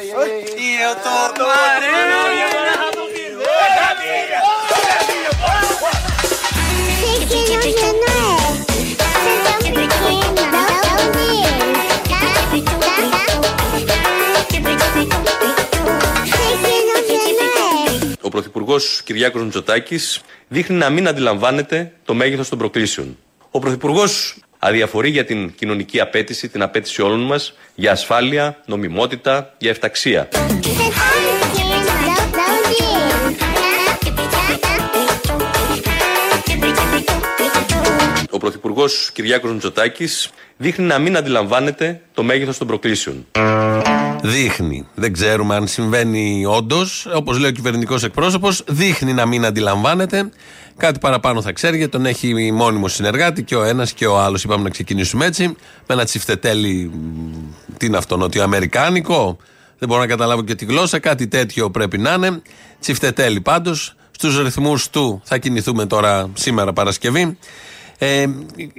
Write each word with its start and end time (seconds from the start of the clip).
Io 0.00 0.94
torno 1.02 1.44
a 1.44 1.78
Ο 18.22 18.28
Πρωθυπουργός 18.28 19.02
Κυριάκος 19.04 19.42
Μητσοτάκης 19.42 20.20
δείχνει 20.48 20.76
να 20.76 20.90
μην 20.90 21.08
αντιλαμβάνεται 21.08 21.92
το 22.04 22.14
μέγεθος 22.14 22.48
των 22.48 22.58
προκλήσεων. 22.58 23.18
Ο 23.50 23.58
Πρωθυπουργός 23.58 24.36
αδιαφορεί 24.58 25.10
για 25.10 25.24
την 25.24 25.54
κοινωνική 25.54 26.00
απέτηση, 26.00 26.48
την 26.48 26.62
απέτηση 26.62 27.02
όλων 27.02 27.20
μας 27.20 27.54
για 27.74 27.92
ασφάλεια, 27.92 28.62
νομιμότητα, 28.66 29.54
για 29.58 29.70
εφταξία. 29.70 30.28
Ο 38.30 38.38
Πρωθυπουργός 38.38 39.10
Κυριάκος 39.12 39.52
Μητσοτάκης 39.52 40.30
δείχνει 40.56 40.84
να 40.86 40.98
μην 40.98 41.16
αντιλαμβάνεται 41.16 42.00
το 42.14 42.22
μέγεθος 42.22 42.58
των 42.58 42.66
προκλήσεων. 42.66 43.26
Δείχνει. 44.22 44.86
Δεν 44.94 45.12
ξέρουμε 45.12 45.54
αν 45.54 45.66
συμβαίνει 45.66 46.44
όντως. 46.46 47.06
Όπως 47.14 47.38
λέει 47.38 47.50
ο 47.50 47.52
κυβερνητικός 47.52 48.04
εκπρόσωπος, 48.04 48.64
δείχνει 48.68 49.12
να 49.12 49.26
μην 49.26 49.44
αντιλαμβάνεται. 49.44 50.30
Κάτι 50.76 50.98
παραπάνω 50.98 51.42
θα 51.42 51.52
ξέρει 51.52 51.76
γιατί 51.76 51.92
τον 51.92 52.06
έχει 52.06 52.52
μόνιμο 52.52 52.88
συνεργάτη 52.88 53.42
και 53.42 53.56
ο 53.56 53.62
ένας 53.62 53.92
και 53.92 54.06
ο 54.06 54.18
άλλος. 54.18 54.44
Είπαμε 54.44 54.62
να 54.62 54.70
ξεκινήσουμε 54.70 55.26
έτσι. 55.26 55.46
Με 55.46 55.54
ένα 55.86 56.04
τσιφτετέλι. 56.04 56.90
Τι 57.76 57.86
είναι 57.86 57.96
αυτό, 57.96 58.16
νοτιοαμερικάνικο. 58.16 59.36
Δεν 59.78 59.88
μπορώ 59.88 60.00
να 60.00 60.06
καταλάβω 60.06 60.42
και 60.42 60.54
τη 60.54 60.64
γλώσσα. 60.64 60.98
Κάτι 60.98 61.28
τέτοιο 61.28 61.70
πρέπει 61.70 61.98
να 61.98 62.12
είναι. 62.12 62.42
Τσιφτετέλι 62.80 63.40
πάντως. 63.40 63.92
Στους 64.10 64.42
ρυθμούς 64.42 64.90
του 64.90 65.20
θα 65.24 65.38
κινηθούμε 65.38 65.86
τώρα 65.86 66.30
σήμερα 66.34 66.72
Παρασκευή. 66.72 67.38
Ε, 68.00 68.26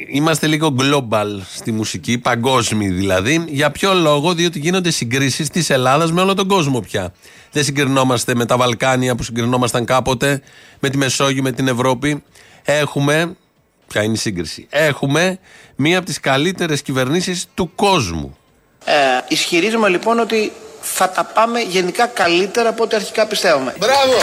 είμαστε 0.08 0.48
λίγο 0.48 0.76
global 0.80 1.28
στη 1.54 1.72
μουσική, 1.72 2.18
παγκόσμιοι 2.18 2.88
δηλαδή. 2.90 3.46
Για 3.48 3.72
ποιο 3.72 3.94
λόγο, 3.94 4.34
διότι 4.34 4.60
γίνονται 4.60 4.92
συγκρίσεις 4.92 5.50
της 5.50 5.70
Ελλάδας 5.70 6.12
με 6.12 6.22
όλο 6.22 6.34
τον 6.34 6.48
κόσμο 6.48 6.80
πια. 6.80 7.14
Δεν 7.52 7.64
συγκρινόμαστε 7.64 8.36
με 8.36 8.46
τα 8.46 8.58
Βαλκάνια 8.58 9.16
που 9.16 9.24
συγκρινόμασταν 9.24 9.86
κάποτε, 9.86 10.42
με 10.80 10.90
τη 10.90 10.98
Μεσόγειο, 10.98 11.44
με 11.44 11.52
την 11.52 11.68
Ευρώπη. 11.68 12.24
Έχουμε. 12.64 13.36
Ποια 13.88 14.04
είναι 14.04 14.14
η 14.14 14.18
σύγκριση. 14.18 14.68
Έχουμε 14.70 15.40
μία 15.76 15.98
από 15.98 16.06
τις 16.06 16.20
καλύτερες 16.20 16.82
κυβερνήσεις 16.82 17.46
του 17.54 17.72
κόσμου. 17.76 18.38
Ε, 18.86 18.94
ισχυρίζομαι 19.28 19.90
λοιπόν 19.90 20.20
ότι 20.20 20.52
θα 20.82 21.10
τα 21.10 21.24
πάμε 21.24 21.60
γενικά 21.60 22.06
καλύτερα 22.06 22.70
από 22.70 22.84
ό,τι 22.84 22.96
αρχικά 22.96 23.28
πιστεύαμε. 23.28 23.76
Μπράβο! 23.80 24.14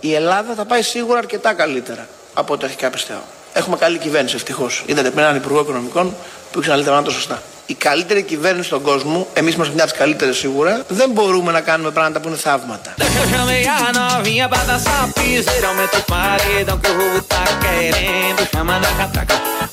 Η 0.00 0.14
Ελλάδα 0.14 0.54
θα 0.54 0.64
πάει 0.64 0.82
σίγουρα 0.82 1.18
αρκετά 1.18 1.54
καλύτερα 1.54 2.08
από 2.34 2.52
ό,τι 2.52 2.64
αρχικά 2.64 2.90
πιστεύαμε. 2.90 3.24
Έχουμε 3.56 3.76
καλή 3.76 3.98
κυβέρνηση 3.98 4.34
ευτυχώς. 4.36 4.82
Είδατε 4.86 5.10
πριν 5.10 5.24
έναν 5.24 5.36
Υπουργό 5.36 5.60
Οικονομικών 5.60 6.14
που 6.52 6.58
ήξερε 6.58 6.68
να 6.68 6.74
λέει 6.76 6.84
τα 6.84 6.90
πράγματα 6.90 7.10
σωστά. 7.10 7.42
Η 7.66 7.74
καλύτερη 7.74 8.22
κυβέρνηση 8.22 8.66
στον 8.66 8.82
κόσμο, 8.82 9.26
εμείς 9.32 9.54
είμαστε 9.54 9.74
μια 9.74 9.82
από 9.82 9.92
τις 9.92 10.00
καλύτερες 10.00 10.36
σίγουρα, 10.36 10.84
δεν 10.88 11.10
μπορούμε 11.10 11.52
να 11.52 11.60
κάνουμε 11.60 11.90
πράγματα 11.90 12.20
που 12.20 12.28
είναι 12.28 12.36
θαύματα. 12.36 12.94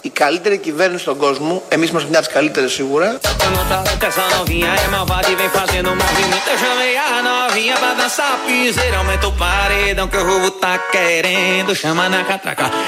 Η 0.01 0.09
καλύτερη 0.09 0.57
κυβέρνηση 0.57 1.01
στον 1.01 1.17
κόσμο, 1.17 1.63
εμείς 1.67 1.89
είμαστε 1.89 2.09
μια 2.09 2.19
από 2.19 2.27
τι 2.27 2.33
καλύτερε 2.33 2.67
σίγουρα. 2.67 3.19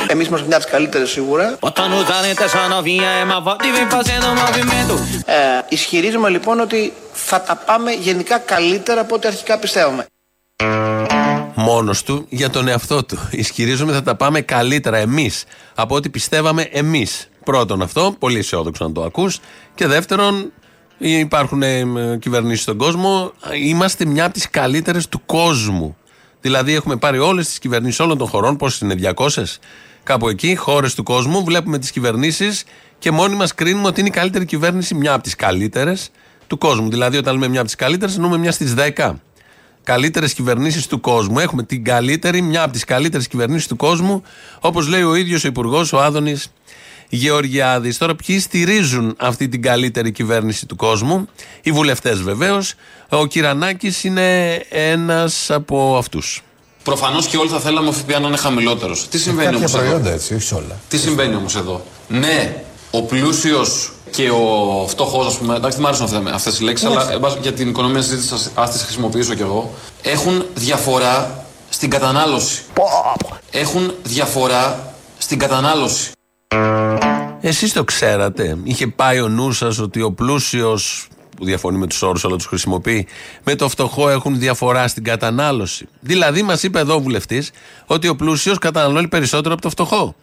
Εμεί 0.08 0.24
είμαστε 0.24 0.48
μια 0.48 0.58
από 0.58 0.66
τι 0.66 0.72
καλύτερε 0.72 1.06
σίγουρα. 1.06 1.58
Ε, 5.26 5.36
ισχυρίζομαι 5.70 6.30
λοιπόν 6.30 6.60
ότι 6.60 6.94
θα 7.14 7.42
τα 7.42 7.56
πάμε 7.56 7.92
γενικά 7.92 8.38
καλύτερα 8.38 9.02
από 9.02 9.16
ό,τι 9.16 9.28
αρχικά 9.28 9.58
πιστεύαμε. 9.58 10.06
Μόνος 11.56 12.04
του 12.04 12.26
για 12.30 12.50
τον 12.50 12.68
εαυτό 12.68 13.04
του. 13.04 13.18
Ισχυρίζομαι 13.32 13.94
θα 13.94 14.04
τα 14.04 14.16
πάμε 14.16 14.42
καλύτερα 14.42 14.98
εμείς 14.98 15.44
από 15.76 15.96
ό,τι 15.96 16.10
πιστεύαμε 16.10 16.62
εμείς. 16.62 17.30
Πρώτον 17.44 17.82
αυτό, 17.82 18.16
πολύ 18.20 18.38
αισιόδοξο 18.38 18.84
να 18.88 18.92
το 18.92 19.04
ακούς. 19.04 19.40
Και 19.76 19.88
δεύτερον, 19.88 20.52
υπάρχουν 20.98 21.64
ε, 21.64 21.86
κυβερνήσεις 22.20 22.62
στον 22.62 22.78
κόσμο. 22.78 23.32
Είμαστε 23.64 24.06
μια 24.06 24.26
από 24.26 24.34
τις 24.34 24.50
καλύτερες 24.50 25.08
του 25.10 25.22
κόσμου. 25.26 25.98
Δηλαδή, 26.42 26.74
έχουμε 26.74 26.96
πάρει 26.96 27.20
όλες 27.20 27.48
τις 27.48 27.60
κυβερνήσεις 27.60 28.00
όλων 28.00 28.18
των 28.18 28.28
χωρών, 28.28 28.58
πόσες 28.58 28.80
είναι, 28.80 28.94
200, 28.94 29.60
κάπου 30.04 30.30
εκεί, 30.30 30.56
χώρες 30.56 30.96
του 30.96 31.04
κόσμου. 31.04 31.44
Βλέπουμε 31.44 31.78
τις 31.78 31.92
κυβερνήσεις 31.92 32.64
και 33.00 33.12
μόνοι 33.12 33.36
μας 33.36 33.56
κρίνουμε 33.56 33.88
ότι 33.88 34.00
είναι 34.00 34.10
η 34.10 34.12
καλύτερη 34.12 34.46
κυβέρνηση, 34.46 34.96
μια 34.96 35.14
από 35.14 35.24
τις 35.24 35.36
καλύτερες 35.36 36.10
του 36.48 36.58
κόσμου. 36.58 36.90
Δηλαδή, 36.90 37.18
όταν 37.18 37.34
λέμε 37.34 37.48
μια 37.48 37.60
από 37.60 37.68
τις 37.68 37.78
καλύτερες, 37.78 38.16
εννοούμε 38.16 38.38
μια 38.38 38.52
στις 38.52 38.74
10 38.74 39.22
καλύτερες 39.84 40.34
κυβερνήσεις 40.34 40.88
του 40.88 41.00
κόσμου. 41.00 41.40
Έχουμε 41.40 41.64
την 41.64 41.84
καλύτερη, 41.84 42.42
μια 42.42 42.64
από 42.64 42.74
τις 42.74 42.84
καλύτερες 42.84 43.28
κυβερνήσεις 43.28 43.68
του 43.68 43.76
κόσμου, 43.76 44.24
όπως 44.60 44.88
λέει 44.88 45.04
ο 45.04 45.16
ίδιος 45.16 45.44
ο 45.44 45.48
Υπουργός, 45.48 45.94
ο 45.94 46.02
Άδωνης 46.02 46.52
Γεωργιάδης. 47.10 47.98
Τώρα, 47.98 48.16
ποιοι 48.16 48.40
στηρίζουν 48.40 49.16
αυτή 49.20 49.48
την 49.48 49.62
καλύτερη 49.62 50.12
κυβέρνηση 50.12 50.66
του 50.66 50.76
κόσμου, 50.76 51.28
οι 51.62 51.72
βουλευτές 51.72 52.22
βεβαίως. 52.22 52.74
Ο 53.10 53.26
Κυρανάκης 53.26 54.04
είναι 54.04 54.54
ένας 54.70 55.52
από 55.52 55.98
αυτούς. 55.98 56.44
Προφανώς 56.84 57.28
και 57.28 57.38
όλοι 57.38 57.50
θα 57.50 57.60
θέλαμε 57.60 57.88
ο 57.88 57.92
ΦΠΑ 57.92 58.20
να 58.20 58.28
είναι 58.28 58.38
χαμηλότερος. 58.38 59.08
Τι 59.08 59.20
συμβαίνει 59.20 59.56
όμως 59.56 59.72
προϊόντα 59.72 60.12
έτσι, 60.12 60.36
όχι 60.36 60.54
όλα. 60.54 60.80
Τι 60.88 60.98
συμβαίνει 60.98 61.36
όμως 61.36 61.56
εδώ; 61.56 61.86
Ναι, 62.08 62.64
ο 62.96 63.02
πλούσιος 63.02 63.92
και 64.12 64.30
ο 64.30 64.86
φτωχός, 64.88 65.28
ας 65.28 65.38
πούμε, 65.38 65.56
εντάξει, 65.56 65.78
δεν 65.82 65.88
μου 65.90 66.06
αρέσουν 66.06 66.28
αυτές 66.28 66.60
οι 66.60 66.64
λέξεις, 66.64 66.88
αλλά 66.88 67.12
εν 67.12 67.20
πάση, 67.20 67.38
για 67.42 67.54
την 67.54 67.70
οικονομία 67.70 68.02
συζήτηση, 68.02 68.50
α 68.54 68.70
τις 68.70 68.82
χρησιμοποιήσω 68.82 69.34
κι 69.34 69.42
εγώ, 69.42 69.74
έχουν 70.02 70.46
διαφορά 70.54 71.46
στην 71.70 71.90
κατανάλωση. 71.90 72.64
Έχουν 73.52 73.94
διαφορά 74.04 74.94
στην 75.18 75.40
κατανάλωση. 75.40 76.12
Εσείς 77.42 77.74
το 77.74 77.84
ξέρατε. 77.84 78.58
Είχε 78.64 78.88
πάει 78.88 79.22
ο 79.22 79.28
νους 79.28 79.58
σας 79.58 79.80
ότι 79.80 80.02
ο 80.02 80.12
πλούσιος, 80.12 81.08
που 81.38 81.46
διαφωνεί 81.46 81.78
με 81.78 81.88
τους 81.88 82.02
όρους, 82.02 82.26
αλλά 82.26 82.36
τους 82.36 82.46
χρησιμοποιεί, 82.46 83.08
με 83.44 83.56
το 83.56 83.70
φτωχό 83.70 84.10
έχουν 84.10 84.40
διαφορά 84.40 84.88
στην 84.88 85.04
κατανάλωση. 85.04 85.88
Δηλαδή, 86.00 86.42
μας 86.42 86.64
είπε 86.64 86.80
εδώ 86.80 86.96
ο 86.96 87.00
βουλευτής 87.00 87.52
ότι 87.86 88.08
ο 88.08 88.16
πλούσιος 88.16 88.58
καταναλώνει 88.58 89.08
περισσότερο 89.08 89.54
από 89.54 89.62
το 89.62 89.70
φτωχό. 89.70 90.16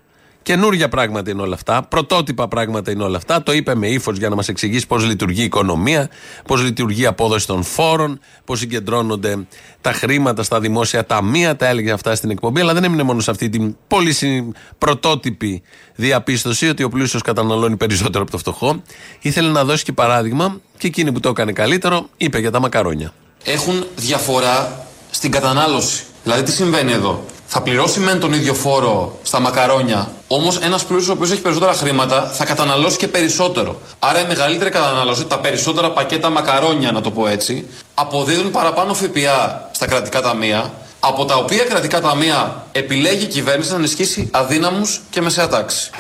Καινούργια 0.43 0.89
πράγματα 0.89 1.31
είναι 1.31 1.43
όλα 1.43 1.55
αυτά. 1.55 1.83
Πρωτότυπα 1.83 2.49
πράγματα 2.49 2.91
είναι 2.91 3.03
όλα 3.03 3.17
αυτά. 3.17 3.43
Το 3.43 3.53
είπε 3.53 3.75
με 3.75 3.89
ύφος 3.89 4.19
για 4.19 4.29
να 4.29 4.35
μας 4.35 4.49
εξηγήσει 4.49 4.87
πώς 4.87 5.05
λειτουργεί 5.05 5.41
η 5.41 5.45
οικονομία, 5.45 6.09
πώς 6.47 6.63
λειτουργεί 6.63 7.03
η 7.03 7.07
απόδοση 7.07 7.47
των 7.47 7.63
φόρων, 7.63 8.21
πώς 8.45 8.59
συγκεντρώνονται 8.59 9.39
τα 9.81 9.93
χρήματα 9.93 10.43
στα 10.43 10.61
δημόσια 10.61 11.07
ταμεία. 11.07 11.57
Τα 11.57 11.67
έλεγε 11.67 11.91
αυτά 11.91 12.15
στην 12.15 12.31
εκπομπή, 12.31 12.61
αλλά 12.61 12.75
δεν 12.75 12.85
έμεινε 12.85 13.03
μόνο 13.03 13.21
σε 13.21 13.31
αυτή 13.31 13.49
την 13.49 13.77
πολύ 13.89 14.13
συ- 14.13 14.45
πρωτότυπη 14.79 15.63
διαπίστωση 15.95 16.69
ότι 16.69 16.83
ο 16.83 16.89
πλούσιος 16.89 17.23
καταναλώνει 17.23 17.77
περισσότερο 17.77 18.23
από 18.23 18.31
το 18.31 18.39
φτωχό. 18.39 18.83
Ήθελε 19.21 19.51
να 19.51 19.65
δώσει 19.65 19.85
και 19.85 19.93
παράδειγμα 19.93 20.61
και 20.79 20.87
εκείνη 20.87 21.13
που 21.13 21.21
το 21.21 21.29
έκανε 21.29 21.53
καλύτερο 21.53 22.09
είπε 22.17 22.39
για 22.39 22.51
τα 22.51 22.61
μακαρόνια. 22.61 23.13
Έχουν 23.45 23.85
διαφορά 23.97 24.87
στην 25.11 25.31
κατανάλωση. 25.31 26.03
Δηλαδή, 26.23 26.43
τι 26.43 26.53
συμβαίνει 26.53 26.93
εδώ; 26.93 27.25
Θα 27.53 27.61
πληρώσει 27.63 28.01
μεν 28.01 28.21
τον 28.21 28.33
ίδιο 28.33 28.55
φόρο 28.55 29.19
στα 29.23 29.41
μακαρόνια, 29.41 30.11
όμως 30.27 30.59
ένας 30.59 30.85
πλούσιος 30.85 31.09
ο 31.09 31.13
οποίος 31.13 31.31
έχει 31.31 31.41
περισσότερα 31.41 31.73
χρήματα 31.73 32.31
θα 32.33 32.45
καταναλώσει 32.45 32.97
και 32.97 33.09
περισσότερο. 33.09 33.81
Άρα 33.99 34.21
η 34.21 34.27
μεγαλύτερη 34.27 34.71
κατανάλωση, 34.71 35.25
τα 35.25 35.39
περισσότερα 35.39 35.91
πακέτα 35.91 36.31
μακαρόνια, 36.31 36.93
να 36.93 37.01
το 37.01 37.11
πω 37.11 37.27
έτσι, 37.27 37.67
αποδίδουν 37.95 38.51
παραπάνω 38.51 38.95
ΦΠΑ 38.95 39.71
στα 39.73 39.87
κρατικά 39.87 40.21
ταμεία, 40.21 40.73
από 41.01 41.25
τα 41.25 41.35
οποία 41.35 41.65
κρατικά 41.65 42.01
ταμεία 42.01 42.65
επιλέγει 42.73 43.25
η 43.25 43.29
κυβέρνηση 43.29 43.71
να 43.71 43.77
ενισχύσει 43.77 44.29
αδύναμους 44.33 45.01
και 45.11 45.21
μεσαία 45.21 45.49
τάξη. 45.49 45.91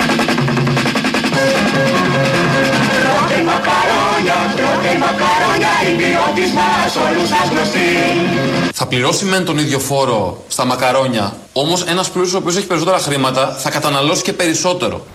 Θα 8.75 8.87
πληρώσει 8.87 9.25
μεν 9.25 9.45
τον 9.45 9.59
ίδιο 9.59 9.79
φόρο 9.79 10.45
στα 10.49 10.65
μακαρόνια, 10.65 11.37
όμως 11.53 11.83
ένας 11.83 12.11
πλούσιος 12.11 12.35
ο 12.35 12.39
οποίος 12.39 12.57
έχει 12.57 12.67
περισσότερα 12.67 12.99
χρήματα 12.99 13.57
θα 13.59 13.71
καταναλώσει 13.71 14.23
και 14.23 14.33
περισσότερο. 14.33 15.07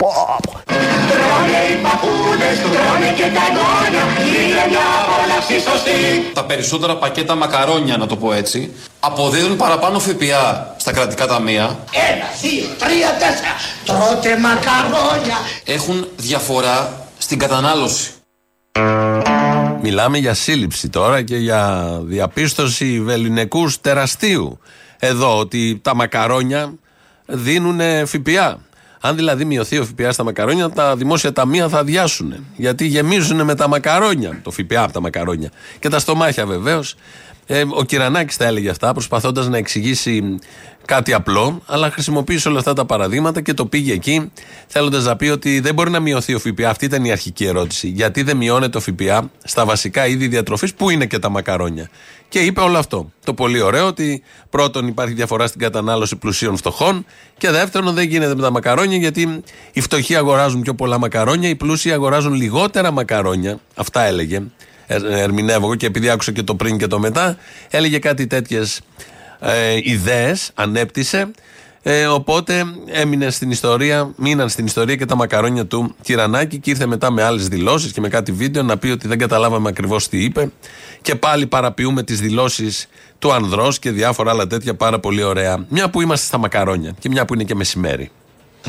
Τα 6.34 6.44
περισσότερα 6.44 6.96
πακέτα 6.96 7.36
μακαρόνια, 7.36 7.98
να 7.98 8.08
το 8.08 8.16
πω 8.16 8.34
έτσι, 8.34 8.74
αποδίδουν 9.00 9.56
παραπάνω 9.56 10.00
ΦΠΑ 10.00 10.76
στα 10.78 10.92
κρατικά 10.92 11.28
ταμεία. 11.28 11.78
Ένα, 11.92 12.26
δύο, 12.42 12.66
τρία, 12.80 13.10
τέσσερα. 13.20 13.56
Τρώτε 13.86 14.38
μακαρόνια. 14.38 15.38
Έχουν 15.66 16.08
διαφορά 16.16 17.08
στην 17.18 17.40
κατανάλωση. 17.40 18.10
Μιλάμε 19.82 20.18
για 20.18 20.34
σύλληψη 20.34 20.90
τώρα 20.90 21.22
και 21.22 21.38
για 21.38 21.90
διαπίστωση 22.04 23.02
βεληνικούς 23.02 23.82
τεραστίου. 23.82 24.60
Εδώ 25.00 25.40
ότι 25.40 25.80
τα 25.84 25.96
μακαρόνια 25.96 26.74
δίνουν 27.26 27.80
ΦΠΑ. 28.06 28.60
Αν 29.00 29.16
δηλαδή 29.16 29.46
μειωθεί 29.46 29.78
ο 29.78 29.86
ΦΠΑ 29.86 30.12
στα 30.12 30.24
μακαρόνια, 30.24 30.70
τα 30.70 30.96
δημόσια 30.96 31.34
ταμεία 31.34 31.70
θα 31.70 31.80
αδειάσουν. 31.80 32.46
Γιατί 32.56 32.86
γεμίζουν 32.86 33.44
με 33.44 33.56
τα 33.56 33.68
μακαρόνια. 33.68 34.40
Το 34.44 34.52
ΦΠΑ 34.52 34.84
από 34.84 34.94
τα 34.94 35.02
μακαρόνια. 35.02 35.52
Και 35.80 35.90
τα 35.90 36.00
στομάχια 36.00 36.46
βεβαίως. 36.46 36.96
Ε, 37.48 37.64
ο 37.70 37.84
Κυρανάκης 37.84 38.38
τα 38.38 38.46
έλεγε 38.46 38.70
αυτά, 38.70 38.94
προσπαθώντας 38.94 39.48
να 39.48 39.58
εξηγήσει 39.58 40.40
κάτι 40.86 41.14
απλό, 41.14 41.62
αλλά 41.66 41.92
χρησιμοποίησε 41.92 42.48
όλα 42.48 42.60
αυτά 42.60 42.74
τα 42.74 42.86
παραδείγματα 42.86 43.42
και 43.42 43.54
το 43.54 43.66
πήγε 43.66 43.94
εκεί, 43.94 44.32
θέλοντας 44.68 45.04
να 45.04 45.16
πει 45.16 45.28
ότι 45.28 45.60
δεν 45.60 45.74
μπορεί 45.74 45.90
να 45.90 46.00
μειωθεί 46.00 46.34
ο 46.34 46.40
ΦΠΑ. 46.40 46.70
Αυτή 46.70 46.86
ήταν 46.86 47.06
η 47.06 47.12
αρχική 47.12 47.46
ερώτηση. 47.46 47.88
Γιατί 47.88 48.24
δεν 48.24 48.38
μειώνεται 48.38 48.78
ο 48.78 48.80
ΦΠΑ 48.80 49.30
στα 49.44 49.66
βασικά 49.66 50.08
είδη 50.08 50.28
διατροφής, 50.28 50.74
που 50.74 50.90
είναι 50.90 51.06
και 51.06 51.20
τα 51.20 51.30
μακαρόνια. 51.30 51.90
Και 52.30 52.40
είπε 52.40 52.62
όλο 52.62 52.78
αυτό. 52.78 53.12
Το 53.24 53.34
πολύ 53.34 53.62
ωραίο 53.62 53.88
ότι 53.88 54.24
πρώτον 54.50 54.88
υπάρχει 54.88 55.14
διαφορά 55.14 55.48
στην 55.48 55.60
κατανάλωση 55.60 56.16
πλουσίων 56.16 56.58
φτωχών 56.58 57.06
και 57.38 57.50
δεύτερον 57.52 57.94
δεν 57.94 58.08
γίνεται 58.08 58.36
με 58.36 58.42
τα 58.42 58.52
μακαρόνια 58.52 58.98
γιατί 58.98 59.44
οι 59.72 59.82
φτωχοί 59.82 60.16
αγοράζουν 60.16 60.62
πιο 60.62 60.76
πολλά 60.76 60.98
μακαρόνια, 61.00 61.50
οι 61.50 61.56
πλούσιοι 61.56 61.92
αγοράζουν 61.92 62.34
λιγότερα 62.34 62.92
μακαρόνια. 62.92 63.60
Αυτά 63.76 64.02
έλεγε. 64.02 64.44
Ε, 64.88 65.22
ερμηνεύω 65.22 65.66
εγώ 65.66 65.76
και 65.76 65.86
επειδή 65.86 66.10
άκουσα 66.10 66.32
και 66.32 66.44
το 66.44 66.56
πριν 66.56 66.78
και 66.78 66.88
το 66.88 67.00
μετά, 67.00 67.38
έλεγε 67.70 68.00
κάτι 68.00 68.28
τέτοιες 68.28 68.82
ε, 69.40 69.80
ιδέες, 69.84 70.52
ανέπτυσε. 70.54 71.32
Ε, 71.88 72.06
οπότε 72.06 72.66
έμεινε 72.86 73.30
στην 73.30 73.52
ιστορία, 73.52 74.14
μείναν 74.16 74.50
στην 74.50 74.66
ιστορία 74.66 74.96
και 74.96 75.06
τα 75.06 75.16
μακαρόνια 75.16 75.66
του 75.66 75.96
Κυρανάκη 76.02 76.60
και 76.60 76.70
ήρθε 76.70 76.86
μετά 76.86 77.12
με 77.12 77.24
άλλες 77.24 77.48
δηλώσεις 77.48 77.92
και 77.92 78.02
με 78.02 78.08
κάτι 78.08 78.32
βίντεο 78.32 78.64
να 78.64 78.78
πει 78.78 78.88
ότι 78.88 79.08
δεν 79.08 79.18
καταλάβαμε 79.18 79.70
ακριβώς 79.70 80.08
τι 80.08 80.24
είπε. 80.24 80.52
Και 81.02 81.16
πάλι 81.16 81.48
παραποιούμε 81.48 82.04
τις 82.04 82.20
δηλώσεις 82.20 82.88
του 83.20 83.34
Ανδρός 83.34 83.80
και 83.80 83.92
διάφορα 83.92 84.32
άλλα 84.32 84.48
τέτοια 84.48 84.76
πάρα 84.76 85.00
πολύ 85.00 85.24
ωραία. 85.24 85.66
Μια 85.70 85.90
που 85.90 86.02
είμαστε 86.02 86.26
στα 86.26 86.38
μακαρόνια 86.38 86.96
και 87.00 87.10
μια 87.10 87.26
που 87.26 87.34
είναι 87.34 87.44
και 87.44 87.56
μεσημέρι. 87.56 88.12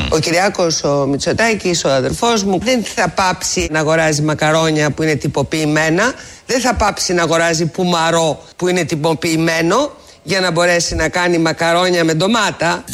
Ο 0.08 0.18
Κυριάκος 0.18 0.84
ο 0.84 1.06
Μητσοτάκης, 1.06 1.84
ο 1.84 1.90
αδερφός 1.90 2.44
μου, 2.44 2.58
δεν 2.62 2.84
θα 2.94 3.08
πάψει 3.08 3.68
να 3.70 3.78
αγοράζει 3.78 4.22
μακαρόνια 4.22 4.90
που 4.90 5.02
είναι 5.02 5.14
τυποποιημένα. 5.14 6.12
Δεν 6.46 6.60
θα 6.60 6.74
πάψει 6.74 7.12
να 7.12 7.22
αγοράζει 7.22 7.66
πουμαρό 7.66 8.42
που 8.56 8.68
είναι 8.68 8.84
τυποποιημένο 8.84 9.90
για 10.22 10.40
να 10.40 10.50
μπορέσει 10.50 10.94
να 10.94 11.08
κάνει 11.08 11.38
μακαρόνια 11.38 12.04
με 12.04 12.14
ντομάτα. 12.14 12.84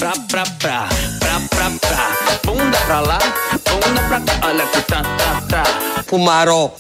Πουμαρό. 6.07 6.77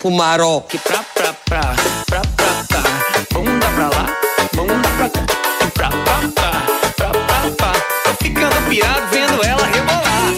Πουμαρό. 0.00 0.66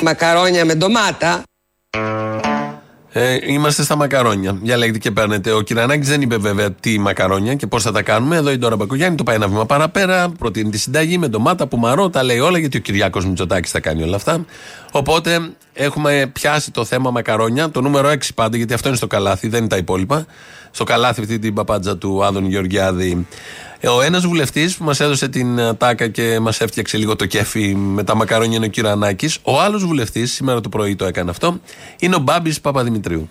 Μακαρόνια 0.03 0.65
με 0.65 0.75
ντομάτα. 0.75 1.43
Ε, 3.13 3.39
είμαστε 3.47 3.83
στα 3.83 3.97
μακαρόνια. 3.97 4.59
Διαλέγετε 4.63 4.99
και 4.99 5.11
παίρνετε. 5.11 5.53
Ο 5.53 5.61
Κυρανάκης 5.61 6.09
δεν 6.09 6.23
είπε 6.23 6.37
βέβαια 6.37 6.71
τι 6.73 6.99
μακαρόνια 6.99 7.55
και 7.55 7.67
πώς 7.67 7.83
θα 7.83 7.93
τα 7.93 8.03
κάνουμε. 8.03 8.37
Εδώ 8.37 8.51
η 8.51 8.57
Ντόρα 8.57 8.77
Μπακογιάννη 8.77 9.17
το 9.17 9.23
πάει 9.23 9.37
ένα 9.37 9.49
βήμα 9.49 9.67
παραπέρα. 9.67 10.29
Προτείνει 10.39 10.71
τη 10.71 10.79
συνταγή 10.79 11.19
με 11.19 11.29
ντομάτα, 11.29 11.67
πουμαρό, 11.67 12.11
τα 12.11 12.23
λέει 12.23 12.39
όλα 12.39 12.59
γιατί 12.59 12.77
ο 12.77 12.81
Κυριάκος 12.81 13.27
Μητσοτάκης 13.27 13.71
θα 13.71 13.81
κάνει 13.81 14.03
όλα 14.03 14.17
αυτά. 14.17 14.45
Οπότε 14.91 15.51
έχουμε 15.73 16.31
πιάσει 16.33 16.71
το 16.71 16.85
θέμα 16.85 17.11
μακαρόνια, 17.11 17.71
το 17.71 17.81
νούμερο 17.81 18.11
6 18.11 18.17
πάντα, 18.35 18.57
γιατί 18.57 18.75
αυτό 18.75 18.89
είναι 18.89 18.97
στο 18.97 19.07
καλάθι, 19.07 19.49
δεν 19.49 19.61
είναι 19.61 19.69
τα 19.69 19.77
υπόλοιπα. 19.77 20.27
Στο 20.71 20.85
καλάθι 20.85 21.21
αυτή 21.21 21.39
την 21.39 21.55
παπάντζα 21.55 21.97
του 21.97 22.25
Άδων 22.25 22.47
Γεωργιάδη 22.47 23.27
ο 23.89 24.03
ένας 24.03 24.27
βουλευτής 24.27 24.77
που 24.77 24.85
μας 24.85 25.01
έδωσε 25.01 25.29
την 25.29 25.59
ε, 25.59 25.75
τάκα 25.75 26.09
και 26.09 26.39
μας 26.41 26.61
έφτιαξε 26.61 26.97
λίγο 26.97 27.17
το 27.17 27.27
κέφι 27.27 27.75
με 27.75 28.05
τα 28.05 28.15
μακαρόνια 28.15 28.57
είναι 28.57 28.67
ο 28.67 28.69
κύριο 28.69 28.91
Ανάκη. 28.91 29.31
Ο 29.43 29.61
άλλος 29.61 29.85
βουλευτής, 29.85 30.33
σήμερα 30.33 30.61
το 30.61 30.69
πρωί 30.69 30.97
το 30.97 31.05
έκανε 31.05 31.31
αυτό, 31.31 31.61
είναι 31.99 32.15
ο 32.15 32.19
Μπάμπης 32.19 32.61
Παπαδημητρίου. 32.61 33.31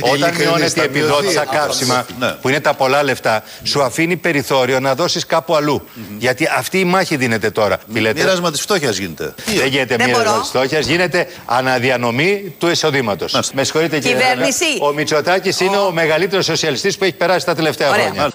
Όταν 0.00 0.34
μειώνεται 0.38 0.80
η 0.80 0.84
επιδότηση 0.84 1.32
στα 1.32 1.44
καύσιμα, 1.44 2.06
ναι. 2.18 2.28
που 2.28 2.48
είναι 2.48 2.60
τα 2.60 2.74
πολλά 2.74 3.02
λεφτά, 3.02 3.42
σου 3.62 3.82
αφήνει 3.82 4.16
περιθώριο 4.16 4.80
να 4.80 4.94
δώσεις 4.94 5.26
κάπου 5.26 5.54
αλλού. 5.56 5.88
Γιατί 6.18 6.48
αυτή 6.56 6.78
η 6.78 6.84
μάχη 6.84 7.16
δίνεται 7.16 7.50
τώρα. 7.50 7.78
Μοίρασμα 7.86 8.50
της 8.50 8.60
φτώχειας 8.60 8.96
γίνεται. 8.96 9.34
Δεν 9.56 9.66
γίνεται 9.66 10.04
μοίρασμα 10.04 10.40
της 10.40 10.48
φτώχειας, 10.48 10.86
γίνεται 10.86 11.28
αναδιανομή 11.44 12.54
του 12.58 12.68
εισοδήματος. 12.68 13.32
Με 13.52 13.64
συγχωρείτε 13.64 13.98
κύριε 13.98 14.16
Κυβέρνηση. 14.16 14.64
Ο 14.80 14.92
Μητσοτάκης 14.92 15.60
είναι 15.60 15.76
ο 15.76 15.90
μεγαλύτερος 15.90 16.44
σοσιαλιστής 16.44 16.98
που 16.98 17.04
έχει 17.04 17.14
περάσει 17.14 17.46
τα 17.46 17.54
τελευταία 17.54 17.92
χρόνια. 17.92 18.32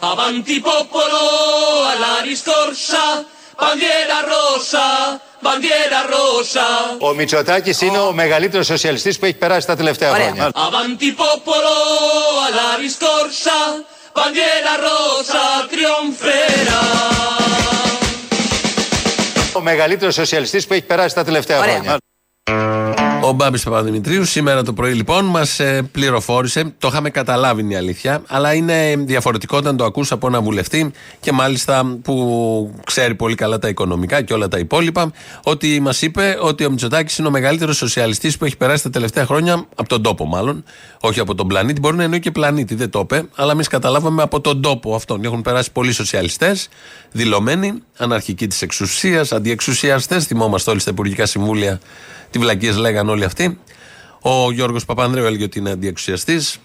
Ο 6.99 7.13
Μητσοτάκης 7.13 7.81
είναι 7.81 7.97
ο 7.99 8.11
μεγαλύτερος 8.11 8.65
σοσιαλιστής 8.65 9.19
που 9.19 9.25
έχει 9.25 9.35
περάσει 9.35 9.67
τα 9.67 9.75
τελευταία 9.75 10.13
χρόνια. 10.13 10.49
Avanti 10.53 11.09
popolo 11.23 11.73
alla 12.47 12.69
riscorsa, 12.83 13.57
bandiera 14.17 14.73
rosa 14.85 15.45
trionferà. 15.71 16.81
Ο 19.53 19.61
μεγαλύτερος 19.61 20.13
σοσιαλιστής 20.13 20.67
που 20.67 20.73
έχει 20.73 20.83
περάσει 20.83 21.15
τα 21.15 21.23
τελευταία 21.23 21.61
χρόνια. 21.61 21.97
Ο 23.27 23.31
Μπάμπης 23.31 23.63
Παπαδημητρίους 23.63 24.29
σήμερα 24.29 24.63
το 24.63 24.73
πρωί 24.73 24.93
λοιπόν 24.93 25.25
μας 25.25 25.59
ε, 25.59 25.89
πληροφόρησε. 25.91 26.73
Το 26.77 26.87
είχαμε 26.87 27.09
καταλάβει 27.09 27.61
είναι 27.61 27.73
η 27.73 27.77
αλήθεια, 27.77 28.21
αλλά 28.27 28.53
είναι 28.53 28.95
διαφορετικό 28.97 29.57
όταν 29.57 29.77
το 29.77 29.85
ακούσει 29.85 30.13
από 30.13 30.27
ένα 30.27 30.41
βουλευτή 30.41 30.91
και 31.19 31.31
μάλιστα 31.31 31.97
που 32.03 32.73
ξέρει 32.85 33.15
πολύ 33.15 33.35
καλά 33.35 33.59
τα 33.59 33.67
οικονομικά 33.67 34.21
και 34.21 34.33
όλα 34.33 34.47
τα 34.47 34.57
υπόλοιπα. 34.57 35.11
Ότι 35.43 35.79
μας 35.79 36.01
είπε 36.01 36.37
ότι 36.41 36.65
ο 36.65 36.69
Μητσοτάκης 36.69 37.17
είναι 37.17 37.27
ο 37.27 37.31
μεγαλύτερος 37.31 37.77
σοσιαλιστής 37.77 38.37
που 38.37 38.45
έχει 38.45 38.57
περάσει 38.57 38.83
τα 38.83 38.89
τελευταία 38.89 39.25
χρόνια 39.25 39.65
από 39.75 39.89
τον 39.89 40.01
τόπο, 40.01 40.25
μάλλον. 40.25 40.63
Όχι 40.99 41.19
από 41.19 41.35
τον 41.35 41.47
πλανήτη. 41.47 41.79
Μπορεί 41.79 41.95
να 41.95 42.03
εννοεί 42.03 42.19
και 42.19 42.31
πλανήτη, 42.31 42.75
δεν 42.75 42.89
το 42.89 42.99
είπε, 42.99 43.23
αλλά 43.35 43.51
εμείς 43.51 43.67
καταλάβαμε 43.67 44.21
από 44.21 44.41
τον 44.41 44.61
τόπο 44.61 44.95
αυτόν. 44.95 45.23
Έχουν 45.23 45.41
περάσει 45.41 45.71
πολλοί 45.71 45.91
σοσιαλιστές, 45.91 46.69
δηλωμένοι, 47.11 47.73
αναρχικοί 47.97 48.47
της 48.47 48.61
εξουσίας, 48.61 49.31
αντιεξουσιαστές. 49.31 50.25
Θυμόμαστε 50.25 50.71
όλοι 50.71 50.79
στα 50.79 50.91
Υπουργικά 50.91 51.25
Συμβούλια 51.25 51.79
τι 52.35 52.41
βλακίες 52.41 52.77
λέγανε 52.77 53.11
όλοι 53.11 53.23
αυτοί. 53.23 53.59
Ο 54.21 54.51
Γιώργος 54.51 54.85
Παπανδρέου 54.85 55.25
έλεγε 55.25 55.43
ότι 55.43 55.59
είναι 55.59 55.69
αντιεξουσιαστής. 55.69 56.57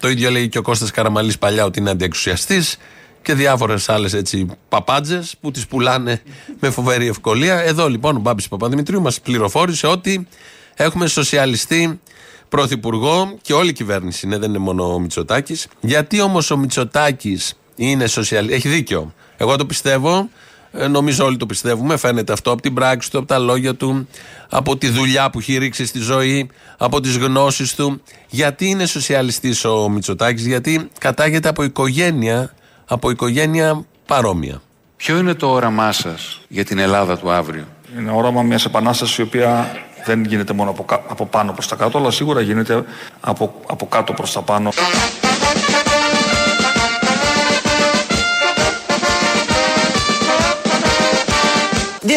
Το 0.00 0.08
ίδιο 0.08 0.30
λέει 0.30 0.48
και 0.48 0.58
ο 0.58 0.62
Κώστας 0.62 0.90
Καραμαλής 0.90 1.38
παλιά 1.38 1.64
ότι 1.64 1.78
είναι 1.78 1.90
αντιεξουσιαστής. 1.90 2.76
Και 3.22 3.34
διάφορες 3.34 3.88
άλλες 3.88 4.12
έτσι 4.12 4.46
παπάντζες 4.68 5.34
που 5.40 5.50
τις 5.50 5.66
πουλάνε 5.66 6.22
με 6.60 6.70
φοβερή 6.70 7.06
ευκολία. 7.06 7.60
Εδώ 7.60 7.88
λοιπόν 7.88 8.16
ο 8.16 8.18
Μπάμπης 8.18 8.48
Παπαδημητρίου 8.48 9.00
μας 9.02 9.20
πληροφόρησε 9.20 9.86
ότι 9.86 10.28
έχουμε 10.74 11.06
σοσιαλιστή 11.06 12.00
πρωθυπουργό 12.48 13.38
και 13.42 13.52
όλη 13.52 13.68
η 13.68 13.72
κυβέρνηση 13.72 14.26
είναι, 14.26 14.38
δεν 14.38 14.48
είναι 14.48 14.58
μόνο 14.58 14.92
ο 14.92 14.98
Μητσοτάκης. 14.98 15.66
Γιατί 15.80 16.20
όμως 16.20 16.50
ο 16.50 16.56
Μητσοτάκης 16.56 17.54
είναι 17.76 18.06
σοσιαλιστή. 18.06 18.54
Έχει 18.54 18.68
δίκιο. 18.68 19.14
Εγώ 19.36 19.56
το 19.56 19.66
πιστεύω. 19.66 20.28
Ε, 20.72 20.86
νομίζω 20.86 21.24
όλοι 21.24 21.36
το 21.36 21.46
πιστεύουμε. 21.46 21.96
Φαίνεται 21.96 22.32
αυτό 22.32 22.50
από 22.50 22.62
την 22.62 22.74
πράξη 22.74 23.10
του, 23.10 23.18
από 23.18 23.26
τα 23.26 23.38
λόγια 23.38 23.74
του, 23.74 24.08
από 24.48 24.76
τη 24.76 24.88
δουλειά 24.88 25.30
που 25.30 25.38
έχει 25.38 25.56
ρίξει 25.56 25.86
στη 25.86 25.98
ζωή, 25.98 26.50
από 26.76 27.00
τις 27.00 27.16
γνώσεις 27.16 27.74
του. 27.74 28.02
Γιατί 28.28 28.66
είναι 28.66 28.86
σοσιαλιστής 28.86 29.64
ο 29.64 29.88
Μητσοτάκης, 29.88 30.46
Γιατί 30.46 30.90
κατάγεται 30.98 31.48
από 31.48 31.62
οικογένεια, 31.62 32.54
από 32.86 33.10
οικογένεια 33.10 33.84
παρόμοια. 34.06 34.62
Ποιο 34.96 35.18
είναι 35.18 35.34
το 35.34 35.50
όραμά 35.50 35.92
σας 35.92 36.40
για 36.48 36.64
την 36.64 36.78
Ελλάδα 36.78 37.18
του 37.18 37.30
αύριο, 37.30 37.64
Είναι 37.98 38.10
όραμα 38.10 38.42
μιας 38.42 38.64
επανάστασης 38.64 39.16
η 39.18 39.22
οποία 39.22 39.72
δεν 40.04 40.24
γίνεται 40.24 40.52
μόνο 40.52 40.70
από, 40.70 40.84
από 41.08 41.26
πάνω 41.26 41.52
προς 41.52 41.68
τα 41.68 41.76
κάτω, 41.76 41.98
αλλά 41.98 42.10
σίγουρα 42.10 42.40
γίνεται 42.40 42.84
από, 43.20 43.54
από 43.66 43.86
κάτω 43.86 44.12
προς 44.12 44.32
τα 44.32 44.42
πάνω. 44.42 44.70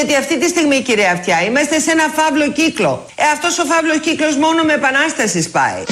Διότι 0.04 0.16
αυτή 0.16 0.40
τη 0.40 0.48
στιγμή, 0.48 0.82
κύριε 0.82 1.08
Αυτιά, 1.08 1.44
είμαστε 1.44 1.80
σε 1.80 1.92
ένα 1.92 2.04
φαύλο 2.16 2.52
κύκλο. 2.52 3.06
Ε, 3.16 3.24
αυτός 3.34 3.60
ο 3.60 3.66
φαύλος 3.66 4.00
κύκλος 4.00 4.36
μόνο 4.36 4.64
με 4.64 4.74
επανάστασης 4.74 5.50
πάει. 5.50 5.84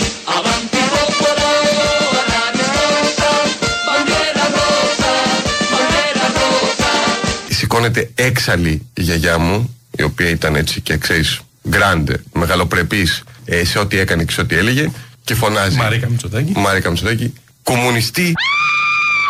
Σηκώνεται 7.49 8.09
έξαλλη 8.15 8.87
η 8.93 9.01
γιαγιά 9.01 9.37
μου, 9.37 9.77
η 9.97 10.03
οποία 10.03 10.29
ήταν 10.29 10.55
έτσι 10.55 10.81
και 10.81 10.97
ξέρεις, 10.97 11.39
γκράντε, 11.69 12.23
μεγαλοπρεπής 12.33 13.23
ε, 13.45 13.65
σε 13.65 13.79
ό,τι 13.79 13.99
έκανε 13.99 14.23
και 14.23 14.31
σε 14.31 14.41
ό,τι 14.41 14.55
έλεγε 14.55 14.91
και 15.23 15.35
φωνάζει. 15.35 15.77
Μαρίκα 15.77 16.09
Μητσοτάκη. 16.09 16.51
Μαρίκα 16.55 16.89
Μητσοτάκη. 16.89 17.33
Κομμουνιστή. 17.63 18.33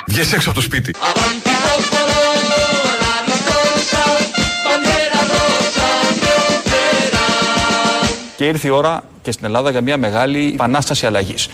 Βγες 0.08 0.34
έξω 0.34 0.50
από 0.50 0.60
το 0.60 0.66
σπίτι. 0.66 0.94
Και 8.40 8.46
ήρθε 8.46 8.68
η 8.68 8.72
ώρα 8.72 9.04
και 9.22 9.32
στην 9.32 9.46
Ελλάδα 9.46 9.70
για 9.72 9.82
μια 9.82 9.98
μεγάλη 9.98 10.52
επανάσταση 10.54 11.06
αλλαγής. 11.06 11.48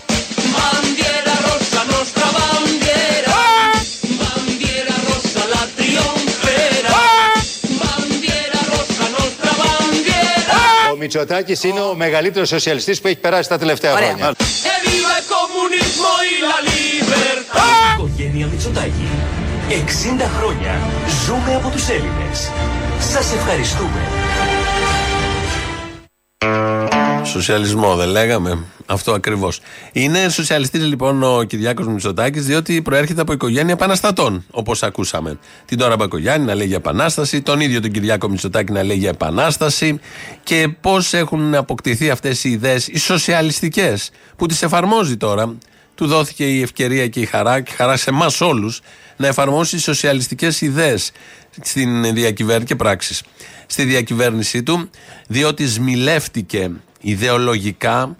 Bandiera 0.56 1.34
rossa, 1.46 1.80
nostra 1.94 2.26
bandiera. 2.38 3.38
Bandiera 4.22 4.94
rossa, 5.08 5.42
la 5.54 5.62
trionfera. 5.78 6.94
Bandiera 7.82 8.60
rossa, 8.72 9.06
nostra 9.18 9.52
bandiera. 9.62 10.58
Ο 10.92 10.96
Μητσοτάκης 10.96 11.64
είναι 11.64 11.80
ο 11.80 11.94
μεγαλύτερος 11.94 12.48
σοσιαλιστής 12.48 13.00
που 13.00 13.06
έχει 13.06 13.16
περάσει 13.16 13.48
τα 13.48 13.58
τελευταία 13.58 13.96
χρόνια. 13.96 14.14
E 14.16 14.76
viva 14.86 15.14
il 15.20 15.26
comunismo 15.36 16.10
e 16.28 16.34
la 16.50 16.58
libertà. 16.70 17.66
Οικογένεια 17.98 18.46
Μητσοτάκη. 18.46 19.08
60 19.68 20.30
χρόνια 20.38 20.80
ζούμε 21.26 21.54
από 21.54 21.68
τους 21.68 21.88
Έλληνες. 21.88 22.50
Σας 23.12 23.32
ευχαριστούμε. 23.32 24.25
Σοσιαλισμό 27.26 27.96
δεν 27.96 28.08
λέγαμε. 28.08 28.58
Αυτό 28.86 29.12
ακριβώς. 29.12 29.60
Είναι 29.92 30.28
σοσιαλιστής 30.28 30.84
λοιπόν 30.84 31.22
ο 31.22 31.42
Κυριάκος 31.42 31.86
Μητσοτάκης, 31.86 32.46
διότι 32.46 32.82
προέρχεται 32.82 33.20
από 33.20 33.32
οικογένεια 33.32 33.72
επαναστατών, 33.72 34.44
όπως 34.50 34.82
ακούσαμε. 34.82 35.38
Την 35.64 35.78
τώρα 35.78 35.96
Μπακογιάννη 35.96 36.46
να 36.46 36.54
λέει 36.54 36.66
για 36.66 36.76
επανάσταση, 36.76 37.42
τον 37.42 37.60
ίδιο 37.60 37.80
τον 37.80 37.90
Κυριάκο 37.90 38.28
Μητσοτάκη 38.28 38.72
να 38.72 38.82
λέει 38.82 38.96
για 38.96 39.08
επανάσταση 39.08 40.00
και 40.42 40.68
πώς 40.80 41.12
έχουν 41.12 41.54
αποκτηθεί 41.54 42.10
αυτές 42.10 42.44
οι 42.44 42.50
ιδέες, 42.50 42.88
οι 42.88 42.98
σοσιαλιστικές, 42.98 44.10
που 44.36 44.46
τις 44.46 44.62
εφαρμόζει 44.62 45.16
τώρα. 45.16 45.54
Του 45.94 46.06
δόθηκε 46.06 46.44
η 46.44 46.62
ευκαιρία 46.62 47.08
και 47.08 47.20
η 47.20 47.26
χαρά, 47.26 47.60
και 47.60 47.72
χαρά 47.72 47.96
σε 47.96 48.10
εμάς 48.10 48.40
όλους, 48.40 48.80
να 49.16 49.26
εφαρμόσει 49.26 49.78
σοσιαλιστικές 49.78 50.60
ιδέες 50.60 51.10
στην 51.60 52.14
διακυβέρνηση 52.14 52.66
και 52.66 52.76
πράξεις. 52.76 53.22
Στη 53.66 53.82
διακυβέρνησή 53.82 54.62
του, 54.62 54.90
διότι 55.26 55.66
σμιλεύτηκε 55.66 56.70
ιδεολογικά 57.00 58.16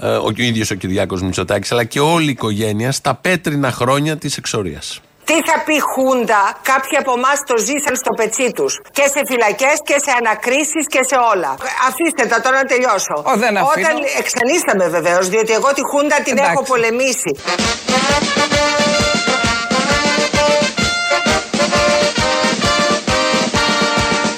ε, 0.00 0.06
ο 0.06 0.32
ίδιος 0.36 0.70
ο 0.70 0.74
Κυριάκος 0.74 1.22
Μητσοτάκης 1.22 1.72
αλλά 1.72 1.84
και 1.84 2.00
όλη 2.00 2.26
η 2.26 2.30
οικογένεια 2.30 2.92
στα 2.92 3.14
πέτρινα 3.14 3.70
χρόνια 3.70 4.16
της 4.16 4.36
εξορίας. 4.36 5.00
Τι 5.28 5.36
θα 5.48 5.56
πει 5.66 5.76
Χούντα, 5.92 6.42
κάποιοι 6.70 6.94
από 7.02 7.12
εμάς 7.18 7.38
το 7.50 7.56
ζήσαν 7.66 7.94
στο 8.02 8.10
πετσί 8.18 8.48
τους. 8.56 8.72
Και 8.96 9.04
σε 9.14 9.20
φυλακές 9.30 9.76
και 9.88 9.96
σε 10.04 10.10
ανακρίσεις 10.20 10.84
και 10.94 11.02
σε 11.10 11.16
όλα. 11.32 11.50
Αφήστε 11.88 12.22
τα 12.30 12.38
τώρα 12.44 12.56
να 12.62 12.66
τελειώσω. 12.72 13.16
Ω, 13.30 13.34
δεν 13.44 13.52
αφήνω. 13.56 13.72
Όταν 13.74 13.94
εξανίσταμε 14.22 14.84
βεβαίως, 14.96 15.24
διότι 15.32 15.52
εγώ 15.58 15.68
τη 15.76 15.82
Χούντα 15.90 16.16
την 16.26 16.34
Εντάξει. 16.36 16.52
έχω 16.52 16.62
πολεμήσει. 16.72 17.30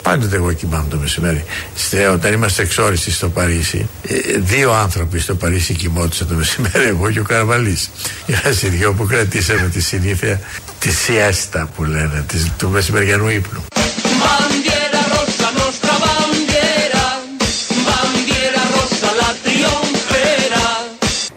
Πάντοτε 0.09 0.37
εγώ 0.37 0.53
κοιμάμαι 0.53 0.87
το 0.89 0.97
μεσημέρι. 0.97 1.45
Στε, 1.75 2.07
όταν 2.07 2.33
είμαστε 2.33 2.63
εξόριστοι 2.63 3.11
στο 3.11 3.29
Παρίσι, 3.29 3.89
ε, 4.03 4.39
δύο 4.39 4.73
άνθρωποι 4.73 5.19
στο 5.19 5.35
Παρίσι 5.35 5.75
κοιμόντουσαν 5.75 6.29
το 6.29 6.35
μεσημέρι, 6.35 6.87
εγώ 6.89 7.11
και 7.11 7.21
ο 7.21 7.23
Καρβαλής. 7.23 7.91
Είμαστε 8.27 8.69
δυο 8.69 8.93
που 8.93 9.07
κρατήσαμε 9.07 9.69
τη 9.69 9.81
συνήθεια 9.81 10.41
τη 10.79 10.91
σιέστα 10.91 11.69
που 11.77 11.85
λένε, 11.85 12.25
της, 12.29 12.53
του 12.59 12.71
μεσημεριανού 12.71 13.29
ύπνου. 13.29 13.65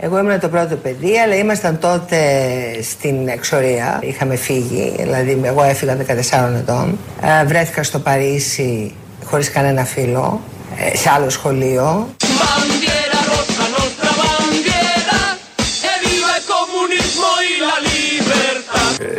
Εγώ 0.03 0.19
ήμουν 0.19 0.39
το 0.39 0.49
πρώτο 0.49 0.75
παιδί, 0.75 1.19
αλλά 1.19 1.35
ήμασταν 1.35 1.79
τότε 1.79 2.17
στην 2.81 3.27
εξορία. 3.27 3.99
Είχαμε 4.01 4.35
φύγει, 4.35 4.93
δηλαδή 4.99 5.41
εγώ 5.43 5.63
έφυγα 5.63 5.97
14 5.97 6.55
ετών. 6.57 6.97
Ε, 7.21 7.45
βρέθηκα 7.45 7.83
στο 7.83 7.99
Παρίσι 7.99 8.93
χωρίς 9.25 9.51
κανένα 9.51 9.83
φίλο, 9.83 10.41
ε, 10.77 10.97
σε 10.97 11.09
άλλο 11.15 11.29
σχολείο. 11.29 12.07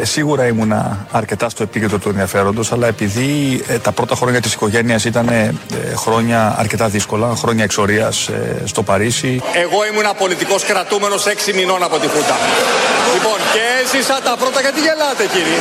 Σίγουρα 0.05 0.47
ήμουνα 0.47 1.07
αρκετά 1.11 1.49
στο 1.49 1.63
επίκεντρο 1.63 1.99
του 1.99 2.09
ενδιαφέροντος, 2.09 2.73
αλλά 2.73 2.87
επειδή 2.87 3.63
ε, 3.67 3.79
τα 3.79 3.93
πρώτα 3.93 4.15
χρόνια 4.15 4.41
της 4.41 4.53
οικογένειας 4.55 5.05
ήταν 5.05 5.29
ε, 5.29 5.55
χρόνια 5.97 6.55
αρκετά 6.59 6.89
δύσκολα, 6.89 7.35
χρόνια 7.37 7.65
εξορίας 7.65 8.29
ε, 8.29 8.63
στο 8.65 8.83
Παρίσι. 8.83 9.43
Εγώ 9.53 9.79
ήμουν 9.93 10.17
πολιτικός 10.19 10.65
κρατούμενος 10.65 11.25
6 11.27 11.55
μηνών 11.55 11.83
από 11.83 11.99
τη 11.99 12.07
Χούτα. 12.09 12.37
Λοιπόν, 13.15 13.39
και 13.53 13.63
έζησα 13.83 14.21
τα 14.25 14.37
πρώτα 14.39 14.61
γιατί 14.61 14.81
γελάτε, 14.81 15.27
κύριε; 15.33 15.59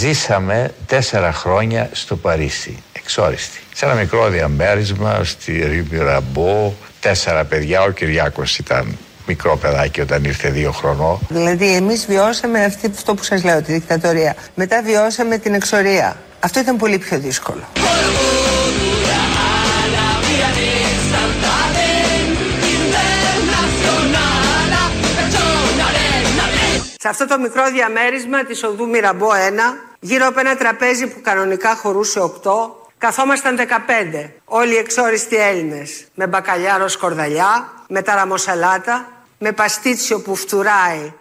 Ζήσαμε 0.00 0.70
τέσσερα 0.86 1.32
χρόνια 1.32 1.88
στο 1.92 2.16
Παρίσι, 2.16 2.82
εξόριστη. 2.92 3.60
Σε 3.74 3.84
ένα 3.84 3.94
μικρό 3.94 4.28
διαμέρισμα 4.28 5.24
στη 5.24 5.52
Ρήμη 5.52 6.04
Ραμπό, 6.04 6.72
τέσσερα 7.00 7.44
παιδιά, 7.44 7.82
ο 7.82 7.90
Κυριάκος 7.90 8.58
ήταν 8.58 8.98
μικρό 9.26 9.56
παιδάκι 9.56 10.00
όταν 10.00 10.24
ήρθε 10.24 10.48
δύο 10.48 10.72
χρονών. 10.72 11.18
Δηλαδή 11.28 11.74
εμείς 11.74 12.06
βιώσαμε 12.06 12.64
αυτή, 12.64 12.90
αυτό 12.94 13.14
που 13.14 13.22
σας 13.22 13.44
λέω, 13.44 13.62
τη 13.62 13.72
δικτατορία. 13.72 14.36
Μετά 14.54 14.82
βιώσαμε 14.82 15.38
την 15.38 15.54
εξορία. 15.54 16.16
Αυτό 16.40 16.60
ήταν 16.60 16.76
πολύ 16.76 16.98
πιο 16.98 17.18
δύσκολο. 17.18 17.62
Αυτό 27.10 27.26
το 27.26 27.38
μικρό 27.38 27.70
διαμέρισμα 27.70 28.44
της 28.44 28.62
οδού 28.64 28.88
Μυραμπό 28.88 29.28
1, 29.28 29.32
γύρω 30.00 30.26
από 30.26 30.40
ένα 30.40 30.56
τραπέζι 30.56 31.06
που 31.06 31.20
κανονικά 31.22 31.76
χωρούσε 31.76 32.20
8, 32.20 32.50
καθόμασταν 32.98 33.56
15. 33.56 34.30
Όλοι 34.44 34.72
οι 34.72 34.76
εξόριστοι 34.76 35.36
Έλληνες. 35.36 36.04
Με 36.14 36.26
μπακαλιάρο 36.26 36.88
σκορδαλιά, 36.88 37.72
με 37.88 38.02
ταραμοσαλάτα, 38.02 39.08
με 39.38 39.52
παστίτσιο 39.52 40.20
που 40.20 40.34
φτουράει. 40.34 41.12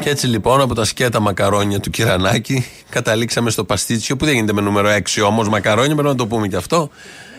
Και 0.00 0.10
έτσι 0.10 0.26
λοιπόν 0.26 0.60
από 0.60 0.74
τα 0.74 0.84
σκέτα 0.84 1.20
μακαρόνια 1.20 1.80
του 1.80 1.90
Κυρανάκη 1.90 2.66
καταλήξαμε 2.90 3.50
στο 3.50 3.64
παστίτσιο 3.64 4.16
που 4.16 4.24
δεν 4.24 4.34
γίνεται 4.34 4.52
με 4.52 4.60
νούμερο 4.60 4.88
6 4.88 5.26
όμως 5.26 5.48
μακαρόνια, 5.48 5.94
πρέπει 5.94 6.08
να 6.08 6.14
το 6.14 6.26
πούμε 6.26 6.48
και 6.48 6.56
αυτό. 6.56 6.90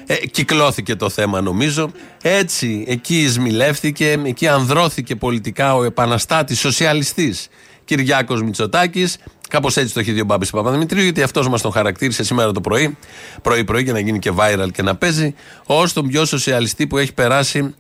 Ε, 0.10 0.16
κυκλώθηκε 0.16 0.96
το 0.96 1.10
θέμα 1.10 1.42
νομίζω. 1.42 1.92
Έτσι, 2.22 2.86
εκεί 2.88 3.22
εισμιλεύθηκε, 3.22 4.20
εκεί 4.24 4.48
ανδρώθηκε 4.48 5.16
πολιτικά 5.16 5.76
ο 5.76 5.84
επαναστάτης 5.84 6.60
σοσιαλιστής 6.60 7.48
Κυριάκος 7.86 8.42
Μητσοτάκης. 8.42 9.18
Κάπως 9.50 9.78
έτσι 9.78 9.94
το 9.94 10.00
έχει 10.00 10.12
δει 10.12 10.22
ο 10.22 10.26
Μπάμπης 10.26 10.50
Παπαδημητρίου, 10.50 11.04
γιατί 11.04 11.22
αυτός 11.22 11.50
μας 11.50 11.62
τον 11.62 11.72
χαρακτήρισε 11.72 12.24
σήμερα 12.24 12.52
το 12.52 12.62
πρωί, 12.62 12.98
πρωί-πρωί 13.42 13.84
για 13.84 13.94
να 13.94 14.00
γίνει 14.00 14.20
και 14.20 14.32
viral 14.38 14.68
και 14.74 14.82
να 14.82 14.96
παίζει, 14.96 15.36
ω 15.66 15.90
τον 15.94 16.08
πιο 16.08 16.26
σοσιαλιστή 16.26 16.88
που 16.88 16.98
έχει 16.98 17.14
περάσει 17.14 17.76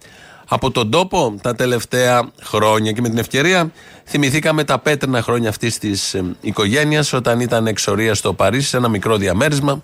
από 0.49 0.71
τον 0.71 0.91
τόπο 0.91 1.35
τα 1.41 1.55
τελευταία 1.55 2.29
χρόνια. 2.43 2.91
Και 2.91 3.01
με 3.01 3.09
την 3.09 3.17
ευκαιρία 3.17 3.71
θυμηθήκαμε 4.05 4.63
τα 4.63 4.79
πέτρινα 4.79 5.21
χρόνια 5.21 5.49
αυτής 5.49 5.77
της 5.77 6.13
ε, 6.13 6.35
οικογένειας, 6.41 7.13
όταν 7.13 7.39
ήταν 7.39 7.67
εξορία 7.67 8.15
στο 8.15 8.33
Παρίσι, 8.33 8.67
σε 8.67 8.77
ένα 8.77 8.87
μικρό 8.87 9.17
διαμέρισμα 9.17 9.81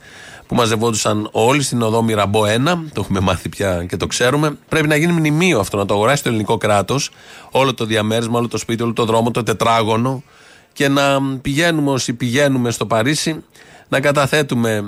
που 0.47 0.55
μαζευόντουσαν 0.55 1.29
όλοι 1.31 1.61
στην 1.61 1.81
οδό 1.81 2.01
Μυραμπό 2.01 2.43
1. 2.43 2.47
Το 2.93 3.01
έχουμε 3.01 3.19
μάθει 3.19 3.49
πια 3.49 3.85
και 3.85 3.97
το 3.97 4.07
ξέρουμε. 4.07 4.57
Πρέπει 4.69 4.87
να 4.87 4.95
γίνει 4.95 5.11
μνημείο 5.11 5.59
αυτό, 5.59 5.77
να 5.77 5.85
το 5.85 5.93
αγοράσει 5.93 6.23
το 6.23 6.29
ελληνικό 6.29 6.57
κράτος. 6.57 7.11
Όλο 7.51 7.73
το 7.73 7.85
διαμέρισμα, 7.85 8.37
όλο 8.37 8.47
το 8.47 8.57
σπίτι, 8.57 8.83
όλο 8.83 8.93
το 8.93 9.05
δρόμο, 9.05 9.31
το 9.31 9.43
τετράγωνο. 9.43 10.23
Και 10.73 10.87
να 10.87 11.21
πηγαίνουμε 11.41 11.91
όσοι 11.91 12.13
πηγαίνουμε 12.13 12.71
στο 12.71 12.85
Παρίσι 12.85 13.43
να 13.87 13.99
καταθέτουμε 13.99 14.83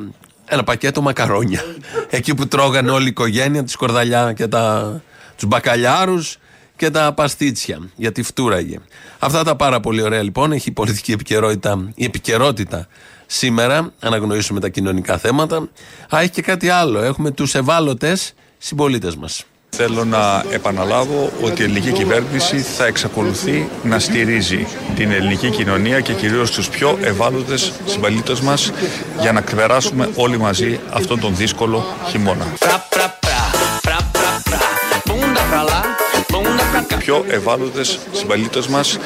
ένα 0.45 0.63
πακέτο 0.63 1.01
μακαρόνια. 1.01 1.61
Εκεί 2.09 2.35
που 2.35 2.47
τρώγανε 2.47 2.91
όλη 2.91 3.05
η 3.05 3.07
οικογένεια, 3.07 3.63
τη 3.63 3.71
σκορδαλιά 3.71 4.33
και 4.33 4.47
τα, 4.47 5.01
τους 5.35 5.47
μπακαλιάρους 5.47 6.37
και 6.75 6.89
τα 6.89 7.13
παστίτσια, 7.13 7.79
γιατί 7.95 8.23
φτούραγε. 8.23 8.79
Αυτά 9.19 9.43
τα 9.43 9.55
πάρα 9.55 9.79
πολύ 9.79 10.01
ωραία 10.01 10.23
λοιπόν, 10.23 10.51
έχει 10.51 10.69
η 10.69 10.71
πολιτική 10.71 11.11
επικαιρότητα, 11.11 11.91
η 11.95 12.05
επικαιρότητα 12.05 12.87
σήμερα, 13.25 13.93
αναγνωρίσουμε 13.99 14.59
τα 14.59 14.69
κοινωνικά 14.69 15.17
θέματα. 15.17 15.69
Α, 16.15 16.19
έχει 16.19 16.29
και 16.29 16.41
κάτι 16.41 16.69
άλλο, 16.69 17.01
έχουμε 17.01 17.31
τους 17.31 17.55
ευάλωτες 17.55 18.33
συμπολίτες 18.57 19.15
μας. 19.15 19.45
Θέλω 19.77 20.05
να 20.05 20.43
επαναλάβω 20.49 21.31
ότι 21.41 21.61
η 21.61 21.63
ελληνική 21.63 21.91
κυβέρνηση 21.91 22.57
θα 22.57 22.85
εξακολουθεί 22.85 23.69
να 23.83 23.99
στηρίζει 23.99 24.67
την 24.95 25.11
ελληνική 25.11 25.49
κοινωνία 25.49 25.99
και 25.99 26.13
κυρίως 26.13 26.51
τους 26.51 26.69
πιο 26.69 26.97
ευάλωτες 27.01 27.71
συμπαλίτες 27.85 28.39
μας 28.39 28.71
για 29.19 29.31
να 29.31 29.41
ξεπεράσουμε 29.41 30.09
όλοι 30.15 30.37
μαζί 30.37 30.79
αυτόν 30.93 31.19
τον 31.19 31.35
δύσκολο 31.35 31.85
χειμώνα. 32.07 32.45
Πιο 36.97 37.25
ευάλωτες 37.27 37.99
συμπαλίτες 38.11 38.67
μας 38.67 38.97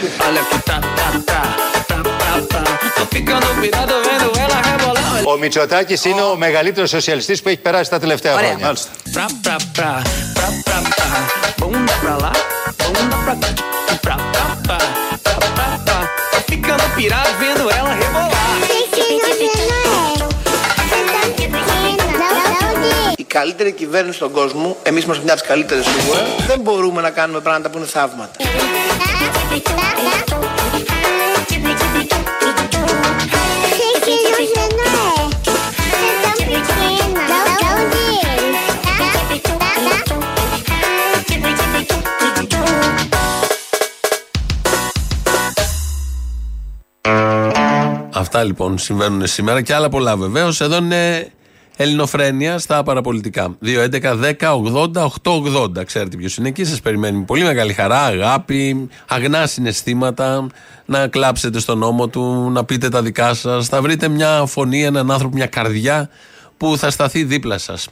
Ο 5.25 5.37
Μητσοτάκης 5.37 6.05
είναι 6.05 6.21
ο 6.21 6.35
μεγαλύτερος 6.35 6.89
σοσιαλιστής 6.89 7.41
που 7.41 7.49
έχει 7.49 7.57
περάσει 7.57 7.89
τα 7.89 7.99
τελευταία 7.99 8.33
Ωραία. 8.33 8.47
χρόνια. 8.49 8.73
pirar 16.99 17.27
vendo 17.41 17.65
ela 17.79 17.91
rebolar. 18.01 18.47
Η 23.17 23.23
καλύτερη 23.23 23.71
κυβέρνηση 23.71 24.15
στον 24.17 24.31
κόσμο, 24.31 24.77
εμείς 24.83 25.03
είμαστε 25.03 25.23
μια 25.23 25.33
από 25.33 25.41
τις 25.41 25.51
καλύτερες 25.51 25.85
σίγουρα, 25.85 26.21
δεν 26.47 26.59
μπορούμε 26.59 27.01
να 27.01 27.09
κάνουμε 27.09 27.39
πράγματα 27.39 27.69
που 27.69 27.77
είναι 27.77 27.87
θαύματα. 27.87 28.31
Αυτά 48.31 48.43
λοιπόν 48.43 48.77
συμβαίνουν 48.77 49.27
σήμερα 49.27 49.61
και 49.61 49.73
άλλα 49.73 49.89
πολλά 49.89 50.17
βεβαίως. 50.17 50.61
Εδώ 50.61 50.77
είναι 50.77 51.31
Ελληνοφρένεια 51.81 52.57
στα 52.57 52.83
παραπολιτικά. 52.83 53.57
2.11.10.80.880. 53.65 55.85
Ξέρετε 55.85 56.17
ποιος 56.17 56.37
είναι 56.37 56.47
εκεί. 56.47 56.65
Σας 56.65 56.81
περιμένει 56.81 57.17
με 57.17 57.23
πολύ 57.23 57.43
μεγάλη 57.43 57.73
χαρά, 57.73 58.03
αγάπη, 58.03 58.89
αγνά 59.07 59.47
συναισθήματα. 59.47 60.47
Να 60.85 61.07
κλάψετε 61.07 61.59
στον 61.59 61.77
νόμο 61.77 62.07
του, 62.07 62.49
να 62.51 62.65
πείτε 62.65 62.89
τα 62.89 63.01
δικά 63.01 63.33
σας. 63.33 63.67
Θα 63.67 63.81
βρείτε 63.81 64.07
μια 64.07 64.45
φωνή, 64.45 64.83
έναν 64.83 65.11
άνθρωπο, 65.11 65.35
μια 65.35 65.45
καρδιά 65.45 66.09
που 66.57 66.77
θα 66.77 66.89
σταθεί 66.89 67.23
δίπλα 67.23 67.57
σας. 67.57 67.87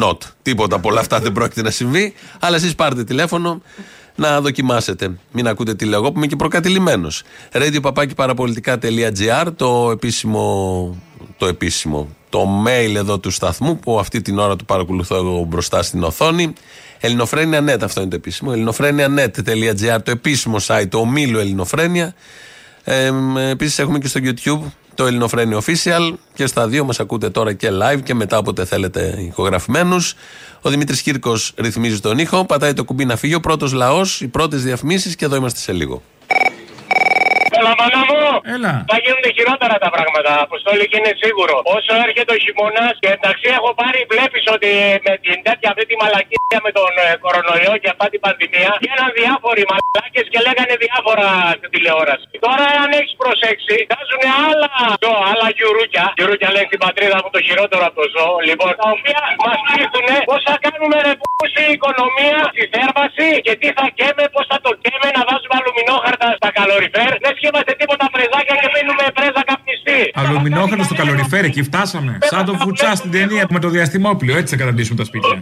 Not. 0.00 0.18
Τίποτα 0.42 0.76
από 0.76 0.88
όλα 0.88 1.00
αυτά 1.00 1.20
δεν 1.20 1.32
πρόκειται 1.32 1.62
να 1.62 1.70
συμβεί. 1.70 2.14
Αλλά 2.38 2.56
εσείς 2.56 2.74
πάρτε 2.74 3.04
τηλέφωνο 3.04 3.62
να 4.14 4.40
δοκιμάσετε. 4.40 5.18
Μην 5.32 5.48
ακούτε 5.48 5.74
τι 5.74 5.84
λέω 5.84 5.98
εγώ 5.98 6.12
που 6.12 6.16
είμαι 6.16 6.26
και 6.26 6.36
προκατηλημένος. 6.36 7.22
Radio 7.52 7.80
το 9.56 9.90
επίσημο, 9.90 10.96
το 11.36 11.46
επίσημο, 11.46 12.08
το 12.28 12.64
mail 12.66 12.94
εδώ 12.94 13.18
του 13.18 13.30
σταθμού 13.30 13.78
που 13.78 13.98
αυτή 13.98 14.22
την 14.22 14.38
ώρα 14.38 14.56
του 14.56 14.64
παρακολουθώ 14.64 15.16
εγώ 15.16 15.44
μπροστά 15.48 15.82
στην 15.82 16.02
οθόνη. 16.02 16.52
Ελληνοφρένια.net, 17.00 17.78
αυτό 17.82 18.00
είναι 18.00 18.10
το 18.10 18.16
επίσημο. 18.16 18.50
Ελληνοφρένια.net.gr, 18.54 19.98
το 20.02 20.10
επίσημο 20.10 20.56
site, 20.66 20.88
το 20.88 20.98
ομίλου 20.98 21.38
Ελληνοφρένια. 21.38 22.14
Ε, 22.84 23.12
Επίσης 23.50 23.78
έχουμε 23.78 23.98
και 23.98 24.08
στο 24.08 24.20
YouTube 24.22 24.70
το 24.94 25.06
Ελληνοφρένιο 25.06 25.62
Official 25.66 26.12
και 26.34 26.46
στα 26.46 26.68
δύο 26.68 26.84
μας 26.84 27.00
ακούτε 27.00 27.30
τώρα 27.30 27.52
και 27.52 27.70
live 27.72 28.02
και 28.02 28.14
μετά 28.14 28.38
όποτε 28.38 28.64
θέλετε 28.64 29.14
ηχογραφημένους. 29.18 30.14
Ο 30.62 30.70
Δημήτρης 30.70 31.02
Κύρκος 31.02 31.52
ρυθμίζει 31.56 32.00
τον 32.00 32.18
ήχο, 32.18 32.44
πατάει 32.44 32.72
το 32.72 32.84
κουμπί 32.84 33.04
να 33.04 33.16
φύγει. 33.16 33.34
Ο 33.34 33.40
πρώτος 33.40 33.72
λαός, 33.72 34.20
οι 34.20 34.28
πρώτες 34.28 34.62
διαφημίσεις 34.62 35.16
και 35.16 35.24
εδώ 35.24 35.36
είμαστε 35.36 35.58
σε 35.60 35.72
λίγο. 35.72 36.02
Έλα, 37.56 37.72
μάνα 37.80 38.00
μου! 38.08 38.22
Έλα. 38.54 38.72
Θα 38.90 38.96
γίνουν 39.04 39.24
χειρότερα 39.36 39.76
τα 39.84 39.90
πράγματα. 39.94 40.30
Αποστόλη 40.46 40.84
και 40.90 40.96
είναι 41.00 41.12
σίγουρο. 41.22 41.54
Όσο 41.76 41.92
έρχεται 42.06 42.32
ο 42.36 42.38
χειμώνας 42.44 42.94
και 43.02 43.10
εντάξει 43.16 43.46
έχω 43.58 43.70
πάρει, 43.80 44.00
βλέπεις 44.12 44.44
ότι 44.54 44.70
με 45.06 45.12
την 45.24 45.36
τέτοια 45.46 45.68
αυτή 45.72 45.84
τη 45.90 45.94
μαλακία 46.02 46.58
με 46.66 46.70
τον 46.78 46.92
ε, 47.04 47.08
κορονοϊό 47.24 47.74
και 47.82 47.88
αυτά 47.94 48.06
την 48.12 48.20
πανδημία 48.24 48.70
γίνανε 48.82 49.12
διάφοροι 49.20 49.62
μαλάκες 49.72 50.26
και 50.32 50.38
λέγανε 50.46 50.74
διάφορα 50.84 51.28
στην 51.58 51.70
τηλεόραση. 51.74 52.26
Τώρα, 52.46 52.66
αν 52.82 52.90
έχεις 52.98 53.14
προσέξει, 53.22 53.76
βγάζουν 53.88 54.22
άλλα 54.48 54.72
ζώα, 55.02 55.22
άλλα 55.32 55.48
γιουρούκια. 55.56 56.04
Γιουρούκια 56.18 56.48
λένε 56.54 56.66
στην 56.70 56.80
πατρίδα 56.84 57.16
μου 57.22 57.30
το 57.36 57.40
χειρότερο 57.46 57.82
από 57.88 57.96
το 58.00 58.06
ζώο. 58.14 58.34
Λοιπόν, 58.48 58.70
τα 58.80 58.88
οποία 58.96 59.20
μας 59.44 59.58
πείθουν 59.68 60.08
πώς 60.30 60.40
θα 60.48 60.54
κάνουμε 60.64 60.96
ρε 61.06 61.14
πούση 61.20 61.64
οικονομία, 61.76 62.38
στη 62.54 62.64
θέρμανση 62.72 63.28
και 63.46 63.52
τι 63.60 63.68
θα 63.78 63.86
καίμε, 63.98 64.24
πώς 64.34 64.44
θα 64.50 64.58
το 64.64 64.70
καίμε 64.82 65.08
να 65.16 65.20
βάζουμε 65.26 65.27
αλουμινόχαρτα 65.78 66.28
στα 66.40 66.50
καλοριφέρ. 66.58 67.10
Δεν 67.24 67.34
είμαστε 67.46 67.72
τίποτα 67.80 68.06
πρεζάκια 68.14 68.54
και 68.60 68.68
μείνουμε 68.74 69.04
πρέζα 69.18 69.42
καπνιστή. 69.50 70.00
Αλουμινόχαρτο 70.22 70.84
στο 70.88 70.94
καλοριφέρ, 71.00 71.44
εκεί 71.44 71.62
φτάσαμε. 71.62 72.18
Σαν 72.30 72.44
το 72.44 72.54
φουτσά 72.62 72.94
στην 72.94 73.10
ταινία 73.10 73.46
με 73.50 73.58
το 73.64 73.68
διαστημόπλιο, 73.68 74.36
έτσι 74.40 74.50
θα 74.54 74.60
καταντήσουμε 74.62 74.96
τα 75.00 75.04
σπίτια. 75.04 75.38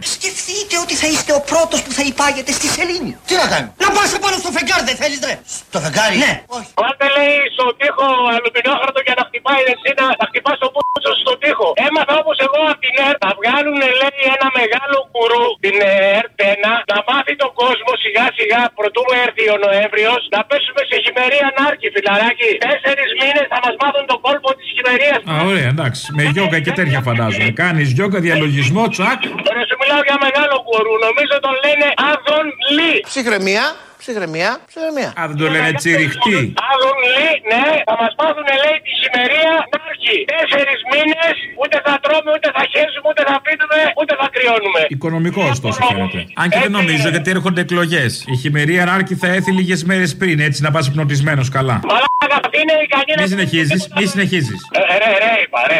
Σκεφτείτε 0.77 0.93
ότι 0.93 0.95
θα 1.03 1.07
είστε 1.13 1.31
ο 1.39 1.41
πρώτος 1.51 1.79
που 1.85 1.91
θα 1.97 2.03
υπάγεται 2.11 2.51
στη 2.59 2.67
σελήνη. 2.75 3.11
Τι 3.27 3.33
να 3.41 3.45
κάνει. 3.53 3.67
Να 3.83 3.87
πας 3.95 4.09
πάνω 4.23 4.37
στο 4.43 4.51
φεγγάρι, 4.57 4.83
δεν 4.89 4.97
θέλεις, 5.01 5.19
ρε. 5.29 5.35
Στο 5.71 5.79
φεγγάρι; 5.85 6.15
Ναι. 6.25 6.33
Βάλτε 6.81 7.07
λέει 7.17 7.37
στον 7.55 7.69
τοίχο 7.79 8.07
αλουμινόχαρτο 8.35 8.99
για 9.07 9.15
να 9.19 9.23
χτυπάει 9.29 9.63
εσύ 9.73 9.89
να, 9.99 10.05
να 10.19 10.25
χτυπάς 10.29 10.55
το 10.63 10.67
πούτσο 10.73 11.11
στον 11.23 11.35
τοίχο. 11.41 11.67
Έμαθα 11.87 12.13
όπως 12.23 12.37
εγώ 12.45 12.59
από 12.71 12.81
την 12.85 12.95
ΕΡΤ 13.07 13.19
να 13.27 13.31
βγάλουν 13.39 13.79
λέει 14.01 14.21
ένα 14.35 14.47
μεγάλο 14.59 14.97
κουρού 15.13 15.45
την 15.65 15.77
ΕΡΤ 16.19 16.39
1 16.51 16.91
να 16.91 16.97
μάθει 17.09 17.33
τον 17.43 17.51
κόσμο 17.61 17.91
σιγά 18.03 18.25
σιγά 18.37 18.61
πρωτού 18.77 19.03
έρθει 19.23 19.43
ο 19.55 19.57
Νοέμβριος 19.65 20.21
να 20.35 20.39
πέσουμε 20.49 20.81
σε 20.89 20.95
χειμερία 21.03 21.47
νάρκη 21.59 21.87
φιλαράκι. 21.95 22.49
Τέσσερις 22.67 23.09
μήνες 23.21 23.45
θα 23.53 23.59
μας 23.65 23.75
μάθουν 23.81 24.05
τον 24.11 24.19
κόλπο 24.25 24.49
της 24.57 24.67
χειμερίας. 24.75 25.19
Α, 25.31 25.33
ωραία, 25.49 25.69
εντάξει. 25.75 26.03
Με 26.17 26.23
γιόγκα 26.33 26.59
και 26.65 26.73
τέτοια 26.79 26.99
φαντάζομαι. 27.07 27.49
Κάνεις 27.61 27.87
γιόγκα, 27.95 28.19
διαλογισμό, 28.25 28.83
τσακ. 28.93 29.19
Τώρα 29.47 29.61
σου 29.69 29.75
μιλάω 29.81 30.01
για 30.09 30.17
μεγάλο 30.27 30.55
κουρού. 30.67 30.93
Νομίζω 31.07 31.35
τον 31.45 31.55
λένε 31.63 31.87
Άδων 32.11 32.45
Λί. 32.75 32.93
Ψυχραιμία, 33.11 33.65
ψυχραιμία, 34.01 34.49
ψυχραιμία. 34.69 35.09
Α, 35.19 35.21
δεν 35.29 35.37
το 35.41 35.47
λένε 35.53 35.69
τσιριχτή. 35.79 36.39
Άδων 36.71 36.97
Λί, 37.15 37.29
ναι, 37.51 37.65
θα 37.87 37.95
μας 38.01 38.11
μάθουν 38.19 38.47
λέει 38.63 38.77
τη 38.85 38.91
χειμερία 38.99 39.53
νάρκη. 39.73 40.17
Τέσσερις 40.33 40.79
μήνες 40.91 41.35
ούτε 41.61 41.77
θα 41.85 41.93
τρώμε, 42.03 42.29
ούτε 42.35 42.47
θα 42.57 42.63
χέζουμε, 42.71 43.07
ούτε 43.11 43.23
θα 43.29 43.37
πίνουμε, 43.45 43.79
ούτε 43.99 44.13
θα 44.19 44.27
κρυώνουμε. 44.33 44.81
Οικονομικός 44.95 45.49
ωστόσο 45.55 45.79
φαίνεται. 45.89 46.19
Αν 46.41 46.47
και 46.53 46.59
δεν 46.65 46.71
νομίζω 46.79 47.07
γιατί 47.15 47.29
έρχονται 47.35 47.61
εκλογές. 47.67 48.11
Η 48.33 48.35
χειμερία 48.41 48.83
Νάρκη 48.89 49.15
θα 49.21 49.27
έρθει 49.35 49.51
λίγες 49.59 49.81
μέρες 49.89 50.11
πριν, 50.21 50.37
έτσι 50.47 50.59
να 50.65 50.69
πας 50.75 50.85
πνοτισμένος 50.95 51.47
καλά. 51.57 51.75
Μαλάκα, 51.89 52.37
αυτή 52.43 52.57
είναι 52.63 52.75
η 52.85 52.87
κανένα. 52.95 53.21
Μη 53.21 53.27
συνεχίζεις, 53.33 53.81
μη 53.97 54.05
συνεχίζεις. 54.13 54.59
Ε, 54.71 54.79
ρε, 55.01 55.11
ρε, 55.23 55.31
είπα, 55.43 55.61
ρε. 55.71 55.79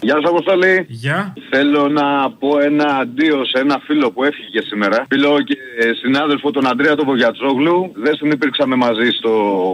Γεια 0.00 0.14
σας, 0.14 0.30
Αποστολή. 0.30 0.84
Γεια. 0.88 1.32
Θέλω 1.50 1.88
να 1.88 2.30
πω 2.38 2.58
ένα 2.60 2.96
αντίο 2.96 3.44
σε 3.44 3.58
ένα 3.64 3.80
φίλο 3.86 4.10
που 4.12 4.24
έφυγε 4.24 4.60
σήμερα. 4.62 5.06
Φίλο 5.08 5.42
και 5.42 5.56
συνάδελφο 6.02 6.50
τον 6.50 6.66
Αντρέα 6.68 6.94
τον 6.94 7.06
Βογιατσόγλου. 7.06 7.92
Δεν 7.94 8.14
συνυπήρξαμε 8.16 8.76
μαζί 8.76 9.08
στο 9.18 9.30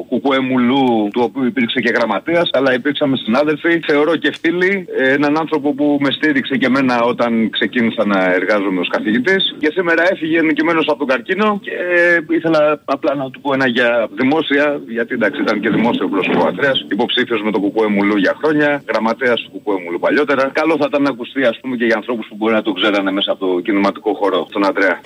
Κουκουέ 0.09 0.41
Μουλού, 0.41 1.09
του 1.13 1.21
οποίου 1.25 1.45
υπήρξε 1.45 1.81
και 1.81 1.91
γραμματέας, 1.97 2.49
αλλά 2.53 2.75
υπήρξαμε 2.75 3.17
συνάδελφοι. 3.17 3.81
Θεωρώ 3.87 4.17
και 4.17 4.33
φίλοι. 4.41 4.87
ε, 4.99 5.13
Έναν 5.13 5.39
άνθρωπο 5.39 5.75
που 5.75 5.99
με 6.01 6.11
στήριξε 6.11 6.57
και 6.57 6.67
εμένα 6.67 7.03
όταν 7.03 7.51
ξεκίνησα 7.51 8.07
να 8.07 8.33
εργάζομαι 8.33 8.81
ως 8.81 8.89
καθηγητής. 8.89 9.55
Και 9.59 9.71
σήμερα 9.75 10.03
έφυγε 10.13 10.43
νικημένο 10.43 10.81
από 10.81 10.99
τον 10.99 11.07
καρκίνο 11.07 11.59
και 11.63 11.71
ε, 11.71 12.19
ήθελα 12.37 12.81
απλά 12.85 13.15
να 13.15 13.31
του 13.31 13.41
πω 13.41 13.53
ένα 13.55 13.67
για 13.69 14.09
δημόσια, 14.21 14.81
γιατί 14.89 15.15
εντάξει 15.15 15.41
ήταν 15.41 15.61
και 15.61 15.71
δημόσιο 15.71 16.09
πρόσωπο 16.09 16.43
ο 16.45 16.47
Αντρέα. 16.47 16.73
Υποψήφιος 16.91 17.43
με 17.43 17.51
το 17.51 17.61
Κουκουέ 17.61 17.87
Μουλού 17.87 18.17
για 18.17 18.35
χρόνια. 18.43 18.83
Γραμματέας 18.89 19.41
του 19.43 19.51
Κουκουέ 19.53 19.83
Μουλού 19.85 19.99
παλιότερα. 19.99 20.51
Καλό 20.53 20.77
θα 20.77 20.87
ήταν 20.89 21.03
να 21.03 21.11
ακουστεί, 21.11 21.45
ας 21.45 21.59
πούμε, 21.61 21.77
και 21.77 21.85
για 21.85 21.97
ανθρώπους 21.97 22.27
που 22.29 22.35
μπορεί 22.39 22.55
να 22.55 22.63
το 22.63 22.73
ξέρανε 22.73 23.11
μέσα 23.11 23.33
από 23.33 23.47
το 23.47 23.61
κινηματικό 23.61 24.15
χώρο, 24.15 24.47
τον 24.53 24.67
Αντρέα. 24.67 25.01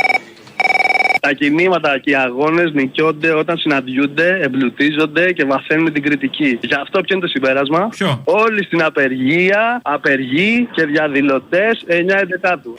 Τα 1.20 1.32
κινήματα 1.32 1.98
και 1.98 2.10
οι 2.10 2.14
αγώνες 2.14 2.72
νικιώνται 2.72 3.32
όταν 3.32 3.56
συναντιούνται, 3.58 4.38
εμπλουτίζονται 4.42 5.32
και 5.32 5.44
βαθαίνουν 5.44 5.92
την 5.92 6.02
κριτική. 6.02 6.58
Γι' 6.62 6.74
αυτό 6.74 7.00
ποιο 7.00 7.16
είναι 7.16 7.24
το 7.26 7.30
συμπέρασμα; 7.30 7.88
Ποιο; 7.88 8.22
Όλοι 8.24 8.64
στην 8.64 8.82
απεργία, 8.82 9.80
απεργοί 9.84 10.68
και 10.72 10.84
διαδηλωτές 10.84 11.84
9-11. 11.86 12.74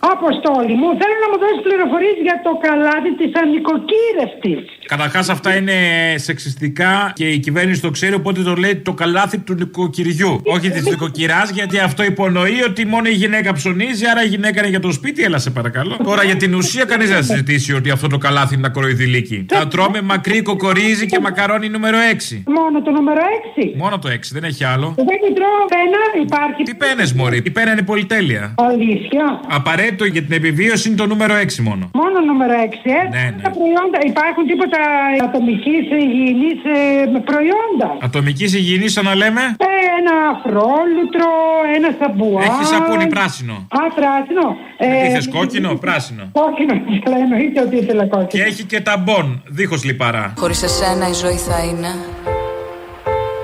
Αποστόλη 0.00 0.74
μου, 0.80 0.88
θέλω 1.00 1.16
να 1.22 1.28
μου 1.30 1.38
δώσεις 1.42 1.62
πληροφορίες 1.66 2.16
για 2.26 2.40
το 2.46 2.52
καλάδι 2.66 3.12
της 3.20 3.30
ανοικοκύρευτη. 3.42 4.54
Καταρχάς 4.88 5.28
αυτά 5.28 5.56
είναι 5.56 5.74
σεξιστικά 6.16 7.12
και 7.14 7.28
η 7.28 7.38
κυβέρνηση 7.38 7.80
το 7.80 7.90
ξέρει, 7.90 8.14
οπότε 8.14 8.42
το 8.42 8.54
λέει 8.54 8.76
το 8.76 8.92
καλάθι 8.92 9.38
του 9.38 9.54
νοικοκυριού. 9.54 10.40
Όχι 10.44 10.70
της 10.70 10.84
νοικοκυράς, 10.84 11.50
γιατί 11.50 11.78
αυτό 11.78 12.04
υπονοεί 12.04 12.62
ότι 12.62 12.86
μόνο 12.86 13.08
η 13.08 13.12
γυναίκα 13.12 13.52
ψωνίζει, 13.52 14.06
άρα 14.06 14.24
η 14.24 14.26
γυναίκα 14.26 14.60
είναι 14.60 14.68
για 14.68 14.80
το 14.80 14.92
σπίτι, 14.92 15.22
έλα 15.22 15.38
σε 15.38 15.50
παρακαλώ. 15.50 15.96
Τώρα 16.04 16.22
για 16.24 16.36
την 16.36 16.54
ουσία 16.54 16.84
κανείς 16.84 17.08
δεν 17.08 17.16
θα 17.16 17.22
συζητήσει 17.22 17.72
ότι 17.74 17.90
αυτό 17.90 18.06
το 18.06 18.18
καλάθι 18.18 18.54
είναι 18.54 18.66
ακροϊδηλίκι. 18.66 19.46
Θα 19.48 19.68
τρώμε 19.68 20.02
μακρύ 20.02 20.42
κοκορίζι 20.42 21.06
και 21.06 21.18
μακαρόνι 21.20 21.68
νούμερο 21.68 21.98
6. 22.32 22.42
Μόνο 22.46 22.82
το 22.82 22.90
νούμερο 22.90 23.20
6. 23.56 23.72
Μόνο 23.76 23.98
το 23.98 24.08
6, 24.08 24.14
δεν 24.32 24.44
έχει 24.44 24.64
άλλο. 24.64 24.94
Δεν 24.96 25.34
τρώω 25.34 25.64
πένα, 25.74 26.00
υπάρχει. 26.24 26.62
Τι 26.62 26.74
πένες, 26.74 27.12
Μωρή, 27.12 27.40
η 27.44 27.50
πένα 27.50 27.72
είναι 27.72 27.82
πολυτέλεια. 27.82 28.54
Αλήθεια; 28.56 29.40
Απαραίτητο 29.48 30.04
για 30.04 30.22
την 30.22 30.32
επιβίωση 30.32 30.88
είναι 30.88 30.96
το 30.96 31.06
νούμερο 31.06 31.34
6 31.34 31.62
μόνο. 31.62 31.90
Μόνο 31.94 32.20
νούμερο 32.20 32.52
6, 32.52 32.90
ε; 32.90 33.08
Ναι, 33.16 33.24
ναι. 33.36 33.42
Τα 33.42 33.50
προϊόντα, 33.50 33.98
υπάρχουν 34.12 34.46
τίποτα 34.46 34.77
ατομική 35.24 35.76
υγιεινή 36.04 36.50
ε, 36.74 37.18
προϊόντα. 37.30 37.88
Ατομική 38.02 38.44
υγιεινή, 38.44 38.88
σαν 38.88 39.04
να 39.04 39.14
λέμε; 39.14 39.40
Ε, 39.40 39.64
ένα 39.98 40.14
αφρόλουτρο, 40.34 41.30
ένα 41.76 41.88
σαμπουά. 42.00 42.42
Έχεις 42.42 42.68
σαπούνι 42.68 43.06
πράσινο. 43.06 43.52
Α, 43.52 43.80
πράσινο. 43.94 44.56
Ε, 44.78 45.02
Τι 45.02 45.08
θες 45.14 45.28
κόκκινο, 45.28 45.74
πράσινο. 45.74 46.28
Κόκκινο, 46.32 46.74
ήθελα, 46.94 47.16
εννοείται 47.18 47.60
ότι 47.60 47.76
ήθελα 47.76 48.06
κόκκινο. 48.06 48.26
Και 48.26 48.42
έχει 48.50 48.64
και 48.64 48.80
ταμπον, 48.80 49.42
δίχως 49.46 49.84
λιπαρά. 49.84 50.32
Χωρίς 50.36 50.62
εσένα 50.62 51.08
η 51.08 51.12
ζωή 51.12 51.36
θα 51.36 51.58
είναι 51.64 51.88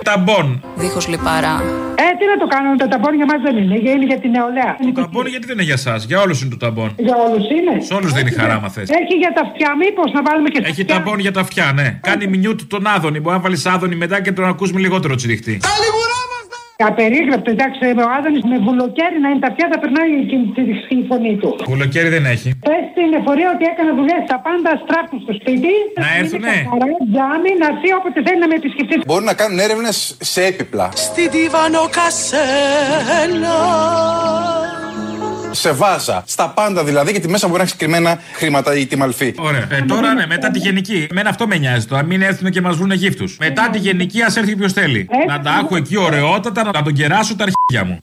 ταμπον. 0.08 0.46
Δίχως 0.82 1.04
λιπαρά. 1.12 1.56
Ε, 2.04 2.06
τι 2.18 2.24
να 2.32 2.36
το 2.42 2.46
κάνουμε, 2.54 2.76
το 2.82 2.88
ταμπόν 2.92 3.14
για 3.20 3.26
μας 3.30 3.38
δεν 3.46 3.54
είναι, 3.62 3.76
για- 3.84 3.92
είναι 3.96 4.06
για 4.12 4.18
την 4.22 4.30
νεολαία. 4.36 4.72
Το 4.86 4.92
ταμπον 5.00 5.26
γιατί 5.32 5.44
δεν 5.46 5.54
είναι 5.58 5.68
για 5.70 5.78
εσά, 5.82 5.94
για 6.10 6.18
όλους 6.24 6.36
είναι 6.40 6.50
το 6.56 6.60
ταμπον. 6.64 6.88
Για 7.06 7.16
όλους 7.26 7.44
είναι. 7.56 7.74
Σε 7.88 7.94
όλους 7.98 8.10
δίνει 8.16 8.30
χαρά, 8.38 8.54
άμα 8.58 8.68
θες. 8.74 8.88
Έχει 9.00 9.14
για 9.22 9.32
τα 9.36 9.40
αυτιά, 9.46 9.70
μήπως 9.82 10.08
να 10.16 10.20
βάλουμε 10.26 10.48
και 10.52 10.58
στα 10.60 10.68
Έχει 10.70 10.80
αυτιά. 10.82 10.94
ταμπον 10.96 11.18
για 11.18 11.32
τα 11.36 11.40
αυτιά, 11.46 11.66
ναι. 11.78 11.88
Κάνει 12.08 12.24
μινιούτ 12.26 12.60
τον 12.72 12.82
Άδωνη. 12.94 13.18
Μπορεί 13.20 13.36
να 13.36 13.42
βάλεις 13.42 13.66
Άδωνη 13.66 13.96
μετά 14.04 14.16
και 14.24 14.32
τον 14.32 14.44
ακούς 14.52 14.72
με 14.72 14.80
λιγότερο 14.84 15.14
τσιριχτή. 15.14 15.54
Απερίγραπτο, 16.76 17.50
εντάξει, 17.50 17.78
ο 17.84 18.06
Άδωνης 18.18 18.44
με 18.52 18.58
βουλοκαίρι 18.66 19.18
να 19.24 19.28
είναι 19.28 19.42
τα 19.44 19.48
αυτιά, 19.52 19.66
θα 19.72 19.78
περνάει 19.82 20.10
και 20.30 20.36
τη 20.54 20.62
τη 20.88 20.96
φωνή 21.10 21.34
του. 21.40 21.50
Κουλοκαίρι 21.70 22.08
δεν 22.16 22.24
έχει. 22.34 22.48
Πες 22.68 22.82
στην 22.92 23.08
εφορία 23.20 23.48
ότι 23.54 23.64
έκανε 23.72 23.90
δουλειές 23.98 24.22
στα 24.28 24.38
πάντα, 24.46 24.70
στράφουν 24.84 25.18
στο 25.24 25.32
σπίτι. 25.40 25.72
Να 26.04 26.08
έρθουνε. 26.20 26.54
Είναι 26.54 26.62
καθαρά, 26.62 26.86
Τζάμι, 27.12 27.52
να 27.62 27.66
έρθει 27.72 27.88
όποτε 27.98 28.18
θέλει 28.26 28.40
να 28.44 28.48
με 28.50 28.54
επισκεφτεί. 28.60 28.94
Μπορούν 29.06 29.28
να 29.32 29.36
κάνουν 29.40 29.58
έρευνες 29.66 30.16
σε 30.32 30.40
έπιπλα. 30.50 30.86
Στη 31.06 31.24
Τίβανο 31.34 31.82
Κασένα 31.96 33.56
Σε 35.54 35.72
βάζα. 35.72 36.22
Στα 36.26 36.48
πάντα 36.48 36.84
δηλαδή, 36.84 37.10
γιατί 37.10 37.28
μέσα 37.28 37.46
μπορεί 37.46 37.58
να 37.58 37.64
έχεις 37.64 37.76
κρυμμένα 37.76 38.20
χρήματα 38.32 38.76
ή 38.76 38.86
τη 38.86 38.96
μαλφή. 38.96 39.34
Ωραία. 39.38 39.66
Ε, 39.70 39.82
τώρα 39.88 40.14
ναι, 40.14 40.26
μετά 40.26 40.50
τη 40.50 40.58
γενική. 40.58 41.06
Εμένα 41.10 41.28
αυτό 41.28 41.46
με 41.46 41.56
νοιάζει 41.56 41.86
τώρα. 41.86 42.02
Μην 42.02 42.22
έρθουν 42.22 42.50
και 42.50 42.60
μας 42.60 42.76
βρουν 42.76 42.90
γύφτους. 42.90 43.36
Μετά 43.40 43.68
τη 43.72 43.78
γενική, 43.78 44.22
ας 44.22 44.36
έρθει 44.36 44.56
ποιος 44.56 44.72
θέλει. 44.72 45.08
Να 45.28 45.40
τα 45.40 45.60
έχω 45.62 45.76
εκεί 45.76 45.98
ωραιότατα, 45.98 46.64
να 46.64 46.82
τον 46.82 46.92
κεράσω 46.92 47.36
τα 47.36 47.44
αρχίδια 47.44 47.92
μου. 47.92 47.98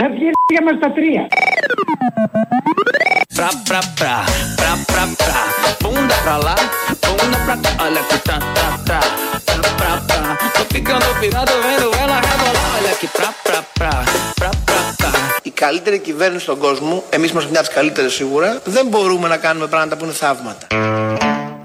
Θα 0.00 0.08
βγει 0.10 0.30
για 0.52 0.62
μας 0.62 0.78
τα 0.80 0.92
τρία. 0.92 1.26
Pra, 3.38 3.50
pra, 3.68 3.80
pra, 3.98 4.24
pra, 4.56 4.76
pra, 4.90 5.06
pra 5.16 5.42
Bunda 5.82 6.14
pra 6.24 6.36
lá, 6.38 6.56
bunda 7.02 7.38
pra 7.44 7.56
cá 7.56 7.84
Olha 7.84 8.02
que 8.08 8.18
tá, 8.28 8.38
tá, 8.56 8.78
tá 8.88 9.00
Pra, 9.46 9.70
pra, 9.78 9.90
pra 10.08 10.36
Tô 10.56 10.64
ficando 10.74 11.20
pirado 11.20 11.52
vendo 11.62 11.88
ela 12.02 12.20
rebolar 12.20 12.68
Olha 12.78 12.94
que 13.00 13.06
pra, 13.06 13.32
pra, 13.44 13.62
pra 13.78 14.87
καλύτερη 15.58 15.98
κυβέρνηση 15.98 16.42
στον 16.42 16.58
κόσμο, 16.58 17.04
εμείς 17.10 17.30
είμαστε 17.30 17.50
μια 17.50 17.60
από 17.60 17.68
τι 17.68 17.74
καλύτερες 17.74 18.12
σίγουρα, 18.12 18.60
δεν 18.64 18.86
μπορούμε 18.86 19.28
να 19.28 19.36
κάνουμε 19.36 19.66
πράγματα 19.66 19.96
που 19.96 20.04
είναι 20.04 20.12
θαύματα. 20.12 20.66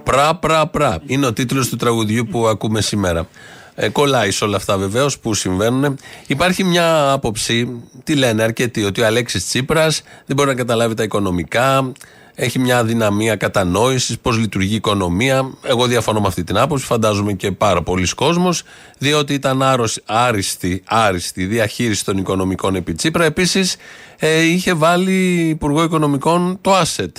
Πρα, 0.04 0.36
πρα, 0.36 0.68
πρα. 0.68 0.98
Είναι 1.06 1.26
ο 1.26 1.34
τίτλος 1.34 1.70
του 1.70 1.76
τραγουδιού 1.76 2.28
που 2.32 2.48
ακούμε 2.48 2.82
σήμερα. 2.82 3.28
Ε, 3.76 3.90
κολλάει 3.90 4.32
σε 4.32 4.44
όλα 4.44 4.56
αυτά 4.56 4.78
βεβαίως 4.78 5.20
που 5.20 5.34
συμβαίνουν. 5.34 5.98
Υπάρχει 6.28 6.64
μια 6.64 7.12
άποψη, 7.12 7.82
τι 8.04 8.16
λένε 8.16 8.44
αρκετοί, 8.44 8.84
ότι 8.84 9.02
ο 9.02 9.06
Αλέξης 9.06 9.46
Τσίπρας 9.46 10.02
δεν 10.26 10.36
μπορεί 10.36 10.50
να 10.50 10.56
καταλάβει 10.56 10.94
τα 10.94 11.04
οικονομικά, 11.04 11.92
έχει 12.36 12.60
μια 12.60 12.78
αδυναμία 12.78 13.36
κατανόησης, 13.36 14.20
πώς 14.20 14.38
λειτουργεί 14.38 14.72
η 14.72 14.76
οικονομία. 14.76 15.54
Εγώ 15.64 15.86
διαφωνώ 15.86 16.20
με 16.22 16.28
αυτή 16.28 16.44
την 16.44 16.58
άποψη, 16.58 16.86
φαντάζομαι 16.86 17.34
και 17.34 17.52
πάρα 17.52 17.82
πολλοί 17.82 18.08
κόσμος, 18.08 18.64
διότι 18.98 19.34
ήταν 19.34 19.64
άρρωση- 19.64 20.02
άριστη, 20.06 20.84
άριστη 20.86 21.46
διαχείριση 21.46 22.06
των 22.06 22.18
οικονομικών 22.18 22.76
επί 22.76 22.94
Τσίπρα. 22.94 23.24
Επίσης, 23.26 23.76
ε, 24.20 24.42
είχε 24.42 24.74
βάλει 24.74 25.48
Υπουργό 25.50 25.84
Οικονομικών 25.84 26.58
το 26.62 26.80
asset 26.80 27.12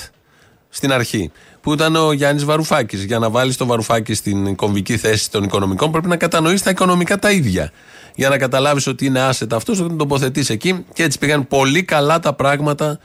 στην 0.68 0.92
αρχή. 0.92 1.31
Που 1.61 1.72
ήταν 1.72 1.96
ο 1.96 2.12
Γιάννης 2.12 2.44
Βαρουφάκης. 2.44 3.05
Για 3.05 3.18
να 3.18 3.31
βάλεις 3.31 3.57
το 3.57 3.66
Βαρουφάκη 3.66 4.14
στην 4.14 4.55
κομβική 4.57 4.96
θέση 4.96 5.31
των 5.31 5.42
οικονομικών, 5.42 5.90
πρέπει 5.90 6.09
να 6.09 6.16
κατανοείς 6.16 6.62
τα 6.62 6.70
οικονομικά 6.70 7.18
τα 7.18 7.31
ίδια. 7.31 7.72
Για 8.14 8.29
να 8.29 8.38
καταλάβεις 8.38 8.87
ότι 8.87 9.07
είναι 9.07 9.29
asset 9.31 9.53
αυτός, 9.53 9.79
τον 9.79 9.96
τοποθετείς 9.98 10.50
εκεί 10.50 10.85
και 10.92 11.03
έτσι 11.03 11.18
πήγαν 11.18 11.48
πολύ 11.48 11.83
καλά 11.83 12.20
τα 12.20 12.33
πράγματα, 12.33 12.98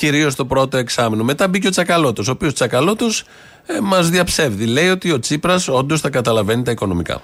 κυρίως 0.00 0.34
το 0.34 0.44
πρώτο 0.44 0.76
εξάμεινο. 0.76 1.24
Μετά 1.24 1.48
μπήκε 1.48 1.66
ο 1.66 1.70
Τσακαλώτος, 1.70 2.28
ο 2.28 2.30
οποίος 2.30 2.54
Τσακαλώτος 2.54 3.24
ε, 3.66 3.80
μας 3.80 4.10
διαψεύδει. 4.10 4.66
Λέει 4.66 4.88
ότι 4.88 5.10
ο 5.10 5.18
Τσίπρας 5.18 5.68
όντως 5.68 6.00
τα 6.00 6.10
καταλαβαίνει 6.10 6.62
τα 6.62 6.70
οικονομικά. 6.70 7.22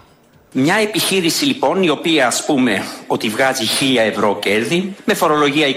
Μια 0.52 0.74
επιχείρηση 0.74 1.44
λοιπόν 1.44 1.82
η 1.82 1.88
οποία 1.88 2.26
ας 2.26 2.44
πούμε 2.44 2.84
ότι 3.06 3.28
βγάζει 3.28 3.64
1000 3.80 3.96
ευρώ 3.98 4.38
κέρδη 4.40 4.94
με 5.04 5.14
φορολογία 5.14 5.66
29 5.66 5.74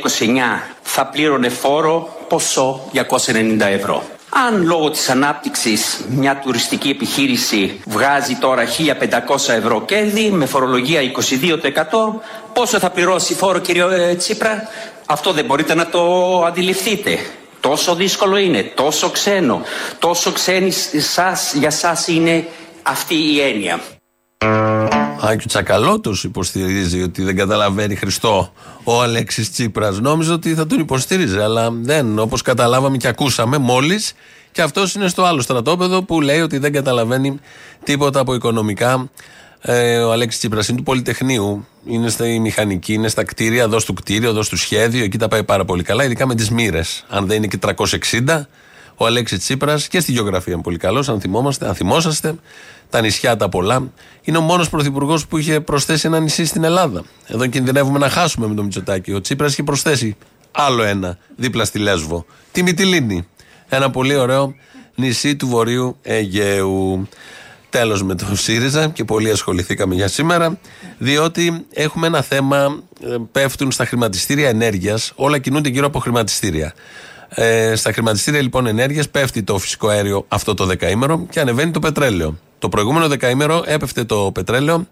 θα 0.81 1.05
πλήρωνε 1.05 1.49
φόρο 1.49 2.17
ποσό 2.27 2.81
290 2.93 3.59
ευρώ. 3.59 4.03
Αν 4.29 4.63
λόγω 4.63 4.89
της 4.89 5.09
ανάπτυξης 5.09 6.05
μια 6.09 6.39
τουριστική 6.39 6.89
επιχείρηση 6.89 7.81
βγάζει 7.85 8.35
τώρα 8.35 8.63
1500 8.65 9.53
ευρώ 9.53 9.81
κέρδη 9.81 10.29
με 10.31 10.45
φορολογία 10.45 11.01
22% 11.01 11.11
πόσο 12.53 12.79
θα 12.79 12.89
πληρώσει 12.89 13.33
φόρο 13.33 13.59
κύριο 13.59 13.89
ε, 13.89 14.15
Τσίπρα; 14.15 14.67
Αυτό 15.11 15.31
δεν 15.33 15.45
μπορείτε 15.45 15.75
να 15.75 15.87
το 15.87 16.03
αντιληφθείτε. 16.45 17.17
Τόσο 17.59 17.95
δύσκολο 17.95 18.37
είναι, 18.37 18.71
τόσο 18.75 19.09
ξένο, 19.09 19.61
τόσο 19.99 20.31
ξένη 20.31 20.71
σας, 20.97 21.53
για 21.53 21.71
σας 21.71 22.07
είναι 22.07 22.47
αυτή 22.83 23.15
η 23.15 23.41
έννοια. 23.41 23.79
Α, 25.25 25.35
και 25.35 25.43
ο 25.43 25.47
Τσακαλώτος 25.47 26.23
υποστηρίζει 26.23 27.01
ότι 27.01 27.23
δεν 27.23 27.35
καταλαβαίνει 27.35 27.95
Χριστό 27.95 28.53
ο 28.83 29.01
Αλέξης 29.01 29.51
Τσίπρας. 29.51 29.99
Νόμιζα 29.99 30.33
ότι 30.33 30.53
θα 30.53 30.65
τον 30.65 30.79
υποστήριζε, 30.79 31.43
αλλά 31.43 31.71
δεν. 31.71 32.19
Όπως 32.19 32.41
καταλάβαμε 32.41 32.97
και 32.97 33.07
ακούσαμε 33.07 33.57
μόλις, 33.57 34.13
και 34.51 34.61
αυτός 34.61 34.93
είναι 34.93 35.07
στο 35.07 35.23
άλλο 35.23 35.41
στρατόπεδο 35.41 36.03
που 36.03 36.21
λέει 36.21 36.41
ότι 36.41 36.57
δεν 36.57 36.73
καταλαβαίνει 36.73 37.39
τίποτα 37.83 38.19
από 38.19 38.33
οικονομικά. 38.33 39.09
Ε, 39.61 39.97
ο 39.97 40.11
Αλέξης 40.11 40.39
Τσίπρας 40.39 40.67
είναι 40.67 40.77
του 40.77 40.83
Πολυτεχνείου. 40.83 41.67
Είναι 41.85 42.09
στη 42.09 42.39
μηχανική, 42.39 42.93
είναι 42.93 43.07
στα 43.07 43.23
κτίρια, 43.23 43.63
εδώ 43.63 43.79
στο 43.79 43.93
κτίριο, 43.93 44.29
εδώ 44.29 44.43
στο 44.43 44.57
σχέδιο. 44.57 45.03
Εκεί 45.03 45.17
τα 45.17 45.27
πάει 45.27 45.43
πάρα 45.43 45.65
πολύ 45.65 45.83
καλά, 45.83 46.03
ειδικά 46.03 46.27
με 46.27 46.35
τις 46.35 46.49
μοίρες. 46.49 47.05
Αν 47.09 47.27
δεν 47.27 47.37
είναι 47.37 47.47
και 47.47 47.57
360, 47.57 48.47
ο 48.95 49.05
Αλέξης 49.05 49.39
Τσίπρας 49.39 49.87
και 49.87 49.99
στη 49.99 50.11
γεωγραφία 50.11 50.53
είναι 50.53 50.61
πολύ 50.61 50.77
καλός, 50.77 51.09
αν 51.09 51.19
θυμόμαστε, 51.19 51.67
αν 51.67 51.75
θυμόσαστε. 51.75 52.35
Τα 52.89 53.01
νησιά 53.01 53.35
τα 53.35 53.49
πολλά. 53.49 53.91
Είναι 54.21 54.37
ο 54.37 54.41
μόνος 54.41 54.69
πρωθυπουργός 54.69 55.27
που 55.27 55.37
είχε 55.37 55.59
προσθέσει 55.59 56.07
ένα 56.07 56.19
νησί 56.19 56.45
στην 56.45 56.63
Ελλάδα. 56.63 57.03
Εδώ 57.27 57.47
κινδυνεύουμε 57.47 57.99
να 57.99 58.09
χάσουμε 58.09 58.47
με 58.47 58.55
τον 58.55 58.63
Μητσοτάκη. 58.63 59.13
Ο 59.13 59.21
Τσίπρας 59.21 59.51
είχε 59.51 59.63
προσθέσει 59.63 60.17
άλλο 60.51 60.83
ένα 60.83 61.17
δίπλα 61.35 61.65
στη 61.65 61.79
Λέσβο. 61.79 62.25
Τη 62.51 62.63
Μυτιλίνη. 62.63 63.27
Ένα 63.69 63.89
πολύ 63.89 64.15
ωραίο 64.15 64.55
νησί 64.95 65.35
του 65.35 65.47
βορείου 65.47 65.97
Αιγαίου. 66.01 67.07
Τέλος 67.69 68.03
με 68.03 68.15
το 68.15 68.35
ΣΥΡΙΖΑ 68.35 68.87
και 68.87 69.03
πολύ 69.03 69.31
ασχοληθήκαμε 69.31 69.95
για 69.95 70.07
σήμερα, 70.07 70.59
διότι 70.97 71.65
έχουμε 71.73 72.07
ένα 72.07 72.21
θέμα. 72.21 72.83
ε, 73.03 73.15
Πέφτουν 73.31 73.71
στα 73.71 73.85
χρηματιστήρια 73.85 74.49
ενέργειας, 74.49 75.11
όλα 75.15 75.37
κινούνται 75.37 75.69
γύρω 75.69 75.85
από 75.85 75.99
χρηματιστήρια. 75.99 76.73
Ε, 77.29 77.75
στα 77.75 77.91
χρηματιστήρια 77.93 78.41
λοιπόν 78.41 78.65
ενέργειας 78.67 79.09
πέφτει 79.09 79.43
το 79.43 79.57
φυσικό 79.57 79.87
αέριο 79.87 80.25
αυτό 80.27 80.53
το 80.53 80.65
δεκαήμερο 80.65 81.27
και 81.29 81.39
ανεβαίνει 81.39 81.71
το 81.71 81.79
πετρέλαιο. 81.79 82.37
Το 82.59 82.69
προηγούμενο 82.69 83.07
δεκαήμερο 83.07 83.63
έπεφτε 83.65 84.03
το 84.03 84.31
πετρέλαιο, 84.33 84.87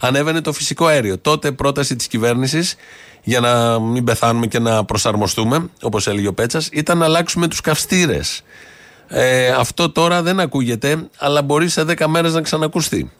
ανέβαινε 0.00 0.40
το 0.40 0.52
φυσικό 0.52 0.86
αέριο. 0.86 1.18
Τότε 1.18 1.52
πρόταση 1.52 1.96
της 1.96 2.06
κυβέρνησης 2.06 2.74
για 3.22 3.40
να 3.40 3.80
μην 3.80 4.04
πεθάνουμε 4.04 4.46
και 4.46 4.58
να 4.58 4.84
προσαρμοστούμε, 4.84 5.68
όπως 5.82 6.06
έλεγε 6.06 6.28
ο 6.28 6.32
Πέτσας, 6.32 6.68
ήταν 6.72 6.98
να 6.98 7.04
αλλάξουμε 7.04 7.48
τους 7.48 7.60
καυστήρες. 7.60 8.42
Ε, 9.12 9.48
αυτό 9.48 9.90
τώρα 9.90 10.22
δεν 10.22 10.40
ακούγεται, 10.40 11.08
αλλά 11.18 11.42
μπορεί 11.42 11.68
σε 11.68 11.82
10 11.82 12.06
μέρες 12.06 12.32
να 12.32 12.40
ξανακουστεί. 12.40 13.10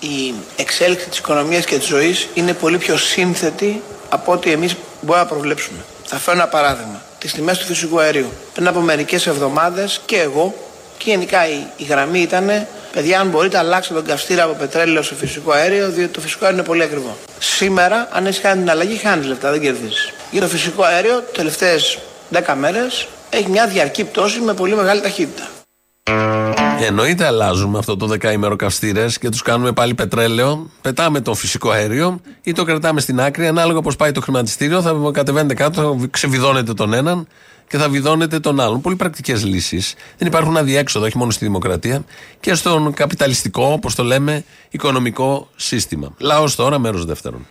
Η 0.00 0.34
εξέλιξη 0.56 1.08
της 1.08 1.18
οικονομίας 1.18 1.64
και 1.64 1.76
της 1.76 1.86
ζωής 1.86 2.28
είναι 2.34 2.52
πολύ 2.52 2.78
πιο 2.78 2.96
σύνθετη 2.96 3.82
από 4.08 4.32
ό,τι 4.32 4.50
εμείς 4.50 4.76
μπορούμε 5.00 5.24
να 5.24 5.30
προβλέψουμε. 5.30 5.78
Θα 6.04 6.16
φέρω 6.16 6.36
ένα 6.36 6.46
παράδειγμα. 6.46 7.02
Τις 7.18 7.32
τιμές 7.32 7.58
του 7.58 7.64
φυσικού 7.66 8.00
αερίου. 8.00 8.32
Πριν 8.54 8.68
από 8.68 8.80
μερικές 8.80 9.26
εβδομάδες 9.26 10.00
και 10.06 10.16
εγώ 10.16 10.54
και 10.98 11.10
γενικά 11.10 11.48
η, 11.48 11.66
η 11.76 11.84
γραμμή 11.84 12.20
ήταν 12.20 12.66
παιδιά 12.92 13.20
αν 13.20 13.28
μπορείτε 13.28 13.58
αλλάξτε 13.58 13.94
τον 13.94 14.04
καυστήρα 14.04 14.42
από 14.42 14.54
πετρέλαιο 14.54 15.02
σε 15.02 15.14
φυσικό 15.14 15.52
αέριο 15.52 15.90
διότι 15.90 16.12
το 16.12 16.20
φυσικό 16.20 16.44
αέριο 16.44 16.58
είναι 16.58 16.68
πολύ 16.68 16.82
ακριβό. 16.82 17.16
Σήμερα 17.38 18.08
αν 18.12 18.26
έχεις 18.26 18.40
κάνει 18.40 18.60
την 18.60 18.70
αλλαγή 18.70 18.96
χάνεις 18.96 19.26
λεφτά, 19.26 19.50
δεν 19.50 19.60
κερδίζεις. 19.60 20.12
Για 20.30 20.40
το 20.40 20.48
φυσικό 20.48 20.82
αέριο 20.82 21.20
τελευταίες 21.32 21.98
10 22.32 22.54
μέρες 22.58 23.06
έχει 23.36 23.50
μια 23.50 23.68
διαρκή 23.68 24.04
πτώση 24.04 24.40
με 24.40 24.54
πολύ 24.54 24.74
μεγάλη 24.74 25.00
ταχύτητα. 25.00 25.48
Εννοείται 26.80 27.26
αλλάζουμε 27.26 27.78
αυτό 27.78 27.96
το 27.96 28.06
δεκαήμερο 28.06 28.56
καυστήρες 28.56 29.18
και 29.18 29.28
τους 29.28 29.42
κάνουμε 29.42 29.72
πάλι 29.72 29.94
πετρέλαιο. 29.94 30.70
Πετάμε 30.80 31.20
το 31.20 31.34
φυσικό 31.34 31.70
αέριο 31.70 32.20
ή 32.42 32.52
το 32.52 32.64
κρατάμε 32.64 33.00
στην 33.00 33.20
άκρη. 33.20 33.46
Ανάλογα 33.46 33.80
πώς 33.80 33.96
πάει 33.96 34.12
το 34.12 34.20
χρηματιστήριο, 34.20 34.82
θα 34.82 35.10
κατεβαίνετε 35.12 35.54
κάτω, 35.54 35.96
θα 36.00 36.06
ξεβιδώνετε 36.10 36.74
τον 36.74 36.92
έναν 36.92 37.26
και 37.68 37.76
θα 37.76 37.88
βιδώνετε 37.88 38.40
τον 38.40 38.60
άλλον. 38.60 38.80
Πολύ 38.80 38.96
πρακτικές 38.96 39.44
λύσεις. 39.44 39.94
Δεν 40.18 40.28
υπάρχουν 40.28 40.56
αδιέξοδα, 40.56 41.06
όχι 41.06 41.18
μόνο 41.18 41.30
στη 41.30 41.44
δημοκρατία, 41.44 42.04
και 42.40 42.54
στον 42.54 42.92
καπιταλιστικό, 42.92 43.72
όπως 43.72 43.94
το 43.94 44.02
λέμε, 44.02 44.44
οικονομικό 44.70 45.48
σύστημα. 45.56 46.14
Λαός 46.18 46.54
τώρα, 46.54 46.78
μέρος 46.78 47.04
δεύτερον. 47.04 47.46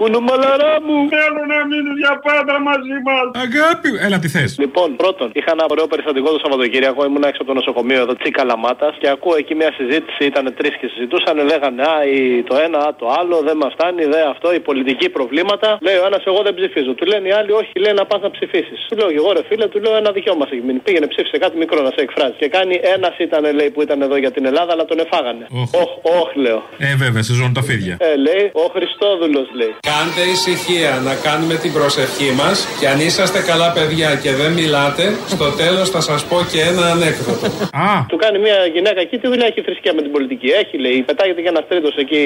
Κουνουμαλαρά 0.00 0.72
μου. 0.86 0.96
Θέλω 1.16 1.42
να 1.52 1.58
μείνουν 1.70 1.96
για 2.04 2.14
πάντα 2.28 2.54
μαζί 2.68 2.96
μας. 3.06 3.26
Αγάπη, 3.46 3.88
έλα 4.06 4.18
τι 4.22 4.28
θες; 4.34 4.50
Λοιπόν, 4.64 4.88
πρώτον, 5.02 5.26
είχα 5.38 5.50
ένα 5.56 5.64
ωραίο 5.74 5.86
περιστατικό 5.92 6.28
το 6.34 6.38
Σαββατοκύριακο. 6.44 7.00
Ήμουν 7.08 7.24
έξω 7.30 7.40
από 7.42 7.50
το 7.52 7.56
νοσοκομείο 7.60 8.00
εδώ, 8.04 8.12
Τσίκα 8.20 8.42
Λαμάτα. 8.50 8.88
Και 9.00 9.08
ακούω 9.14 9.36
εκεί 9.42 9.54
μια 9.60 9.70
συζήτηση, 9.78 10.20
ήταν 10.30 10.44
τρεις 10.58 10.74
και 10.80 10.86
συζητούσαν. 10.92 11.36
Λέγανε 11.50 11.82
Α, 11.94 11.96
η- 12.16 12.42
το 12.50 12.54
ένα, 12.66 12.78
α, 12.86 12.90
το 13.00 13.06
άλλο, 13.20 13.36
δεν 13.48 13.56
μας 13.62 13.72
φτάνει, 13.76 14.04
δε 14.14 14.20
αυτό, 14.32 14.46
οι 14.56 14.60
πολιτικοί 14.68 15.08
προβλήματα. 15.16 15.68
Λέει 15.86 15.96
ο 16.02 16.04
ένας, 16.10 16.22
εγώ 16.30 16.40
δεν 16.46 16.54
ψηφίζω. 16.58 16.90
Του 16.98 17.06
λένε 17.12 17.28
οι 17.28 17.32
άλλοι, 17.38 17.52
όχι, 17.60 17.72
λέει 17.84 17.94
να 18.00 18.04
πας 18.10 18.20
να 18.26 18.30
ψηφίσεις. 18.36 18.78
Του 18.88 18.96
λέω, 19.00 19.08
εγώ 19.20 19.32
ρε 19.36 19.42
φίλε, 19.48 19.66
του 19.72 19.78
λέω 19.84 19.94
ένα 20.02 20.10
δικαίωμα 20.16 20.44
έχει 20.52 20.62
μείνει. 20.66 20.78
Πήγαινε, 20.86 21.06
ψήφισε 21.12 21.38
κάτι 21.44 21.56
μικρό 21.62 21.78
να 21.86 21.90
σε 21.96 22.00
εκφράζει. 22.06 22.34
Και 22.42 22.48
κάνει 22.56 22.74
ένας 22.94 23.14
ήταν, 23.26 23.42
λέει, 23.58 23.70
που 23.70 23.82
ήταν 23.82 23.98
εδώ 24.06 24.16
για 24.16 24.30
την 24.36 24.44
Ελλάδα, 24.50 24.72
αλλά 24.74 24.84
τον 24.84 24.98
εφάγανε. 25.04 25.44
Όχ, 25.82 25.90
όχ, 26.20 26.28
λέω. 26.44 26.62
Ε, 26.78 26.94
βέβαια, 27.04 27.22
σε 27.22 27.32
ζώνουν 27.34 27.52
τα 27.58 27.62
φίδια. 27.62 27.96
Ε, 28.00 28.16
λέει, 28.26 28.44
ο 28.52 28.66
Χριστόδουλος 28.74 29.48
λέει. 29.60 29.74
Κάντε 29.90 30.24
ησυχία 30.36 30.92
να 31.08 31.14
κάνουμε 31.26 31.54
την 31.64 31.72
προσευχή 31.78 32.30
μας 32.40 32.56
και 32.80 32.86
αν 32.92 32.98
είσαστε 33.06 33.40
καλά 33.50 33.68
παιδιά 33.76 34.10
και 34.22 34.30
δεν 34.40 34.50
μιλάτε, 34.58 35.04
στο 35.34 35.48
τέλος 35.62 35.86
θα 35.94 36.00
σας 36.08 36.20
πω 36.30 36.36
και 36.52 36.60
ένα 36.70 36.84
ανέκδοτο. 36.94 37.46
Του 38.10 38.18
κάνει 38.24 38.38
μια 38.46 38.58
γυναίκα 38.74 39.00
εκεί, 39.06 39.16
τι 39.22 39.26
δουλειά 39.32 39.46
έχει 39.50 39.60
η 39.62 39.64
θρησκεία 39.68 39.92
με 39.98 40.02
την 40.06 40.12
πολιτική. 40.16 40.48
Έχει, 40.62 40.76
λέει. 40.84 40.98
Πετάγεται 41.08 41.40
και 41.44 41.50
ένα 41.54 41.62
τρίτο 41.70 41.88
εκεί 42.02 42.22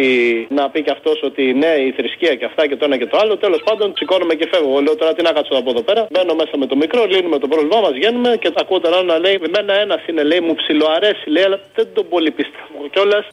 να 0.59 0.65
πει 0.71 0.79
και 0.87 0.93
αυτός 0.97 1.17
ότι 1.29 1.43
ναι, 1.63 1.73
η 1.89 1.91
θρησκεία 1.99 2.33
και 2.39 2.47
αυτά 2.51 2.63
και 2.69 2.77
το 2.79 2.85
ένα 2.89 2.97
και 3.01 3.09
το 3.13 3.17
άλλο. 3.23 3.33
Τέλος 3.45 3.61
πάντων, 3.67 3.87
σηκώνομαι 3.99 4.35
και 4.41 4.47
φεύγω. 4.53 4.81
Λέω 4.87 4.97
τώρα 5.01 5.13
τι 5.17 5.23
να 5.29 5.33
κάτσω 5.37 5.55
από 5.63 5.71
εδώ 5.75 5.83
πέρα. 5.89 6.01
Μπαίνω 6.13 6.35
μέσα 6.41 6.55
με 6.63 6.67
το 6.71 6.77
μικρό, 6.83 7.01
λύνουμε 7.15 7.39
το 7.45 7.49
πρόβλημά 7.53 7.79
μας, 7.85 7.93
βγαίνουμε 7.99 8.31
και 8.43 8.51
τα 8.55 8.61
ακούω 8.65 8.81
τον 8.85 8.93
άλλο 8.97 9.07
να 9.15 9.19
λέει: 9.25 9.35
Εμένα 9.49 9.73
ένα 9.85 9.97
είναι, 10.09 10.23
λέει, 10.31 10.41
μου 10.47 10.55
ψιλοαρέσει, 10.61 11.27
λέει, 11.35 11.45
αλλά 11.49 11.59
δεν 11.77 11.87
τον 11.97 12.05
πολύ 12.13 12.31
πιστεύω 12.39 12.81
κιόλας. 12.95 13.25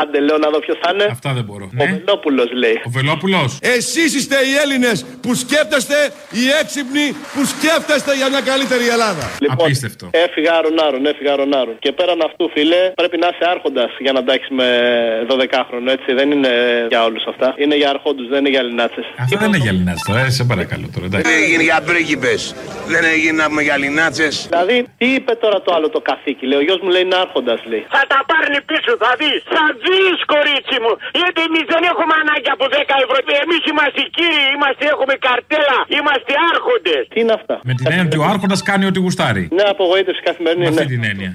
Άντε, 0.00 0.18
λέω 0.26 0.38
να 0.44 0.48
δω 0.52 0.58
ποιος 0.64 0.78
θα 0.82 0.88
είναι. 0.92 1.06
Αυτά 1.16 1.30
δεν 1.38 1.44
μπορώ. 1.48 1.64
Ο 1.82 1.84
Βελόπουλος 1.92 2.48
λέει. 2.62 2.76
Ο 2.88 2.90
Βελόπουλος. 2.98 3.50
Εσείς 3.80 4.10
είστε 4.18 4.36
οι 4.48 4.52
Έλληνες 4.62 4.96
που 5.22 5.30
σκέφτεστε, 5.42 5.98
οι 6.38 6.44
έξυπνοι 6.60 7.06
που 7.34 7.42
σκέφτεστε 7.52 8.10
για 8.20 8.28
μια 8.32 8.42
καλύτερη 8.50 8.86
Ελλάδα. 8.94 9.24
Λοιπόν, 9.44 9.66
Έφυγα 10.26 10.52
αρονάρων, 10.60 11.02
έφυγα 11.12 11.32
αρονάρων. 11.36 11.74
Και 11.84 11.90
πέραν 11.98 12.20
αυτού, 12.28 12.44
φίλε, 12.54 12.80
πρέπει 13.00 13.16
να 13.22 13.28
είσαι 13.32 13.44
άρχοντας 13.54 13.90
για 14.04 14.12
να 14.14 14.18
εντάξει 14.24 14.48
με 14.60 14.68
12χρονο, 15.30 15.88
έτσι. 15.96 16.08
Δεν 16.20 16.28
είναι 16.34 16.52
για 16.92 17.00
όλους 17.08 17.24
αυτά. 17.32 17.48
Είναι 17.62 17.76
για 17.80 17.88
αρχόντους, 17.94 18.26
δεν 18.32 18.38
είναι 18.40 18.52
για 18.56 18.62
λινάτσε. 18.68 19.02
Αυτό 19.24 19.36
δεν 19.42 19.48
είναι 19.50 19.62
για 19.66 19.72
λινάτσε 19.78 20.04
τώρα, 20.10 20.20
ε, 20.20 20.30
σε 20.38 20.44
παρακαλώ 20.52 20.86
τώρα. 20.94 21.06
εντάξει. 21.10 21.26
Δεν 21.30 21.38
έγινε 21.44 21.62
για 21.70 21.78
πρίγκιπες. 21.88 22.40
Δεν 22.94 23.02
έγινε 23.14 23.36
να 23.42 23.46
πούμε 23.50 23.62
για 23.68 23.76
λινάτσε. 23.82 24.28
Δηλαδή, 24.52 24.76
τι 25.00 25.06
είπε 25.16 25.32
τώρα 25.44 25.58
το 25.66 25.70
άλλο 25.76 25.88
το 25.96 26.00
καθήκη, 26.10 26.44
λέει. 26.50 26.58
Ο 26.62 26.64
γιος 26.66 26.80
μου 26.84 26.90
λέει 26.94 27.02
είναι 27.06 27.18
άρχοντας, 27.24 27.60
λέει. 27.70 27.82
Θα 27.96 28.02
τα 28.12 28.18
πάρνει 28.30 28.58
πίσω, 28.70 28.90
θα 29.04 29.10
δει. 29.20 29.32
Θα 29.54 29.64
δει, 29.84 30.00
κορίτσι 30.34 30.76
μου. 30.84 30.92
Γιατί 31.20 31.40
εμείς 31.48 31.64
δεν 31.74 31.82
έχουμε 31.92 32.14
ανάγκη 32.22 32.50
από 32.56 32.64
10 32.76 32.94
ευρώ. 33.04 33.16
Εμείς 33.44 33.60
είμαστε 33.70 34.00
κύριοι, 34.16 34.42
είμαστε, 34.54 34.84
έχουμε 34.94 35.14
καρτέλα, 35.26 35.78
είμαστε 35.98 36.32
άρχοντες. 36.50 37.02
Τι 37.12 37.18
είναι 37.22 37.34
αυτά; 37.38 37.54
Με 37.68 37.74
την 37.78 37.84
έννοια 37.88 38.04
ότι 38.10 38.18
ο 38.22 38.24
Άρχοντας 38.32 38.60
κάνει 38.70 38.84
ό,τι 38.90 38.98
γουστάρει. 39.04 39.44
Ναι, 39.58 39.64
απογοήτευση 39.74 40.22
καθημερινή. 40.28 40.64
Με 40.64 40.70
αυτή 40.74 40.84
ναι. 40.84 40.92
την 40.94 41.02
έννοια. 41.10 41.30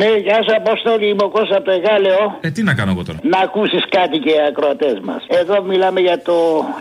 Ναι, 0.00 0.08
γεια 0.26 0.38
σα, 0.46 0.52
Αποστόλη, 0.62 1.06
είμαι 1.08 1.24
ο 1.28 1.30
Κώστας 1.36 1.56
από 1.56 1.64
το 1.64 1.72
Εγάλεο. 1.78 2.20
Ε, 2.40 2.50
τι 2.50 2.62
να 2.62 2.74
κάνω 2.78 2.90
εγώ 2.94 3.02
τώρα; 3.08 3.18
Να 3.32 3.38
ακούσεις 3.38 3.82
κάτι 3.98 4.16
και 4.24 4.30
οι 4.30 4.40
ακροατές 4.50 4.96
μας. 5.08 5.20
Εδώ 5.40 5.62
μιλάμε 5.70 6.00
για 6.00 6.18
το 6.28 6.36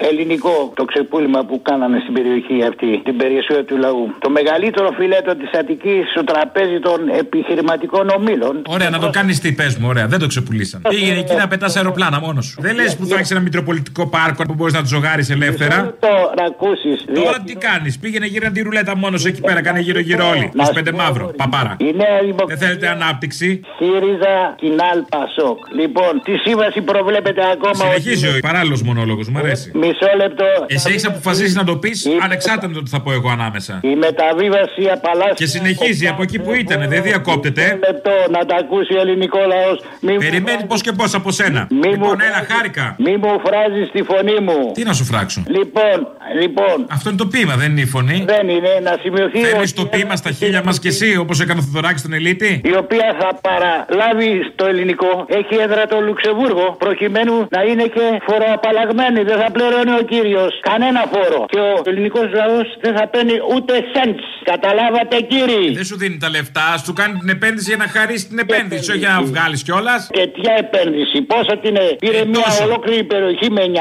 ελληνικό, 0.09 0.55
το 0.75 0.83
ξεπούλημα 0.85 1.39
που 1.47 1.55
κάνανε 1.69 1.97
στην 2.03 2.13
περιοχή 2.13 2.57
αυτή, 2.69 3.01
την 3.07 3.17
περιουσία 3.17 3.65
του 3.65 3.77
λαού. 3.77 4.03
Το 4.19 4.29
μεγαλύτερο 4.29 4.87
φιλέτο 4.97 5.35
της 5.35 5.49
Αττικής 5.59 6.09
στο 6.13 6.23
τραπέζι 6.23 6.79
των 6.79 6.99
επιχειρηματικών 7.21 8.09
ομίλων. 8.17 8.53
Ωραία, 8.67 8.89
να 8.89 8.99
το 8.99 9.09
κάνεις 9.09 9.39
τι 9.39 9.51
πες 9.51 9.75
μου, 9.77 9.87
ωραία, 9.87 10.07
δεν 10.07 10.19
το 10.19 10.27
ξεπουλήσαν. 10.27 10.81
Πήγαινε 10.89 11.19
εκεί 11.19 11.35
να 11.35 11.47
πετάς 11.47 11.75
αεροπλάνα 11.75 12.19
μόνος 12.19 12.45
σου. 12.45 12.61
Δεν 12.61 12.75
λες 12.75 12.95
που 12.95 13.05
θα 13.05 13.15
έχει 13.19 13.33
ένα 13.33 13.41
μητροπολιτικό 13.41 14.07
πάρκο 14.07 14.43
που 14.43 14.53
μπορείς 14.53 14.73
να 14.73 14.81
του 14.81 14.87
ζωγάρει 14.87 15.25
ελεύθερα. 15.29 15.95
Το 15.99 16.07
να 16.37 16.45
ακούσεις. 16.45 17.05
Τώρα 17.13 17.39
τι 17.45 17.53
κάνεις, 17.53 17.99
πήγαινε 17.99 18.25
γύρω 18.25 18.51
τη 18.51 18.61
ρουλέτα 18.61 18.97
μόνος 18.97 19.25
εκεί 19.25 19.41
πέρα, 19.41 19.61
κάνε 19.61 19.79
γύρω-γύρω 19.79 20.29
όλοι. 20.29 20.51
Να 20.53 20.61
Του 20.61 20.67
σου 20.67 20.73
πέντε 20.73 20.91
πω, 20.91 20.97
μαύρο, 20.97 21.33
παπάρα. 21.37 21.75
Η 21.79 21.83
νέα 21.83 22.19
δημοκρατία. 22.21 22.55
Δεν 22.55 22.57
θέλετε 22.57 22.87
ανάπτυξη. 23.05 23.59
ΣΥΡΙΖΑ 23.77 24.35
Κινάλ 24.61 24.99
Πασόκ. 25.13 25.59
Λοιπόν, 25.79 26.11
τη 26.23 26.33
σύμβαση 26.45 26.81
προβλέπεται 26.81 27.41
ακόμα. 27.53 27.75
Συνεχίζει 27.75 28.27
ο 28.27 28.31
παράλληλος 28.41 28.81
μονόλογος, 28.81 29.27
μου 29.29 29.37
αρέσει. 29.37 29.71
Μισό 29.73 30.09
λεπτό. 30.17 30.45
Εσύ 30.67 30.87
έχεις 30.89 31.05
αποφασίσει 31.05 31.53
να 31.55 31.63
το 31.63 31.75
πεις 31.75 32.07
ανεξάρτητα 32.23 32.67
με 32.67 32.73
το 32.73 32.83
τι 32.83 32.89
θα 32.89 33.01
πω 33.01 33.11
εγώ 33.11 33.29
ανάμεσα. 33.29 33.79
Η 33.83 33.95
μεταβίβαση 33.95 34.83
απαλλάσσεων. 34.93 35.35
Και 35.35 35.45
συνεχίζει 35.45 36.07
από 36.07 36.21
εκεί 36.21 36.39
που 36.39 36.53
ήταν, 36.53 36.89
δεν 36.89 37.01
διακόπτεται. 37.01 37.61
ε. 37.63 37.87
λεπτό 37.87 38.11
να 38.29 38.45
τα 38.45 38.55
ακούσει 38.55 38.93
ο 38.93 38.99
ελληνικό 38.99 39.39
λαός. 39.47 39.77
Περιμένει 40.19 40.63
πώς 40.67 40.81
και 40.81 40.91
πώς 40.91 41.13
από 41.13 41.31
σένα. 41.31 41.67
Λοιπόν, 41.85 42.21
έλα, 42.27 42.45
χάρηκα. 42.49 42.95
Μη 42.99 43.17
μου 43.17 43.39
φράζεις 43.45 43.91
τη 43.91 44.01
φωνή 44.03 44.39
μου. 44.47 44.71
Τι 44.73 44.83
να 44.83 44.93
σου 44.93 45.03
φράξω; 45.03 45.43
Λοιπόν, 45.47 45.97
λοιπόν. 46.41 46.77
Αυτό 46.89 47.09
είναι 47.09 47.17
το 47.17 47.25
ποίημα, 47.25 47.55
δεν 47.55 47.71
είναι 47.71 47.81
η 47.81 47.85
φωνή; 47.85 48.23
Δεν 48.27 48.49
είναι, 48.49 48.69
να 48.83 48.97
σημειωθεί. 49.01 49.39
Φέρνει 49.39 49.59
ότι 49.59 49.73
το 49.73 49.85
ποίημα 49.85 50.15
στα 50.15 50.31
χίλια 50.31 50.61
μας 50.65 50.79
και 50.79 50.87
εσύ, 50.87 51.17
όπως 51.17 51.39
έκανε 51.39 51.59
ο 51.59 51.63
Θοδωράκη 51.63 51.99
στον 51.99 52.13
Ελίτη; 52.13 52.61
η 52.63 52.75
οποία 52.75 52.94
θα 53.21 53.29
παραλάβει 53.47 54.31
στο 54.53 54.65
ελληνικό 54.65 55.25
έχει 55.39 55.55
έδρα 55.65 55.83
το 55.87 55.97
Λουξεμβούργο 56.01 56.75
προκειμένου 56.79 57.35
να 57.55 57.61
είναι 57.69 57.83
και 57.95 58.05
φοροαπαλλαγμένη. 58.27 59.19
Δεν 59.29 59.37
θα 59.41 59.49
πληρώνει 59.55 59.93
ο 60.01 60.03
κύριος 60.11 60.59
κανένα 60.69 61.01
φόρο. 61.11 61.45
Και 61.53 61.59
ο 61.59 61.81
ελληνικός 61.85 62.27
λαός 62.39 62.67
δεν 62.83 62.93
θα 62.97 63.07
παίρνει 63.07 63.35
ούτε 63.55 63.73
cents. 63.95 64.25
Καταλάβατε 64.51 65.15
κύριοι; 65.31 65.71
Δεν 65.79 65.85
σου 65.89 65.97
δίνει 65.97 66.17
τα 66.17 66.29
λεφτά, 66.29 66.67
σου 66.85 66.93
κάνει 66.93 67.13
την 67.19 67.29
επένδυση 67.29 67.67
για 67.73 67.79
να 67.83 67.87
χαρίσει 67.95 68.25
την 68.27 68.39
επένδυση, 68.45 68.91
όχι 68.91 68.99
για 68.99 69.09
να 69.17 69.21
βγάλεις 69.31 69.63
κιόλας. 69.63 70.09
Και 70.11 70.27
ποια 70.27 70.53
επένδυση, 70.65 71.21
πόσο 71.21 71.53
την 71.63 71.75
ε, 71.75 71.79
πήρε 71.99 72.25
μια 72.25 72.45
τόσο. 72.45 72.63
ολόκληρη 72.63 73.03
περιοχή 73.03 73.51
με 73.51 73.61
900.000, 73.73 73.77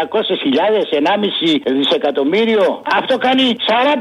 1,5 1.00 1.72
δισεκατομμύριο; 1.79 2.83
Αυτό 2.98 3.18
κάνει 3.18 3.57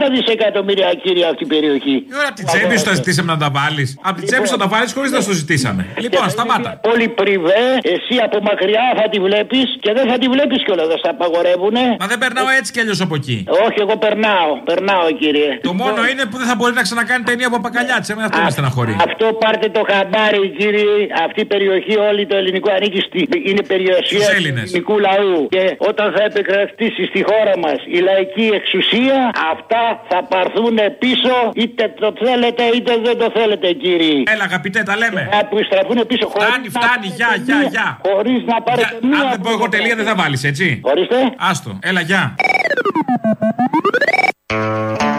40 0.05 0.09
δισεκατομμύρια 0.15 0.93
κύριε 1.03 1.25
αυτή 1.25 1.43
η 1.43 1.47
περιοχή. 1.47 2.05
Τώρα 2.11 2.31
την 2.37 2.45
τσέπη 2.45 2.77
σου 2.77 2.85
τα 2.85 2.93
ζητήσαμε 2.93 3.31
να 3.31 3.37
τα 3.37 3.49
βάλεις. 3.57 3.97
Από 4.01 4.15
την 4.17 4.25
τσέπη 4.25 4.45
σου 4.47 4.53
θα 4.53 4.59
τα 4.59 4.67
βάλεις 4.67 4.93
χωρίς 5.03 5.17
να 5.17 5.21
σου 5.25 5.31
το 5.33 5.39
ζητήσαμε. 5.43 5.81
Λοιπόν, 6.05 6.29
σταμάτα. 6.35 6.71
Πολύ 6.89 7.07
πριβέ, 7.19 7.65
εσύ 7.95 8.15
από 8.25 8.37
μακριά 8.49 8.85
θα 8.99 9.05
τη 9.11 9.17
βλέπεις 9.27 9.65
και 9.83 9.91
δεν 9.97 10.05
θα 10.11 10.15
τη 10.21 10.27
βλέπεις 10.33 10.59
κιόλας, 10.65 10.87
θα 10.91 10.97
στα 11.01 11.09
απαγορεύουνε. 11.15 11.83
Μα 12.01 12.07
δεν 12.11 12.17
περνάω 12.23 12.47
έτσι 12.59 12.69
κι 12.73 12.79
αλλιώς 12.83 12.99
από 13.05 13.15
εκεί. 13.19 13.37
Όχι, 13.65 13.77
εγώ 13.85 13.95
περνάω, 14.05 14.49
περνάω 14.69 15.05
κύριε. 15.21 15.49
Το 15.67 15.73
μόνο 15.81 15.99
είναι 16.11 16.23
που 16.29 16.37
δεν 16.41 16.47
θα 16.51 16.55
μπορεί 16.59 16.73
να 16.79 16.83
ξανακάνει 16.87 17.23
ταινία 17.29 17.47
από 17.51 17.59
πακαλιάτσε. 17.67 18.11
Εμένα 18.13 18.27
αυτό 18.31 18.41
με 18.47 18.51
στεναχωρεί. 18.55 18.93
Αυτό 19.07 19.25
πάρτε 19.43 19.67
το 19.77 19.81
χαμπάρι, 19.89 20.43
κύριε. 20.59 20.93
Αυτή 21.25 21.39
η 21.41 21.49
περιοχή, 21.53 21.93
όλη 22.09 22.21
το 22.31 22.35
ελληνικό 22.41 22.69
ανήκει 22.77 22.99
στη. 23.07 23.19
είναι 23.49 23.63
περιουσία 23.71 24.05
Στους 24.05 24.25
του 24.25 24.33
Έλληνες. 24.37 24.63
ελληνικού 24.67 24.95
λαού. 25.07 25.35
Και 25.55 25.63
όταν 25.89 26.07
θα 26.15 26.23
επικρατήσει 26.29 27.01
στη 27.11 27.19
χώρα 27.29 27.53
μας 27.63 27.77
η 27.97 27.99
λαϊκή 28.07 28.45
εξουσία, 28.59 29.17
αυτά 29.53 29.83
θα 30.09 30.19
πάρθουν 30.33 30.75
πίσω, 31.03 31.35
είτε 31.61 31.83
το 32.01 32.09
θέλετε 32.25 32.63
είτε 32.75 32.91
δεν 33.07 33.15
το 33.21 33.27
θέλετε, 33.37 33.67
κύριε. 33.83 34.17
Έλα, 34.33 34.43
αγαπητέ, 34.51 34.82
τα 34.83 34.97
λέμε. 34.97 35.29
Θα 35.31 35.45
που 35.49 35.57
στραφούν 35.69 36.07
πίσω 36.07 36.25
χωρίς 36.33 36.47
Φτάνει, 36.47 36.67
να 36.73 36.79
φτάνει, 36.79 37.07
πάρετε 37.07 37.15
γεια, 37.15 37.29
γεια, 37.45 37.57
μία- 37.57 37.69
γεια. 37.73 37.87
Χωρίς 38.07 38.43
να 38.51 38.61
πάρετε 38.61 38.97
Για- 38.99 39.09
μία 39.09 39.19
Αν 39.21 39.29
δεν 39.29 39.39
πω 39.41 39.49
εγώ 39.57 39.69
τελεία, 39.69 39.95
δεν 39.95 40.05
θα 40.05 40.15
βάλεις, 40.15 40.43
έτσι. 40.43 40.79
Ορίστε. 40.83 41.15
Άστο, 41.37 41.71
έλα, 41.89 42.01
γεια. 42.01 42.35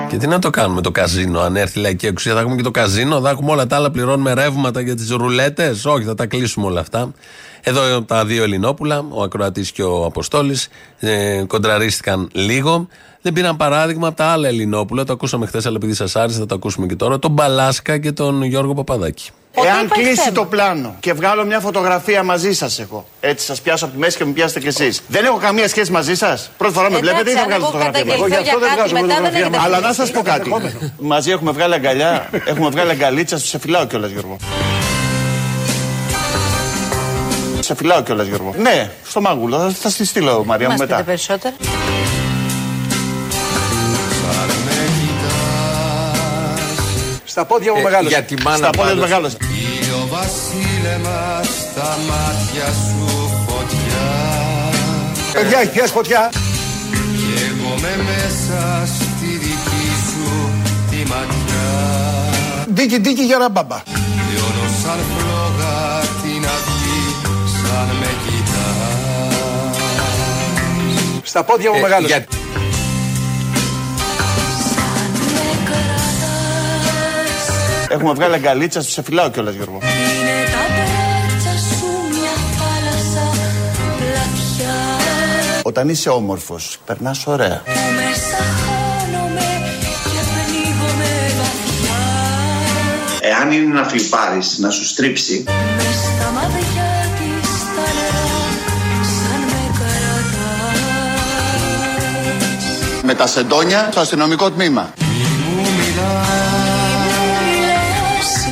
Και 0.09 0.17
τι 0.17 0.27
να 0.27 0.39
το 0.39 0.51
κάνουμε 0.51 0.81
το 0.81 0.91
καζίνο, 0.91 1.41
αν 1.41 1.57
έρθει 1.57 1.79
η 1.79 1.83
λαϊκή 1.83 2.07
εξουσία, 2.07 2.35
θα 2.35 2.41
έχουμε 2.41 2.57
και 2.57 2.63
το 2.63 2.71
καζίνο, 2.71 3.21
θα 3.21 3.31
έχουμε 3.31 3.51
όλα 3.51 3.67
τα 3.67 3.77
άλλα, 3.77 3.91
πληρώνουμε 3.91 4.35
ρεύματα 4.35 4.81
για 4.81 4.95
τις 4.95 5.11
ρουλέτες. 5.11 5.85
Όχι, 5.85 6.05
θα 6.05 6.15
τα 6.15 6.27
κλείσουμε 6.27 6.67
όλα 6.67 6.81
αυτά. 6.81 7.13
Εδώ 7.67 8.03
τα 8.03 8.25
δύο 8.25 8.43
Ελληνόπουλα, 8.43 9.05
ο 9.09 9.23
Ακροατής 9.23 9.73
και 9.73 9.83
ο 9.83 10.05
Αποστόλης, 10.05 10.69
ε, 10.99 11.45
κοντραρίστηκαν 11.47 12.29
λίγο. 12.33 12.89
Δεν 13.23 13.33
πήραν 13.33 13.57
παράδειγμα 13.57 14.07
από 14.09 14.17
τα 14.17 14.25
άλλα 14.25 14.49
Ελληνόπουλα, 14.49 15.05
το 15.05 15.13
ακούσαμε 15.13 15.47
χθες, 15.47 15.67
αλλά 15.67 15.77
επειδή 15.77 15.95
σας 15.95 16.17
άρεσε, 16.17 16.39
θα 16.39 16.47
το 16.47 16.55
ακούσουμε 16.55 16.87
και 16.87 16.97
τώρα. 16.97 17.19
Τον 17.19 17.31
Μπαλάσκα 17.31 17.99
και 17.99 18.13
τον 18.13 18.43
Γιώργο 18.43 18.75
Παπαδάκη. 18.75 19.31
Εάν 19.67 19.89
κλείσει 19.89 20.33
το 20.33 20.45
πλάνο 20.45 20.97
και 21.01 21.13
βγάλω 21.13 21.45
μια 21.45 21.61
φωτογραφία 21.61 22.23
μαζί 22.23 22.53
σας, 22.53 22.79
εγώ. 22.79 23.07
Έτσι, 23.21 23.47
σας 23.47 23.61
πιάσω 23.61 23.85
από 23.85 23.95
τη 23.95 24.01
μέση 24.01 24.17
και 24.17 24.25
με 24.25 24.33
πιάσετε 24.33 24.61
κι 24.61 24.67
εσείς. 24.67 25.01
Δεν 25.09 25.25
έχω 25.25 25.37
καμία 25.37 25.69
σχέση 25.69 25.91
μαζί 25.91 26.15
σας. 26.15 26.51
Πρώτη 26.57 26.75
φορά 26.75 26.91
με 26.91 26.97
Εντάξει, 26.97 27.15
βλέπετε 27.15 27.31
ή 27.31 27.35
θα 27.35 27.41
αν 27.41 27.47
βγάλω 27.47 27.63
εγώ 27.63 27.73
φωτογραφία 27.73 28.05
μαζί; 28.05 28.21
καταγγελθώ 28.21 28.35
Εγώ 28.35 28.43
γι' 28.43 28.49
αυτό 28.49 28.59
για 28.59 28.69
δεν 28.69 28.77
κάτι, 28.77 28.89
βγάζω 28.89 29.07
μετά 29.07 29.07
δεν 29.07 29.33
φωτογραφία 29.33 29.39
έχετε 29.39 29.57
μαζί. 29.57 29.67
Αλλά 29.67 29.81
να 29.87 29.93
σχέση. 29.93 30.13
σα 30.13 30.19
πω 30.19 30.23
κάτι. 30.23 30.51
Μαζί 30.99 31.31
έχουμε 31.31 31.51
βγάλει 31.51 31.75
αγκαλιά, 31.75 32.31
έχουμε 32.45 32.69
βγάλει 32.69 32.91
αγκαλίτσα, 32.91 33.39
σε 33.39 33.59
φυλάω 33.59 33.87
κιόλας, 33.87 34.11
Γιώργο. 34.11 34.37
Σε 37.65 37.75
φυλάω 37.75 38.03
κιόλας, 38.03 38.27
Γιώργο. 38.27 38.55
Ναι, 38.59 38.91
στο 39.09 39.21
μάγουλο. 39.21 39.59
Θα, 39.59 39.71
θα 39.71 39.89
στη 39.91 40.05
στείλω, 40.05 40.45
Μαρία 40.45 40.67
μου 40.69 40.73
Μας 40.73 40.81
πείτε 40.81 40.93
μετά. 40.93 41.05
περισσότερο. 41.07 41.55
Στα 47.25 47.45
πόδια 47.45 47.73
μου 47.73 47.79
Ε, 47.79 47.83
μεγάλωσε. 47.83 48.09
για 48.09 48.23
τη 48.23 48.35
μάνα 48.43 48.57
Στα 48.57 48.71
πόδια 48.71 48.95
μου 48.95 49.01
πάντως. 49.01 49.09
μεγάλωσε. 49.11 49.37
Ήλιο 49.41 50.09
βασίλεμα 50.11 51.41
στα 51.43 51.89
μάτια 52.09 52.67
σου 52.85 53.31
φωτιά 53.47 54.07
Παιδιά, 55.33 55.59
έχει 55.59 55.71
πιάσει 55.73 55.93
φωτιά. 55.93 56.31
Κι 56.93 57.33
εγώ 57.49 57.75
με 57.81 58.03
μέσα 58.09 58.87
στη 58.87 59.27
δική 59.27 59.87
σου 60.09 60.31
τη 60.91 60.97
ματιά 60.97 61.67
Δίκη, 62.69 62.99
δίκη 62.99 63.23
για 63.23 63.39
ραμπάμπα. 63.39 63.83
Λιώνω 64.31 64.67
σαν 64.83 64.99
φλόγα 65.11 65.34
Στα 71.35 71.45
πόδια 71.45 71.71
μου 71.71 71.77
Ε, 71.77 71.81
μεγάλος. 71.81 72.07
για- 72.11 72.25
Έχουμε 77.89 78.13
βγάλει 78.13 78.35
αγκαλίτσα, 78.35 78.83
σε 78.83 79.03
φυλάω 79.03 79.31
κιόλας 79.31 79.55
Γιώργο. 79.55 79.79
Είναι 79.83 80.45
τα 80.53 80.63
μπράτσα 80.75 81.59
σου 81.59 81.87
μια 82.11 82.35
θάλασσα 82.59 83.31
πλατιά 83.97 84.75
Όταν 85.63 85.89
είσαι 85.89 86.09
όμορφος, 86.11 86.79
περνάς 86.87 87.27
ωραία. 87.27 87.63
Που 87.65 87.71
μέσα 87.95 88.45
χάνομαι 88.65 89.47
και 90.05 90.21
πνίγομαι 90.33 91.13
βαθιά 91.39 92.01
Εάν 93.21 93.53
είναι 93.53 93.73
να 93.81 93.85
φλιπάρεις, 93.89 94.59
να 94.59 94.71
σου 94.71 94.85
στρίψει, 94.87 95.45
Μες 95.77 95.87
στα 95.87 96.31
μάτια 96.31 97.04
Με 103.07 103.15
τα 103.15 103.27
σεντόνια 103.27 103.89
στο 103.91 104.01
αστυνομικό 104.01 104.51
τμήμα. 104.51 104.93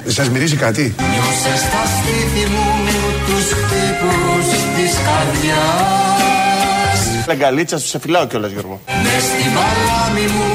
Σας 0.07 0.29
μυρίζει 0.29 0.57
κάτι; 0.57 0.95
Νιώσες 0.99 1.61
στα 1.61 1.83
στήθη 1.85 2.51
μου 2.51 2.65
τους 3.27 3.45
χτύπους 3.45 4.47
της 4.77 4.93
καρδιάς 5.05 5.81
Αγκαλίτσα, 7.29 7.79
σε 7.79 7.99
φυλάω 7.99 8.27
κιόλας 8.27 8.51
Γιώργο. 8.51 8.81
Μες 8.87 9.23
στη 9.23 9.49
μαλάμη 9.55 10.27
μου 10.35 10.47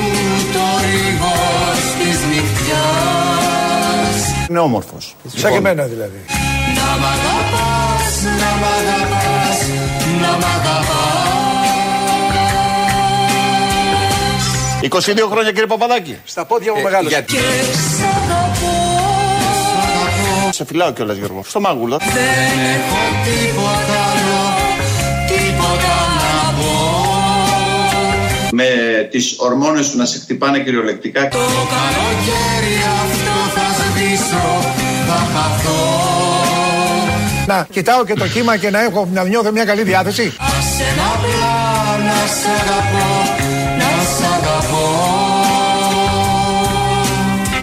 το 0.53 0.65
ρίγος 0.83 1.81
της 1.97 2.19
νυχτιάς 2.29 4.17
Είναι 4.49 4.59
όμορφος. 4.59 5.15
Σαν 5.35 5.51
και 5.51 5.57
εμένα 5.57 5.83
δηλαδή. 5.83 6.25
Να 6.75 6.97
μ' 6.99 7.05
αγαπάς, 7.05 8.21
να 8.23 8.51
μ' 8.59 8.65
αγαπάς, 8.77 9.59
να 10.21 10.31
μ' 10.37 10.45
αγαπάς 10.55 11.16
22 14.91 15.27
χρόνια 15.31 15.51
κύριε 15.51 15.65
Παπαδάκη. 15.65 16.17
Στα 16.25 16.45
πόδια 16.45 16.73
μου 16.75 16.81
μεγάλος. 16.81 17.11
γιατί- 17.11 17.33
Και 17.33 17.39
σ' 17.39 18.01
αγαπώ 18.01 18.75
Σε 20.51 20.65
φυλάω 20.65 20.91
κιόλας 20.91 21.17
Γιώργο. 21.17 21.43
Στο 21.47 21.59
μάγουλο. 21.59 21.97
Δεν 21.97 22.59
έχω 22.75 23.01
τίποτα 23.25 23.97
άλλο, 24.11 24.41
τίποτα 25.27 25.95
να 26.17 26.53
πω 26.57 26.71
με 28.51 28.67
τις 29.11 29.35
ορμόνες 29.37 29.89
του 29.91 29.97
να 29.97 30.05
σε 30.05 30.19
χτυπάνε 30.19 30.59
κυριολεκτικά. 30.59 31.27
Το 31.27 31.37
καλοκαίρι 31.37 32.75
αυτό 33.01 33.59
θα 33.59 33.83
σβήσω, 33.83 34.45
θα 35.07 35.27
χαθώ 35.33 35.85
Να 37.47 37.67
κοιτάω 37.71 38.05
και 38.05 38.13
το 38.13 38.27
κύμα 38.27 38.57
και 38.57 38.69
να 38.69 38.81
έχω 38.83 39.07
να 39.13 39.23
νιώθω 39.23 39.51
μια 39.51 39.65
καλή 39.65 39.83
διάθεση. 39.83 40.33
Άσε 40.39 40.93
να 40.97 41.03
απλά 41.03 41.97
να 42.05 42.27
σ' 42.27 42.45
αγαπώ, 42.61 43.45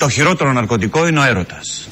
Το 0.05 0.11
χειρότερο 0.11 0.53
ναρκωτικό 0.53 1.07
είναι 1.07 1.19
ο 1.19 1.23
έρωτας. 1.23 1.89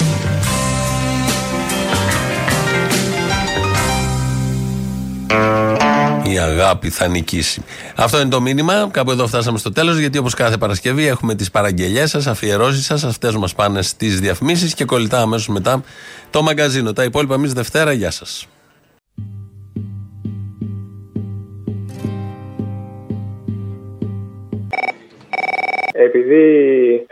Η 6.23 6.39
αγάπη 6.39 6.91
θα 6.91 7.07
νικήσει. 7.07 7.63
Αυτό 7.97 8.21
είναι 8.21 8.29
το 8.29 8.41
μήνυμα. 8.41 8.89
Κάπου 8.91 9.11
εδώ 9.11 9.27
φτάσαμε 9.27 9.59
στο 9.59 9.73
τέλος. 9.73 9.99
Γιατί 9.99 10.19
όπως 10.19 10.35
κάθε 10.35 10.57
Παρασκευή 10.57 11.07
έχουμε 11.07 11.35
τις 11.35 11.51
παραγγελίε 11.51 12.07
σας, 12.07 12.27
αφιερώσεις 12.27 12.85
σας. 12.85 13.05
Αυτές 13.05 13.35
μας 13.35 13.55
πάνε 13.55 13.83
στις 13.83 14.21
διαφημίσεις 14.21 14.75
και 14.75 14.85
κολλητά 14.85 15.21
αμέσως 15.21 15.49
μετά 15.49 15.83
το 16.31 16.43
μαγκαζίνο. 16.43 16.93
Τα 16.93 17.05
υπόλοιπα 17.05 17.35
εμείς 17.35 17.53
Δευτέρα. 17.53 17.93
Γεια 17.93 18.11
σας. 18.11 18.47
Επειδή 26.09 26.43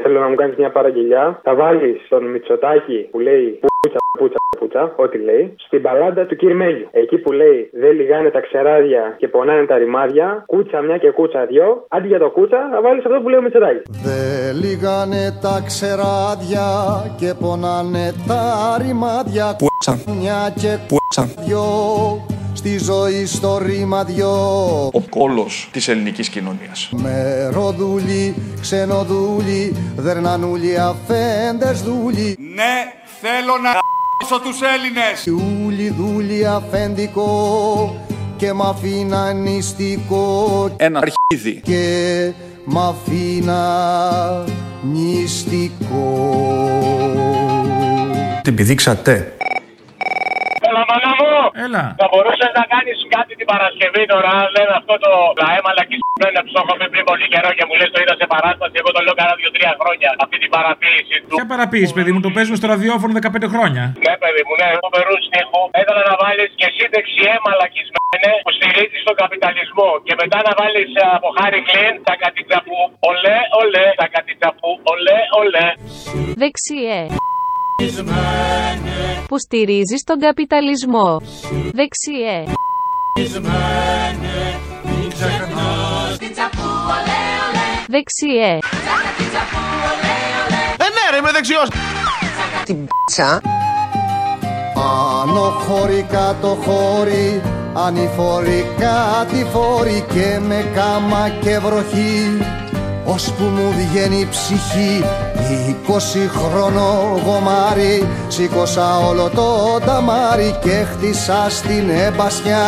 θέλω 0.02 0.20
να 0.20 0.28
μου 0.28 0.34
κάνεις 0.34 0.56
μια 0.56 0.70
παραγγελιά, 0.70 1.40
θα 1.42 1.54
βάλεις 1.54 2.08
τον 2.08 2.24
Μητσοτάκη 2.24 3.08
που 3.10 3.18
λέει 3.18 3.60
πούτσα, 3.80 3.98
πούτσα, 4.18 4.38
πούτσα, 4.58 4.92
ό,τι 4.96 5.18
λέει, 5.18 5.54
στην 5.66 5.82
παλάντα 5.82 6.26
του 6.26 6.36
Κυρμέλιου. 6.36 6.88
Εκεί 6.90 7.18
που 7.18 7.32
λέει 7.32 7.70
δεν 7.72 7.92
λιγάνε 7.92 8.30
τα 8.30 8.40
ξεράδια 8.40 9.14
και 9.18 9.28
πονάνε 9.28 9.66
τα 9.66 9.76
ρημάδια, 9.78 10.44
κούτσα 10.46 10.80
μια 10.80 10.96
και 10.96 11.10
κούτσα 11.10 11.46
δυο, 11.46 11.84
αντί 11.88 12.06
για 12.06 12.18
το 12.18 12.30
κούτσα 12.30 12.68
θα 12.72 12.80
βάλεις 12.82 13.04
αυτό 13.04 13.20
που 13.20 13.28
λέει 13.28 13.38
ο 13.38 13.42
Μητσοτάκης. 13.42 13.82
Δε 14.04 14.52
λίγανε 14.62 15.22
τα 15.42 15.62
ξεράδια 15.66 16.66
και 17.20 17.34
πονάνε 17.40 18.06
τα 18.28 18.42
ρημάδια 18.82 19.56
Μια 20.20 20.40
και 20.60 20.72
δυο 21.44 22.39
στη 22.54 22.78
ζωή 22.78 23.26
στο 23.26 23.58
ρήμα 23.58 24.04
δυο 24.04 24.30
ο 24.92 25.00
κόλος 25.08 25.68
της 25.72 25.88
ελληνικής 25.88 26.28
κοινωνίας. 26.28 26.88
Μεροδούλοι, 26.92 28.34
ξενοδούλοι, 28.60 29.76
δερνανούλοι, 29.96 30.76
αφέντες 30.78 31.82
δούλοι 31.82 32.36
Ναι, 32.54 32.74
θέλω 33.20 33.52
να 33.62 33.70
***σω 34.26 34.40
τους 34.40 34.58
Έλληνες. 34.74 35.42
Ούλοι 35.66 35.90
δούλοι 35.98 36.46
αφέντικο 36.46 37.96
και 38.36 38.52
μ' 38.52 38.62
αφήνα 38.62 39.32
νηστικό 39.32 40.70
Ένα 40.76 41.00
αρχίδι. 41.00 41.60
και 41.60 42.32
μ' 42.64 42.78
αφήνα 42.78 44.44
νηστικό 44.82 46.28
Την 48.42 48.54
πηδήξατε. 48.54 49.32
Έλα, 50.70 50.82
μάνα 50.90 51.10
μου! 51.18 51.32
Έλα. 51.66 51.84
Θα 52.00 52.06
μπορούσες 52.10 52.50
να 52.58 52.64
κάνεις 52.74 52.98
κάτι 53.16 53.32
την 53.40 53.46
Παρασκευή 53.52 54.02
τώρα, 54.12 54.32
λένε 54.56 54.72
αυτό 54.80 54.94
το 55.04 55.10
πλαέμα 55.38 55.70
λακισμένο 55.78 56.38
που 56.44 56.50
το 56.54 56.58
έχω 56.64 56.72
πει 56.78 56.86
πριν 56.94 57.04
πολύ 57.10 57.26
καιρό 57.32 57.50
και 57.58 57.64
μου 57.68 57.74
λες 57.80 57.90
το 57.94 57.98
είδα 58.02 58.14
σε 58.20 58.26
παράσταση. 58.34 58.74
Εγώ 58.82 58.90
το 58.96 59.00
λέω 59.04 59.14
κανένα 59.20 59.34
δύο-τρία 59.40 59.72
χρόνια. 59.80 60.08
Αυτή 60.24 60.36
την 60.42 60.50
παραποίηση 60.56 61.14
του. 61.20 61.34
Ποια 61.38 61.46
παραποίηση, 61.52 61.92
παιδί 61.96 62.10
μου, 62.14 62.20
το 62.26 62.30
παίζουμε 62.36 62.56
στο 62.60 62.66
ραδιόφωνο 62.74 63.12
15 63.18 63.54
χρόνια. 63.54 63.84
Ναι, 64.06 64.14
παιδί 64.22 64.42
μου, 64.46 64.54
ναι, 64.60 64.68
εγώ 64.76 64.86
περούς 64.96 65.20
στίχο. 65.28 65.60
Ήθελα 65.82 66.02
να 66.10 66.14
βάλεις 66.22 66.50
και 66.58 66.66
εσύ 66.70 66.84
δεξιέ 66.94 67.32
μαλακισμένες 67.46 68.36
που 68.44 68.50
στηρίζει 68.56 68.98
τον 69.08 69.16
καπιταλισμό. 69.22 69.90
Και 70.06 70.14
μετά 70.22 70.38
να 70.46 70.52
βάλεις 70.60 70.90
από 71.16 71.28
Χάρη 71.38 71.60
Κλίν 71.68 71.94
τα 72.08 72.14
κατιτσαπού. 72.22 72.80
Ολέ, 73.10 73.38
ολέ, 73.60 73.86
τα 74.00 74.06
κατιτσαπού. 74.14 74.70
Ολέ, 74.92 75.18
ολέ. 75.40 75.66
Δεξιέ. 76.42 77.00
Που 79.28 79.38
στηρίζεις 79.38 80.02
τον 80.04 80.18
καπιταλισμό. 80.18 81.20
Δεξιέ. 81.50 82.44
Δεξιέ. 87.88 88.58
Ε, 90.76 90.88
ναι, 90.94 91.10
ρε, 91.10 91.16
είμαι 91.16 91.30
δεξιός. 91.32 91.68
Την 92.64 92.76
πίτσα. 92.86 93.40
Άνω 95.22 95.40
χώρι, 95.40 96.06
κάτω 96.10 96.58
χώρι, 96.64 97.42
ανηφορικά 97.74 99.26
τη 99.30 99.44
φόρη 99.44 100.04
και 100.12 100.38
με 100.48 100.64
κάμα 100.74 101.28
και 101.40 101.58
βροχή 101.58 102.38
ώσπου 103.12 103.44
μου 103.44 103.74
βγαίνει 103.76 104.20
η 104.20 104.28
ψυχή 104.30 105.04
είκοσι 105.68 106.30
χρόνο 106.34 107.18
γομάρι 107.24 108.08
σήκωσα 108.28 108.98
όλο 108.98 109.28
το 109.28 109.78
ταμάρι 109.86 110.58
και 110.62 110.84
χτίσα 110.92 111.46
στην 111.48 111.90
εμπασιά 112.06 112.66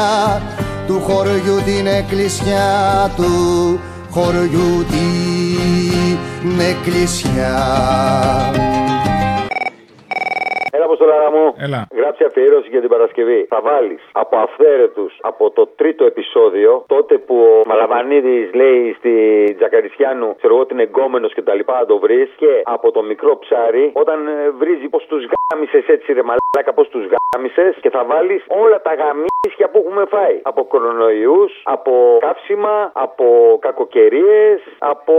του 0.87 1.02
χωριού 1.07 1.62
την 1.64 1.87
εκκλησιά 1.87 3.11
του. 3.16 3.81
Χωριού 4.11 4.85
την 4.88 6.61
εκκλησιά. 6.61 7.55
Έλα, 8.55 9.12
Αποστολάρα 10.92 11.31
μου. 11.37 11.55
Έλα. 11.66 11.81
Γράψε 12.00 12.24
αφιέρωση 12.24 12.68
για 12.74 12.81
την 12.81 12.88
Παρασκευή. 12.88 13.40
Θα 13.48 13.61
βάλεις 13.61 14.02
από 14.12 14.37
αυθαίρετους 14.37 15.18
από 15.20 15.50
το 15.50 15.66
τρίτο 15.66 16.05
επεισόδιο, 16.05 16.85
τότε 16.87 17.18
που 17.18 17.37
ο 17.37 17.68
Μαλαβανίδης 17.68 18.55
λέει 18.55 18.94
στη 18.98 19.12
Τζακαρισιάνου, 19.59 20.37
ξέρω 20.37 20.55
εγώ, 20.55 20.66
την 20.66 20.78
εγκόμενος 20.78 21.35
και 21.35 21.42
τα 21.42 21.55
λοιπά, 21.55 21.74
να 21.78 21.87
το 21.87 21.98
βρεις. 21.98 22.28
Και 22.37 22.62
από 22.64 22.90
το 22.90 23.02
μικρό 23.02 23.38
ψάρι, 23.38 23.90
όταν 23.94 24.26
ε, 24.26 24.50
βρίζει 24.50 24.88
πώς 24.88 25.07
τους 25.07 25.22
γάμισες 25.33 25.87
έτσι, 25.87 26.12
ρε 26.12 26.22
μαλάκα, 26.22 26.72
πώς 26.74 26.88
τους 26.88 27.05
γάμισες. 27.12 27.74
Και 27.81 27.90
θα 27.90 28.05
βάλεις 28.05 28.44
όλα 28.48 28.83
τα 28.83 28.94
γαμίσια 28.94 29.66
που 29.70 29.78
έχουμε 29.87 30.05
φάει. 30.09 30.40
Από 30.42 30.64
κορονοϊούς, 30.64 31.52
από 31.64 31.92
καύσιμα, 32.20 32.90
από 32.94 33.26
κακοκαιρίες, 33.61 34.61
από 34.78 35.14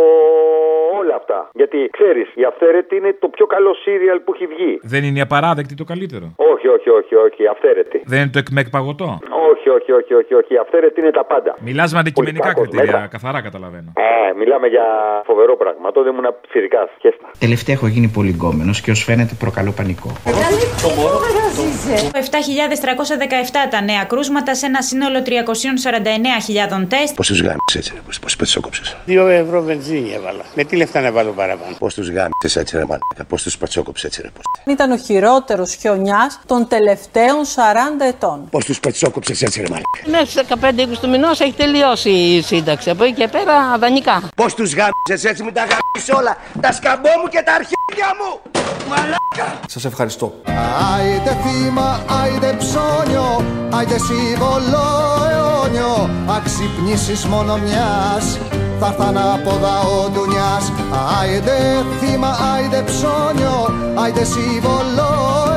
όλα 1.00 1.16
αυτά. 1.16 1.50
Γιατί 1.54 1.90
ξέρεις, 1.92 2.32
η 2.36 2.44
αυθαίρετη 2.44 2.96
είναι 2.96 3.14
το 3.20 3.28
πιο 3.28 3.46
καλό 3.46 3.74
σύριαλ 3.74 4.20
που 4.20 4.34
έχει 4.34 4.48
βγει. 4.48 4.80
Δεν 4.82 5.04
είναι 5.04 5.20
η 5.20 5.22
απαράδεκτη 5.64 5.76
το 5.76 5.84
καλύτερο. 5.84 6.26
Όχι, 6.52 6.68
όχι, 6.76 6.90
όχι, 7.00 7.16
όχι, 7.26 7.42
αυθαίρετη. 7.54 7.98
Δεν 8.06 8.20
είναι 8.22 8.30
το 8.36 8.40
εκμεκ 8.40 8.70
παγωτό; 8.70 9.20
Όχι, 9.52 9.68
όχι, 9.78 9.92
όχι, 10.00 10.14
όχι, 10.14 10.34
όχι, 10.42 10.54
αυθαίρετη 10.64 11.00
είναι 11.02 11.12
τα 11.12 11.26
πάντα. 11.26 11.52
Μιλάς 11.60 11.94
με 11.94 12.00
αντικειμενικά 12.00 12.46
Όχι, 12.48 12.54
κακός, 12.56 12.70
κριτήρια. 12.70 12.96
μετά. 12.96 13.08
Καθαρά 13.16 13.42
καταλαβαίνω. 13.42 13.90
Ε, 13.96 14.34
μιλάμε 14.40 14.68
για 14.68 14.86
φοβερό 15.26 15.54
πράγμα. 15.58 15.92
Τότε 15.92 16.10
ήμουν 16.10 16.28
φυσικά. 16.54 16.90
Χέστα. 17.02 17.28
Τελευταία 17.40 17.76
έχω 17.76 17.88
γίνει 17.88 18.08
πολύ 18.18 18.32
γκόμενος 18.38 18.82
και 18.82 18.92
ως 18.92 19.04
φαίνεται 19.04 19.34
προκαλώ 19.40 19.72
πανικό. 19.72 20.10
7.317 22.12 23.70
τα 23.70 23.82
νέα 23.82 24.04
κρούσματα 24.04 24.56
σε 24.56 24.66
ένα 24.66 24.82
σύνολο 24.82 25.20
349.000 25.26 26.88
τεστ. 26.88 27.16
Πώς 27.16 27.28
τους 27.28 27.42
γάμισες 27.42 27.76
έτσι, 27.76 27.92
ρε, 27.96 28.02
πώ 28.22 28.28
πετσόκοψε. 28.38 28.82
Δύο 29.06 29.28
ευρώ 29.28 29.62
βενζίνη 29.62 30.14
έβαλα. 30.14 30.44
Με 30.56 30.64
τι 30.64 30.76
λεφτά 30.76 31.02
να 31.02 31.12
βάλω 31.12 31.32
παραπάνω; 31.32 31.76
Πώς 31.80 31.94
τους 31.94 32.08
γάμισες 32.10 32.56
έτσι, 32.56 32.78
ρε 32.78 32.86
μαλάκα. 32.86 33.24
Πώς 33.28 33.44
τους 33.44 33.58
πατσόκοψες 33.58 34.04
έτσι, 34.04 34.22
ρε. 34.22 34.30
Ήταν 34.74 34.92
ο 34.92 34.98
χειρότερος 35.54 35.76
χιονιάς 35.76 36.40
των 36.46 36.68
τελευταίων 36.68 37.46
40 37.46 38.06
ετών. 38.08 38.48
Πώς 38.50 38.66
τους 38.66 38.80
πατσόκοψε 38.80 39.32
έτσι, 39.40 39.62
ρε 39.62 39.68
μαλάκα; 39.70 39.90
Μέχρι 40.06 40.26
στις 40.26 40.44
15-20 40.44 41.00
του 41.02 41.10
μηνός 41.10 41.40
έχει 41.40 41.54
τελειώσει 41.54 42.10
η 42.10 42.42
σύνταξη. 42.42 42.90
Από 42.90 43.04
εκεί 43.04 43.14
και 43.14 43.28
πέρα 43.28 43.78
δανεικά. 43.78 44.24
Πώς 44.36 44.54
τους 44.54 44.74
γάμισες 44.74 45.32
έτσι, 45.32 45.44
μην 45.44 45.54
τα 45.54 45.62
γάμισες 45.62 46.16
όλα. 46.20 46.38
Τα 46.62 46.72
σκαμπό 46.72 47.10
μου 47.22 47.28
και 47.30 47.42
τα 47.46 47.54
αρχίδια 47.54 48.10
μου. 48.20 48.52
Μαλάκα. 48.90 49.60
Σας 49.68 49.86
ευχαριστώ. 49.86 50.34
Άιντε 50.96 51.38
θύμα, 51.44 52.04
άιντε 52.22 52.56
ψώνιο, 52.58 53.46
άιντε 53.74 53.98
σύμβολο 53.98 54.86
αιώνιο, 55.32 56.10
αξυπνήσεις 56.38 57.26
μόνο 57.26 57.58
μιας, 57.58 58.38
θα 58.84 58.90
έρθαν 58.90 59.18
από 59.18 59.50
ο 59.50 60.10
ντουνιάς. 60.10 60.72
Άιντε 61.20 61.86
θύμα, 62.00 62.38
άιντε 62.56 62.84
ψώνιο, 62.86 63.58
άιντε 63.96 64.24
σύμβολο 64.24 65.12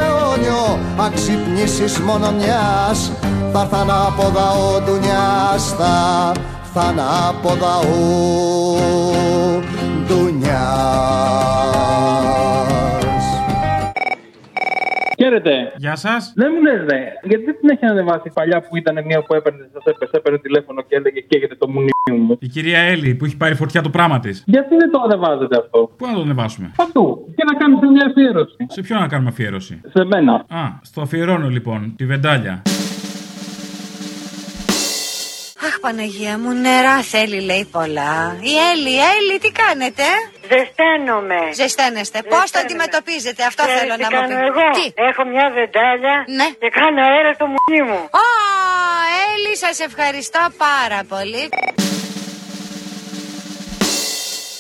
αιώνιο, 0.05 0.79
αξυπνήσεις 1.07 1.99
μόνο 1.99 2.33
μιας, 2.33 3.11
θα 3.53 3.61
έρθαν 3.61 3.91
από 3.91 4.23
ο 4.23 4.81
ντουνιάς, 4.81 5.75
θα 5.79 6.33
έρθαν 6.65 6.99
από 7.29 7.49
ο 7.49 7.99
ντουνιάς. 10.07 11.56
Χαίρετε. 15.19 15.73
Γεια 15.77 15.97
σας. 15.97 16.33
Δεν 16.37 16.51
μου 16.55 16.63
λες, 16.63 16.81
ρε, 16.91 17.13
γιατί 17.23 17.45
δεν 17.45 17.57
την 17.61 17.69
έχει 17.69 17.85
ανεβάσει 17.85 18.31
παλιά 18.35 18.61
που 18.61 18.77
ήταν 18.77 19.05
μία 19.05 19.23
που 19.23 19.35
έπαιρνε, 19.35 19.69
σας 19.73 19.85
έπαιρνε, 19.85 20.09
έπαιρνε 20.13 20.39
τηλέφωνο 20.39 20.83
και 20.83 20.97
έλεγε 20.97 21.21
καίγεται 21.21 21.55
το 21.55 21.69
μουνί 21.69 21.91
μου. 22.13 22.37
Η 22.41 22.47
κυρία 22.49 22.79
Έλλη 22.79 23.15
που 23.15 23.25
έχει 23.25 23.37
πάρει 23.37 23.55
φωτιά 23.55 23.83
το 23.83 23.91
πράγμα 23.91 24.21
της. 24.21 24.43
Γιατί 24.47 24.77
δεν 24.77 24.91
το 24.91 25.01
ανεβάζετε 25.05 25.57
αυτό; 25.59 25.91
Πού 25.97 26.07
να 26.07 26.15
το 26.15 26.21
ανεβάσουμε; 26.21 26.73
Παντού. 26.77 27.33
Και 27.37 27.45
να 27.45 27.59
κάνετε 27.59 27.87
μια 27.87 28.07
αφιέρωση. 28.07 28.57
Σε 28.67 28.81
ποιον 28.81 29.01
να 29.01 29.09
κάνουμε 29.09 29.29
αφιέρωση; 29.29 29.81
Σε 29.95 30.05
μένα. 30.05 30.33
Α, 30.33 30.61
στο 30.83 31.01
αφιερώνω 31.01 31.49
λοιπόν, 31.49 31.95
τη 31.97 32.07
βεντάλια. 32.07 32.63
Παναγία 35.87 36.39
μου, 36.39 36.53
νερά 36.53 36.97
θέλει, 37.13 37.41
λέει 37.41 37.65
πολλά. 37.77 38.37
Η 38.53 38.53
Έλλη, 38.71 38.95
Έλλη, 39.15 39.35
τι 39.43 39.51
κάνετε; 39.63 40.03
Ζεσταίνομαι. 40.53 41.41
Ζεσταίνεστε. 41.61 42.19
Πώς 42.35 42.51
το 42.51 42.59
αντιμετωπίζετε, 42.65 43.43
αυτό 43.51 43.63
Ξέρεις 43.63 43.81
θέλω 43.81 43.95
τι 43.95 44.03
να 44.03 44.09
μου 44.11 44.17
κάνω 44.17 44.29
πείτε. 44.29 44.47
εγώ; 44.51 44.65
Τι; 44.77 44.87
Έχω 45.09 45.23
μια 45.33 45.47
βεντάλια 45.57 46.17
Ναι. 46.39 46.49
και 46.63 46.69
κάνω 46.81 47.01
αέρα 47.09 47.33
στο 47.39 47.47
μουνί 47.53 47.83
μου. 47.89 48.01
Ω, 48.25 48.27
Έλλη, 49.31 49.53
σας 49.65 49.77
ευχαριστώ 49.89 50.43
πάρα 50.67 51.01
πολύ. 51.13 51.45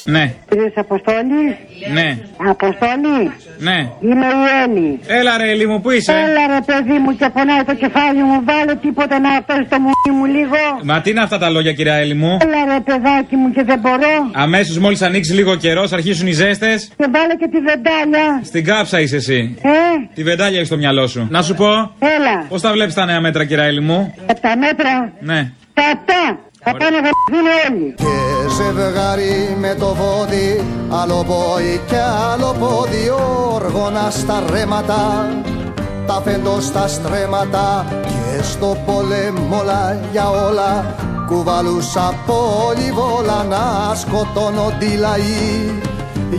Ναι, 0.08 0.32
Κύριε 0.48 0.72
Αποστόλη. 0.74 1.42
ναι, 1.92 2.18
Αποστόλη. 2.50 3.30
ναι. 3.58 3.78
Είμαι 4.00 4.26
η 4.26 4.44
Έλλη. 4.64 5.00
Έλα 5.06 5.36
ρε 5.38 5.50
Έλλη 5.50 5.66
μου, 5.66 5.80
πού 5.80 5.90
είσαι; 5.90 6.12
Έλα 6.12 6.46
ρε 6.54 6.60
παιδί 6.66 6.98
μου 6.98 7.16
και 7.16 7.28
πονάει 7.34 7.62
το 7.64 7.74
κεφάλι 7.74 8.22
μου. 8.22 8.42
Βάλε 8.44 8.74
τίποτα 8.74 9.18
να 9.20 9.28
αυτό 9.28 9.54
στο 9.66 9.76
μουνί 9.80 10.18
μου 10.18 10.24
λίγο. 10.24 10.56
Μα 10.82 11.00
τι 11.00 11.10
είναι 11.10 11.20
αυτά 11.22 11.38
τα 11.38 11.50
λόγια 11.50 11.72
κυρία 11.72 11.94
Έλλη 11.94 12.14
μου; 12.14 12.38
Έλα 12.42 12.74
ρε 12.74 12.80
παιδάκι 12.80 13.36
μου 13.36 13.50
και 13.52 13.62
δεν 13.62 13.78
μπορώ. 13.78 14.14
Αμέσως 14.32 14.78
μόλις 14.78 15.02
ανοίξεις 15.02 15.34
λίγο 15.34 15.56
καιρός, 15.56 15.92
αρχίσουν 15.92 16.26
οι 16.26 16.32
ζέστες. 16.32 16.90
Και 16.96 17.06
βάλε 17.12 17.34
και 17.34 17.48
τη 17.52 17.58
βεντάλια. 17.58 18.40
Στην 18.44 18.64
κάψα 18.64 19.00
είσαι 19.00 19.16
εσύ. 19.16 19.56
Ε, 19.62 19.70
Τη 20.14 20.22
βεντάλια 20.22 20.56
έχεις 20.56 20.68
στο 20.68 20.76
μυαλό 20.76 21.06
σου. 21.06 21.26
Να 21.30 21.42
σου 21.42 21.54
πω. 21.54 21.66
έλα. 21.98 22.44
Πώς 22.48 22.60
τα 22.62 22.72
βλέπεις 22.72 22.94
τα 22.94 23.04
νέα 23.04 23.20
μέτρα, 23.20 23.44
κυρία 23.44 23.64
Έλλη 23.64 23.80
μου; 23.80 24.14
Από 24.26 24.40
τα 24.40 24.56
μέτρα. 24.56 25.12
Ναι. 25.20 25.50
Τα 25.74 25.82
αυτά. 25.82 26.38
Θα 26.68 26.76
πάνε 26.76 27.00
να 27.00 27.10
όλοι. 27.68 27.94
Και 27.96 28.14
ζευγάρι 28.56 29.56
με 29.60 29.74
το 29.78 29.94
βόδι, 29.94 30.64
άλλο 30.90 31.24
πόη 31.24 31.80
και 31.86 31.96
άλλο 32.32 32.56
πόδι, 32.58 33.10
όργωνα 33.54 34.10
στα 34.10 34.44
ρέματα, 34.50 35.28
τα 36.06 36.20
φέντο 36.24 36.60
στα 36.60 36.88
στρέμματα 36.88 37.86
και 38.02 38.42
στο 38.42 38.76
πόλεμο 38.86 39.56
όλα 39.60 40.00
για 40.12 40.30
όλα, 40.30 40.94
κουβαλούσα 41.26 42.14
πολυβόλα 42.26 43.44
να 43.48 43.94
σκοτώνονται 43.94 44.84
οι 44.84 44.96
λαοί. 44.96 45.80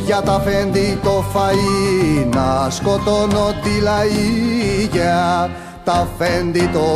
Για 0.06 0.22
τα 0.22 0.42
φέντη 0.46 1.00
το 1.04 1.24
φαΐ 1.34 2.28
να 2.36 2.70
σκοτώνονται 2.70 3.70
οι 3.78 3.82
λαοί 3.82 4.90
για 4.92 5.50
τα 5.84 6.08
φέντη 6.18 6.70
το 6.74 6.88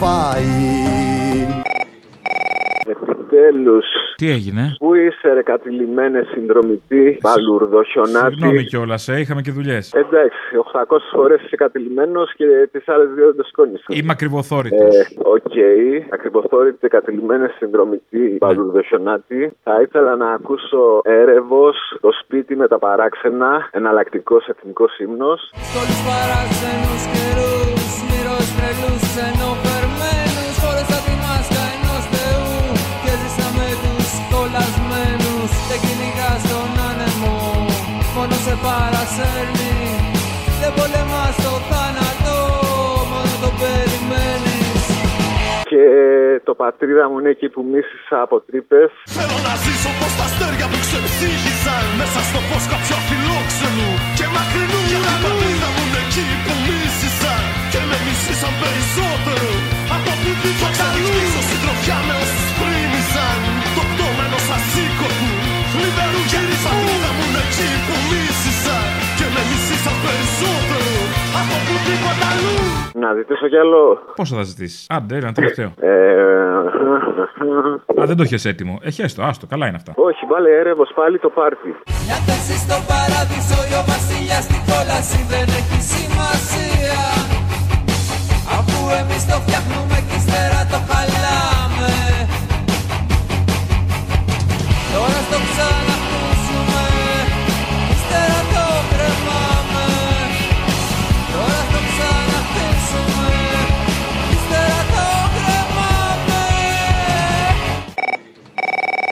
φαΐ. 0.00 1.15
Επιτέλου. 3.36 3.80
Τι 4.16 4.30
έγινε; 4.30 4.74
Πού 4.78 4.94
είσαι, 4.94 5.32
ρε 5.32 5.42
κατηλημένε 5.42 6.26
συνδρομητή, 6.32 7.18
παλουρδοχιονάτη. 7.20 8.32
Συγγνώμη 8.34 8.64
κιόλας, 8.64 9.08
ε, 9.08 9.18
είχαμε 9.20 9.40
και 9.40 9.50
δουλειές. 9.50 9.92
Εντάξει, 9.94 10.56
800 10.56 11.10
φορές 11.12 11.42
είσαι 11.42 11.56
κατηλημένος 11.56 12.34
και 12.34 12.46
τις 12.72 12.88
άλλες 12.88 13.08
δύο 13.14 13.26
δεν 13.26 13.36
το 13.36 13.44
σκόνησε. 13.48 13.84
Είμαι 13.88 14.12
ακριβοθόρητος. 14.12 14.94
Ε, 14.94 15.06
Οκ, 15.22 15.52
ακριβοθόρητη 16.12 16.88
κατηλημένες 16.88 17.50
συνδρομητή, 17.58 18.36
παλουρδοχιονάτη. 18.38 19.52
Θα 19.62 19.80
ήθελα 19.80 20.16
να 20.16 20.30
ακούσω 20.32 21.00
έρευος 21.04 21.76
το 22.00 22.10
σπίτι 22.22 22.56
με 22.56 22.68
τα 22.68 22.78
παράξενα, 22.78 23.68
εναλλακτικός 23.72 24.46
εθνικός 24.46 24.98
ύμνος. 24.98 25.50
Στόλους 25.54 26.00
παράξενους 26.08 27.02
καιρούς 27.12 27.84
Μύρος 28.08 28.46
τρελούς 28.56 29.00
ξενοφερμένους 29.10 30.54
Φόρεσα 30.60 31.15
κολλασμένους 35.46 35.68
Δεν 35.68 35.80
κυνηγάς 35.84 36.42
τον 36.50 36.70
άνεμο 36.88 37.34
Μόνος 38.14 38.42
σε 38.46 38.54
παρασέρνει. 38.64 39.72
Δεν 40.60 40.72
πολεμάς 40.76 41.36
το 41.44 41.52
θάνατο 41.68 42.36
Μόνο 43.10 43.34
το 43.44 43.50
περιμένεις. 43.60 44.84
Και 45.70 45.84
το 46.48 46.52
πατρίδα 46.62 47.04
μου 47.08 47.16
είναι 47.18 47.32
εκεί 47.36 47.48
που 47.54 47.60
μίσησα 47.72 48.16
από 48.26 48.36
τρύπες. 48.46 48.90
Θέλω 49.16 49.36
να 49.48 49.54
ζήσω 49.64 49.90
πως 49.98 50.12
τα 50.18 50.24
αστέρια 50.28 50.66
μου 50.70 50.78
ξεψύχησαν 50.84 51.84
Μέσα 52.00 52.20
στο 52.28 52.40
φως 52.48 52.64
κάποιου 52.72 52.94
αφιλόξενου 53.00 53.90
Και 54.18 54.26
μακρινού 54.34 54.80
Για 54.90 55.00
την 55.04 55.18
πατρίδα 55.24 55.68
μου 55.74 55.82
είναι 55.86 56.00
εκεί 56.06 56.24
που 56.44 56.54
μίσησαν. 56.66 57.42
Και 57.72 57.80
με 57.88 57.96
μισήσαν 58.04 58.54
περισσότερο 58.62 59.50
Από 59.94 60.10
οπουδήποτε 60.16 60.82
αλλού 60.90 61.16
Ξεριχτήσω 61.16 61.42
συντροφιά 61.48 61.98
με 62.06 62.14
όσους 62.22 62.50
πρίμησαν 62.58 62.75
Λιβερού 65.86 66.20
Για 66.32 66.42
την 66.50 66.58
πατρίδα 66.64 67.10
μου 67.16 67.22
είναι 67.28 67.42
εκεί 67.46 67.68
που 67.86 67.94
μίσησαν 68.10 68.84
Και 69.18 69.26
με 69.34 69.42
μισήσαν 69.48 69.96
περισσότερο 70.04 70.90
Από 71.38 71.52
οπουδήποτε 71.60 72.22
αλλού 72.30 72.54
Να 73.02 73.08
ζητήσω 73.18 73.46
κι 73.52 73.58
άλλο. 73.64 73.80
Πόσο 74.20 74.32
θα 74.38 74.44
ζητήσεις; 74.50 74.78
Άντε, 74.96 75.14
ένα 75.22 75.32
τελευταίο. 75.38 75.68
Ε, 75.80 75.94
Α, 78.00 78.02
δεν 78.10 78.16
το 78.18 78.22
έχεις 78.26 78.44
έτοιμο. 78.52 78.74
Έχει 78.88 79.00
έστω, 79.06 79.20
άστο, 79.30 79.44
καλά 79.52 79.64
είναι 79.68 79.78
αυτά. 79.80 79.92
όχι, 80.08 80.22
βάλε 80.32 80.50
έρευος 80.62 80.90
πάλι 80.98 81.16
το 81.24 81.30
πάρτι. 81.38 81.70
Μια 82.04 82.18
θέση 82.26 82.54
στο 82.64 82.76
παράδεισο 82.90 83.58
ή 83.70 83.72
ο 83.80 83.82
βασιλιάς 83.92 84.42
στην 84.48 84.62
κόλαση 84.70 85.20
δεν 85.32 85.46
έχει 85.60 85.78
σημασία 85.94 87.00
Αφού 88.58 88.78
εμείς 89.00 89.22
το 89.30 89.36
φτιάχνουμε 89.44 89.96
και 90.08 90.16
ύστερα 90.20 90.60
το 90.72 90.78
χαλάμε 90.88 91.15
Τώρα 95.36 95.46
στο 95.54 95.85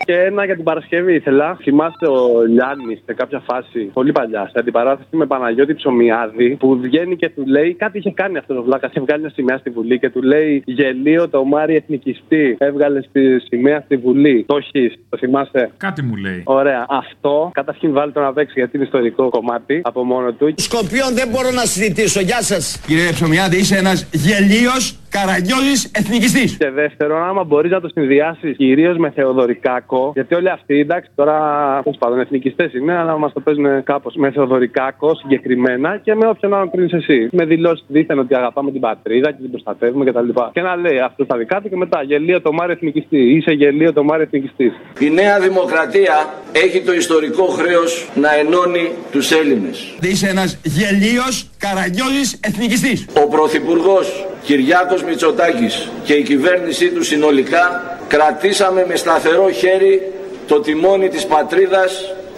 Και 0.05 0.13
ένα 0.13 0.45
για 0.45 0.55
την 0.55 0.65
Παρασκευή 0.65 1.15
ήθελα. 1.15 1.59
Θυμάστε 1.63 2.09
ο 2.09 2.43
Λιάννης 2.49 3.03
σε 3.05 3.15
κάποια 3.15 3.43
φάση, 3.49 3.81
πολύ 3.93 4.13
παλιά, 4.13 4.49
σε 4.53 4.59
αντιπαράθεση 4.59 5.17
με 5.17 5.27
Παναγιώτη 5.27 5.75
Ψωμιάδη, 5.75 6.57
που 6.59 6.79
βγαίνει 6.81 7.17
και 7.17 7.29
του 7.29 7.45
λέει 7.47 7.75
κάτι 7.75 7.99
είχε 7.99 8.11
κάνει 8.11 8.39
αυτός 8.39 8.57
ο 8.57 8.63
Βλάκας. 8.63 8.91
Είχε 8.91 9.01
βγάλει 9.01 9.21
μια 9.21 9.31
σημαία 9.31 9.59
στη 9.59 9.71
Βουλή 9.71 9.99
και 9.99 10.11
του 10.11 10.23
λέει 10.23 10.63
Γελίο 10.67 11.29
το 11.29 11.45
Μάρι 11.45 11.75
Εθνικιστή. 11.77 12.57
Έβγαλες 12.59 13.05
στη 13.05 13.41
σημαία 13.41 13.81
στη 13.85 13.97
Βουλή. 13.97 14.45
Το 14.49 14.57
έχεις, 14.57 14.95
το 15.09 15.17
θυμάστε. 15.19 15.71
Κάτι 15.77 16.03
μου 16.03 16.17
λέει. 16.17 16.43
Ωραία. 16.45 16.87
Αυτό 16.89 17.51
καταρχήν 17.55 17.93
βάλτε 17.93 18.13
το 18.13 18.21
να 18.21 18.33
παίξει 18.33 18.55
γιατί 18.57 18.77
είναι 18.77 18.85
ιστορικό 18.85 19.29
κομμάτι 19.29 19.81
από 19.85 20.05
μόνο 20.05 20.33
του. 20.33 20.55
Σκοπίων 20.57 21.15
δεν 21.15 21.29
μπορώ 21.29 21.51
να 21.51 21.65
συζητήσω. 21.65 22.21
Γεια 22.21 22.43
σας. 22.43 22.83
Κύριε 22.87 23.11
Ψωμιάδη, 23.11 23.57
είσαι 23.57 23.77
ένας 23.77 24.09
γελίος 24.13 24.99
καραγκιόζης 25.17 25.91
εθνικιστής. 26.01 26.57
Και 26.57 26.71
δεύτερον, 26.71 27.23
άμα 27.23 27.45
μπορείς 27.45 27.71
να 27.71 27.81
το 27.81 27.89
συνδυάσεις 27.89 28.57
κυρίως 28.57 28.97
με 28.97 29.11
Θεοδωρικάκο, 29.11 29.94
γιατί 30.15 30.35
όλοι 30.35 30.51
αυτοί, 30.51 30.79
εντάξει, 30.79 31.11
τώρα 31.15 31.37
τέλο 31.83 31.97
πάντων 31.99 32.21
εθνικιστές 32.21 32.73
είναι, 32.75 32.95
αλλά 32.97 33.19
μας 33.19 33.33
το 33.33 33.41
παίζουν 33.41 33.83
κάπως 33.85 34.15
με 34.17 34.31
Θεοδωρικάκο 34.31 35.15
συγκεκριμένα 35.15 35.97
και 35.97 36.15
με 36.15 36.27
όποιον 36.27 36.55
άλλον 36.55 36.71
κρίνεις 36.71 36.93
εσύ. 36.93 37.29
Με 37.33 37.45
δηλώσεις 37.45 37.85
δίθεν 37.89 38.19
ότι 38.19 38.35
αγαπάμε 38.35 38.71
την 38.71 38.81
πατρίδα 38.81 39.31
και 39.31 39.41
την 39.41 39.51
προστατεύουμε 39.51 40.05
κτλ. 40.05 40.29
Και, 40.29 40.43
και 40.53 40.61
να 40.61 40.77
λέει 40.77 40.99
αυτός 40.99 41.27
στα 41.27 41.37
δικά 41.37 41.61
του 41.61 41.69
και 41.69 41.77
μετά 41.77 42.03
γελίο 42.03 42.41
το 42.41 42.53
Μάριο 42.53 42.73
Εθνικιστή. 42.73 43.19
Είσαι 43.19 43.51
γελίο 43.51 43.93
το 43.93 44.03
Μάριο 44.05 44.23
Εθνικιστής. 44.23 44.73
Η 45.01 45.11
Νέα 45.11 45.41
Δημοκρατία 45.41 46.15
έχει 46.53 46.81
το 46.83 46.93
ιστορικό 46.93 47.45
χρέος 47.45 48.09
να 48.15 48.35
ενώνει 48.35 48.91
τους 49.13 49.31
Έλληνες. 49.31 49.97
Είσαι 50.01 50.29
ένας 50.29 50.59
γελίος 50.63 51.51
καραγκιόζης 51.59 52.41
εθνικιστής. 52.43 53.07
Ο 53.25 53.29
Πρωθυπουργός 53.29 54.27
Κυριάκος 54.43 55.03
Μητσοτάκης 55.05 55.91
και 56.05 56.13
η 56.13 56.23
κυβέρνησή 56.23 56.93
του 56.93 57.05
συνολικά 57.05 57.94
κρατήσαμε 58.17 58.85
με 58.89 58.97
σταθερό 58.97 59.51
χέρι 59.51 60.12
το 60.47 60.61
τιμόνι 60.61 61.09
της 61.09 61.27
πατρίδας 61.27 61.93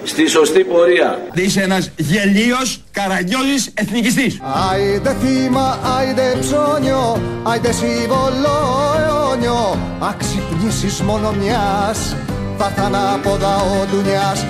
στη 0.04 0.26
σωστή 0.26 0.64
πορεία. 0.64 1.18
Είσαι 1.34 1.62
ένας 1.62 1.90
γελίος 1.96 2.80
καραγκιόζης 2.90 3.70
εθνικιστής. 3.74 4.40
Άιντε 4.70 5.16
θύμα, 5.22 5.78
άιντε 5.98 6.36
ψώνιο, 6.40 7.20
άιντε 7.42 7.72
σύμβολο 7.72 8.56
αιώνιο 8.98 9.78
Αξυπνήσεις 9.98 11.00
μόνο 11.00 11.32
μιας, 11.32 12.16
θα 12.58 12.66
έρθ' 12.66 12.80
ανάποδα 12.86 13.56
ο 13.56 13.86
ντουνιάς 13.90 14.44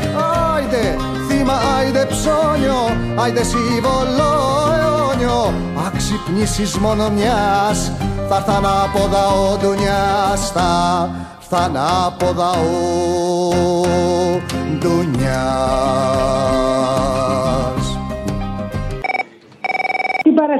Άιντε 0.54 0.96
θύμα, 1.28 1.56
άιντε 1.78 2.06
ψώνιο, 2.10 2.80
άιντε 3.16 3.42
σύμβολο 3.42 4.30
αιώνιο 4.78 5.54
Αξυπνήσεις 5.86 6.76
μόνο 6.76 7.10
μιας, 7.10 7.92
θα 8.28 8.36
έρθ' 8.36 8.48
ανάποδα 8.48 9.26
ο 9.26 9.56
ντουνιάς 9.56 10.50
Θα 10.54 11.08
έρθ' 11.38 11.54
ανάποδα 11.54 12.50
ο 12.50 12.60
ντουνιάς 14.78 16.36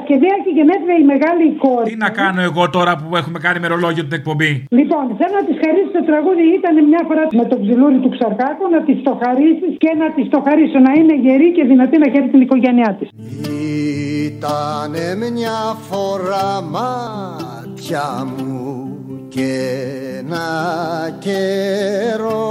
Την 0.06 0.18
Παρασκευή 0.18 0.28
έχει 0.38 0.50
γενέθλια 0.58 0.96
η 1.02 1.06
μεγάλη 1.12 1.44
κόρη. 1.64 1.86
Τι 1.90 1.96
να 2.06 2.10
κάνω 2.20 2.40
εγώ 2.50 2.64
τώρα 2.76 2.92
που 3.00 3.16
έχουμε 3.20 3.38
κάνει 3.44 3.58
μερολόγιο 3.64 4.02
την 4.08 4.16
εκπομπή; 4.20 4.50
Λοιπόν, 4.78 5.04
θέλω 5.18 5.34
να 5.40 5.44
της 5.48 5.56
χαρίσει 5.64 5.90
το 5.98 6.02
τραγούδι. 6.10 6.44
Ήταν 6.58 6.74
μια 6.90 7.02
φορά 7.08 7.22
με 7.40 7.44
τον 7.50 7.58
ψιλούρι 7.62 7.98
του 8.04 8.10
Ξαρχάκου 8.14 8.64
να 8.74 8.80
της 8.86 8.98
το 9.06 9.12
χαρίσεις 9.22 9.72
και 9.82 9.90
να 10.00 10.06
της 10.16 10.26
το 10.32 10.38
χαρίσω 10.46 10.78
να 10.86 10.92
είναι 10.98 11.14
γερή 11.24 11.48
και 11.56 11.64
δυνατή 11.70 11.96
να 12.02 12.08
χαίρει 12.12 12.28
την 12.34 12.40
οικογένειά 12.46 12.90
της. 12.98 13.08
Ήτανε 14.28 15.06
μια 15.36 15.60
φορά 15.88 16.48
μάτια 16.76 18.06
μου 18.30 18.54
και 19.34 19.50
ένα 20.20 20.46
καιρό 21.26 22.44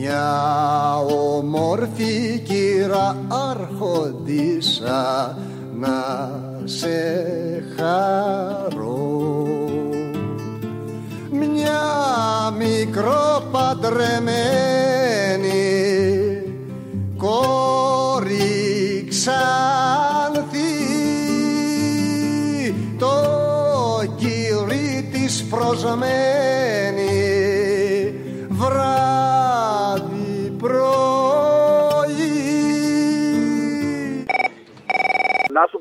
μια 0.00 0.96
όμορφη 0.96 2.42
κύρα 2.44 3.16
άρχοντισα 3.50 5.36
να 5.80 6.30
σε 6.64 6.88
χαρώ. 7.76 9.46
Μια 11.30 11.80
μικρό 12.58 13.42
παντρεμένη 13.50 14.29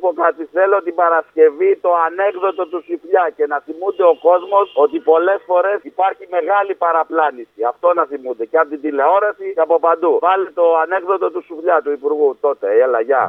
πω 0.10 0.22
κάτι, 0.24 0.44
θέλω 0.56 0.78
την 0.88 0.96
Παρασκευή 1.02 1.72
το 1.86 1.92
ανέκδοτο 2.08 2.64
του 2.72 2.80
Σιφλιά. 2.86 3.26
Και 3.36 3.46
να 3.52 3.58
θυμούνται 3.66 4.06
ο 4.14 4.16
κόσμος 4.28 4.68
ότι 4.84 4.98
πολλές 5.00 5.42
φορές 5.50 5.80
υπάρχει 5.92 6.19
μεγάλη 6.38 6.74
παραπλάνηση. 6.84 7.60
Αυτό 7.72 7.88
να 8.00 8.04
θυμούνται 8.10 8.46
και 8.52 8.58
από 8.62 8.70
την 8.74 8.82
τηλεόραση 8.86 9.46
και 9.56 9.64
από 9.68 9.76
παντού. 9.86 10.14
Βάλε 10.28 10.50
το 10.60 10.66
ανέκδοτο 10.84 11.28
του 11.34 11.42
Σουφλιά 11.48 11.78
του 11.84 11.92
Υπουργού 11.98 12.30
τότε. 12.46 12.66
Έλα, 12.84 13.00
γεια. 13.10 13.24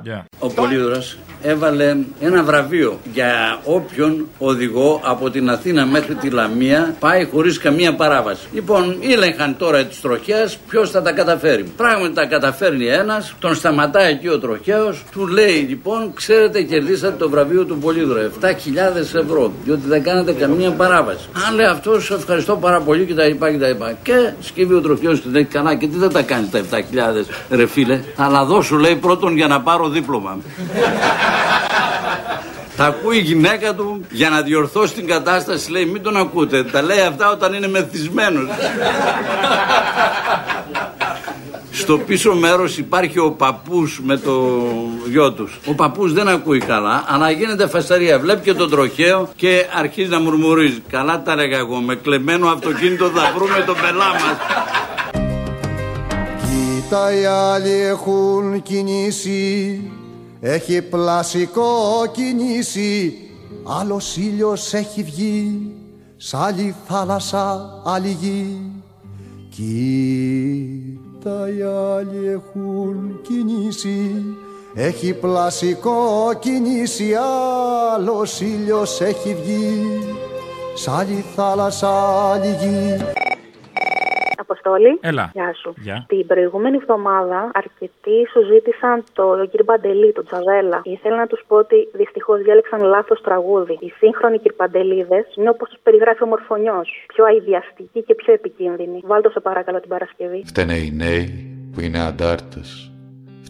Ο 0.47 0.49
Πολύδωρας 0.59 1.07
έβαλε 1.43 1.87
ένα 2.21 2.43
βραβείο 2.43 2.99
για 3.13 3.61
όποιον 3.65 4.29
οδηγό 4.39 5.01
από 5.05 5.31
την 5.31 5.51
Αθήνα 5.51 5.87
μέχρι 5.87 6.15
τη 6.15 6.31
Λαμία 6.31 6.95
πάει 7.01 7.25
χωρίς 7.25 7.59
καμία 7.59 7.95
παράβαση. 7.95 8.49
Λοιπόν, 8.53 8.97
ήλεγχαν 9.01 9.57
τώρα 9.57 9.85
τις 9.85 10.01
τροχές 10.01 10.59
ποιος 10.69 10.91
θα 10.91 11.03
τα 11.03 11.13
καταφέρει. 11.13 11.63
Πράγματι 11.77 12.15
τα 12.15 12.27
καταφέρνει 12.27 12.87
ένας, 12.87 13.35
τον 13.41 13.55
σταματάει 13.55 14.13
εκεί 14.13 14.29
ο 14.29 14.39
τροχαίος, 14.39 15.05
του 15.13 15.27
λέει 15.27 15.55
λοιπόν, 15.69 16.13
ξέρετε 16.15 16.63
κερδίσατε 16.63 17.17
το 17.17 17.31
βραβείο 17.31 17.65
του 17.65 17.79
Πολύδωρα, 17.79 18.31
7.000 18.41 19.15
ευρώ, 19.15 19.53
διότι 19.65 19.87
δεν 19.87 20.03
κάνατε 20.03 20.33
καμία 20.33 20.71
παράβαση. 20.73 21.29
Αν 21.49 21.55
λέει 21.55 21.67
αυτός, 21.67 22.11
ευχαριστώ 22.11 22.57
πάρα 22.57 22.81
πολύ 22.81 22.90
και 22.99 23.15
τα 23.15 23.27
είπα 23.27 23.51
και 23.51 23.59
τα 23.59 23.69
είπα. 23.69 23.93
Και 24.03 24.33
σκύβει 24.41 24.75
ο 24.75 24.81
τροχαίος 24.81 25.21
και 25.21 25.29
λέει, 25.31 25.45
καλά 25.45 25.75
και 25.75 25.87
τι 25.87 25.97
δεν 25.97 26.13
τα 26.13 26.23
κάνεις 26.23 26.51
τα 26.51 26.61
7.000 26.71 26.77
ρε 27.51 27.67
φίλε; 27.67 28.01
Αλλά 28.17 28.45
δώσου 28.45 28.79
λέει 28.79 28.97
πρώτον 28.97 29.37
για 29.37 29.47
να 29.47 29.61
πάρω 29.61 29.89
δίπλωμα. 29.89 30.39
Τα 32.77 32.87
ακούει 32.87 33.17
η 33.17 33.21
γυναίκα 33.21 33.75
του 33.75 34.05
για 34.11 34.31
να 34.31 34.43
διορθώσει 34.43 34.95
την 34.95 35.07
κατάσταση. 35.07 35.71
Λέει: 35.71 35.85
Μην 35.85 36.03
τον 36.03 36.17
ακούτε. 36.17 36.65
Τα 36.65 36.83
λέει 36.83 37.01
αυτά 37.01 37.31
όταν 37.31 37.53
είναι 37.53 37.69
μεθυσμένος. 37.69 38.49
Στο 41.81 41.99
πίσω 41.99 42.35
μέρος 42.35 42.79
υπάρχει 42.79 43.19
ο 43.19 43.31
παππούς 43.31 44.01
με 44.05 44.17
το 44.17 44.63
γιο 45.09 45.33
τους. 45.33 45.61
Ο 45.67 45.75
παππούς 45.75 46.13
δεν 46.13 46.29
ακούει 46.29 46.59
καλά, 46.59 47.05
αλλά 47.07 47.31
γίνεται 47.31 47.69
φασαρία. 47.69 48.19
Βλέπει 48.19 48.43
και 48.43 48.55
τον 48.55 48.71
τροχαίο 48.71 49.29
και 49.37 49.67
αρχίζει 49.79 50.09
να 50.09 50.21
μουρμουρίζει. 50.21 50.83
Καλά 50.89 51.23
τα 51.23 51.33
έλεγα 51.33 51.59
εγώ. 51.59 51.81
Με 51.81 51.95
κλεμμένο 51.95 52.49
αυτοκίνητο 52.49 53.07
θα 53.07 53.33
βρούμε 53.37 53.65
τον 53.67 53.75
πελά 53.75 54.09
μας. 54.09 54.37
Κοίτα 56.41 57.21
οι 57.21 57.25
άλλοι 57.25 57.71
έχουν 57.71 58.63
κινήσει 58.63 59.81
Έχει 60.41 60.83
πλασικό 60.83 61.67
κινήσει 62.13 63.15
Άλλος 63.81 64.17
ήλιος 64.17 64.75
έχει 64.75 65.03
βγει 65.03 65.71
Σ' 66.17 66.35
άλλη 66.35 66.75
θάλασσα 66.87 67.71
άλλη 67.85 68.17
γη 68.21 68.59
Κοίτα 69.51 71.00
οι 71.29 71.63
άλλοι 71.63 72.29
έχουν 72.29 73.21
κινήσει. 73.23 74.25
Έχει 74.75 75.13
πλασικό 75.13 76.33
κινήσει 76.39 77.15
Άλλος 77.95 78.41
ήλιος 78.41 79.01
έχει 79.01 79.37
βγει. 79.43 79.87
Σ' 80.75 80.89
άλλη 80.89 81.25
θάλασσα 81.37 81.89
άλλη 82.33 82.57
γη 82.61 83.05
Αποστόλη. 84.61 84.99
Έλα. 85.01 85.31
Γεια 85.33 85.55
σου. 85.55 85.75
Γεια. 85.77 86.05
Την 86.09 86.27
προηγούμενη 86.27 86.77
εβδομάδα 86.77 87.51
αρκετοί 87.55 88.19
σου 88.33 88.41
ζήτησαν 88.53 89.05
το 89.13 89.47
κύριο 89.51 89.65
Παντελή, 89.65 90.13
τον 90.13 90.25
Τζαβέλα. 90.25 90.81
Ήθελα 90.85 91.17
να 91.17 91.27
τους 91.27 91.43
πω 91.49 91.57
ότι 91.57 91.89
δυστυχώς 91.93 92.43
διάλεξαν 92.43 92.81
λάθος 92.81 93.21
τραγούδι. 93.21 93.79
Οι 93.81 93.93
σύγχρονοι 93.99 94.39
κυρπαντελίδε 94.39 95.27
είναι 95.37 95.49
όπως 95.49 95.69
τους 95.69 95.81
περιγράφει 95.83 96.23
ο 96.23 96.27
Μορφωνιός. 96.27 97.05
Πιο 97.07 97.25
αειδιαστικοί 97.25 98.03
και 98.03 98.15
πιο 98.15 98.33
επικίνδυνοι. 98.33 99.01
Βάλτε 99.05 99.31
σε 99.31 99.41
παρακαλώ 99.41 99.81
την 99.81 99.89
Παρασκευή. 99.89 100.43
Φταίνε 100.47 100.75
οι 100.75 100.91
νέοι 100.95 101.27
που 101.75 101.81
είναι 101.81 102.01
αντάρτες. 102.01 102.90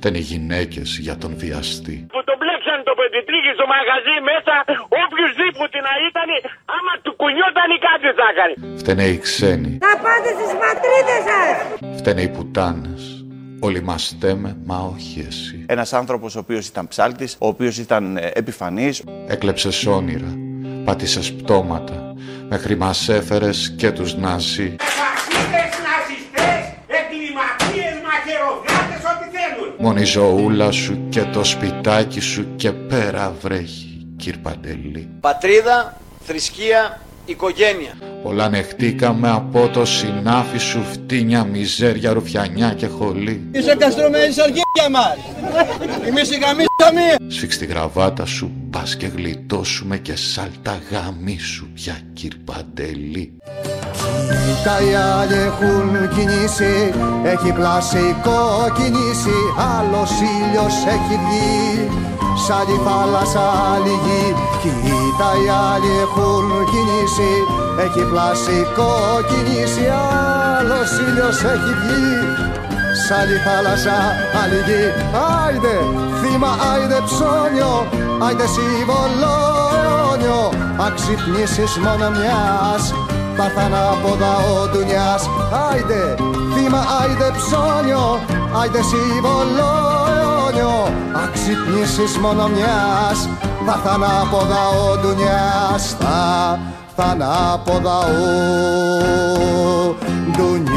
Φταίνε 0.01 0.19
οι 0.19 0.29
γυναίκες 0.35 0.99
για 1.07 1.17
τον 1.17 1.33
βιαστή. 1.37 1.97
Που 2.15 2.25
τον 2.29 2.37
μπλέξαν 2.39 2.79
το 2.89 2.93
πεντητρίκι 3.01 3.51
στο 3.59 3.67
μαγαζί 3.75 4.17
μέσα, 4.31 4.55
οποιουσδήποτε 5.03 5.79
να 5.89 5.93
ήταν, 6.09 6.29
άμα 6.77 6.93
του 7.03 7.13
κουνιόταν 7.21 7.69
ή 7.77 7.79
κάτι 7.89 8.07
θα 8.19 8.27
έκανε. 8.33 8.55
Φταίνε 8.81 9.05
οι 9.13 9.19
ξένοι. 9.27 9.73
Να 9.87 9.93
πάτε 10.05 10.29
στις 10.37 10.53
πατρίδες 10.63 11.23
σας! 11.29 11.55
Φταίνε 11.99 12.23
οι 12.23 12.29
πουτάνες. 12.29 13.25
Όλοι 13.61 13.83
μας 13.83 14.03
στέμε, 14.07 14.57
μα 14.65 14.79
όχι 14.95 15.25
εσύ. 15.29 15.65
Ένας 15.69 15.93
άνθρωπος 15.93 16.37
ο 16.37 16.39
οποίος 16.39 16.67
ήταν 16.67 16.89
ψάλτης, 16.89 17.37
ο 17.41 17.47
οποίος 17.47 17.79
ήταν 17.79 18.17
ε, 18.17 18.31
επιφανής. 18.35 19.05
Έκλεψες 19.29 19.87
όνειρα. 19.87 20.33
Πάτησες 20.85 21.33
πτώματα 21.33 22.15
Μέχρι 22.49 22.77
μας 22.77 23.09
έφερες 23.09 23.75
και 23.77 23.91
τους 23.91 24.15
Ναζί 24.15 24.77
Φασίστες, 24.79 25.73
ναζιστές, 25.87 26.20
Μόνη 29.83 30.01
η 30.01 30.05
ζωούλα 30.05 30.71
σου 30.71 31.09
και 31.09 31.23
το 31.23 31.45
σπιτάκι 31.45 32.21
σου 32.21 32.57
και 32.57 32.73
πέρα 32.73 33.35
βρέχει 33.41 34.07
κύρ 34.17 34.39
Παντελή 34.39 35.09
Πατρίδα, 35.21 36.01
θρησκεία, 36.25 37.01
οικογένεια. 37.27 37.93
Όλα 38.23 38.45
ανεχτήκαμε 38.45 39.31
από 39.31 39.69
το 39.69 39.85
συνάφι 39.85 40.59
σου 40.59 40.83
φτύνια, 40.83 41.45
μιζέρια, 41.45 42.13
ρουφιανιά 42.13 42.75
και 42.75 42.87
χολή 42.87 43.49
Είσαι 43.53 43.75
καστρωμένης 43.75 44.35
σαργία 44.35 44.89
μας. 44.91 45.17
Εμείς 46.07 46.31
οι 46.31 46.39
γαμίσαμε. 46.39 47.33
Σφίξ 47.35 47.59
τη 47.59 47.67
γραβάτα 47.67 48.25
σου, 48.25 48.53
πας 48.71 48.97
και 48.97 49.07
γλιτώσουμε 49.07 49.99
και 49.99 50.17
σάλτα 50.17 50.79
γάμι 50.91 51.39
σου 51.39 51.71
πια 51.75 52.01
κύρ 52.13 52.33
Παντελή 52.45 53.33
Κοίτα 54.39 54.77
οι 54.87 54.93
άλλοι 55.17 55.39
έχουν 55.49 55.91
κινήσει, 56.15 56.77
έχει 57.33 57.51
πλασικό 57.59 58.41
κινήσει, 58.77 59.39
άλλος 59.77 60.11
ήλιος 60.35 60.77
έχει 60.95 61.17
βγει, 61.25 61.61
σ' 62.43 62.51
άλλη 62.59 62.77
θάλασσα 62.87 63.45
άλλη 63.73 63.95
γη. 64.05 64.25
Κοίτα 64.63 65.31
οι 65.41 65.47
άλλοι 65.71 65.93
έχουν 66.05 66.47
κινήσει, 66.71 67.33
έχει 67.85 68.03
πλασικό 68.11 68.93
κινήσει, 69.29 69.85
άλλος 70.59 70.91
ήλιος 71.07 71.39
έχει 71.55 71.73
βγει, 71.81 72.09
σ' 73.03 73.11
άλλη 73.19 73.39
θάλασσα 73.45 73.97
άλλη 74.41 74.61
γη. 74.67 74.85
Άιντε 75.41 75.75
θύμα, 76.21 76.53
άιντε 76.71 76.99
ψώνιο, 77.09 77.75
άιντε 78.25 78.47
συμβολόνιο, 78.57 80.41
αξυπνήσεις 80.87 81.73
μόνο 81.85 82.07
μιας, 82.17 82.85
θα 83.41 83.47
έρθ' 83.47 83.59
ανάποδα 83.59 84.37
ο 84.37 84.69
ντουνιάς 84.69 85.23
Άιντε 85.71 86.17
θύμα, 86.55 86.85
άιντε 87.01 87.31
ψώνιο, 87.37 88.21
άιντε 88.61 88.81
συμβολόνιο 88.83 90.75
Αξυπνήσεις 91.25 92.19
μόνο 92.19 92.49
μιας, 92.49 93.29
θα 93.67 93.73
έρθ' 93.73 93.89
ανάποδα 93.95 94.69
ο 94.69 94.97
ντουνιάς 94.97 95.97
Θα 95.99 96.59
έρθ' 96.97 97.11
ανάποδα 97.11 97.99
ο 97.99 98.11
ντουνιάς 100.33 100.70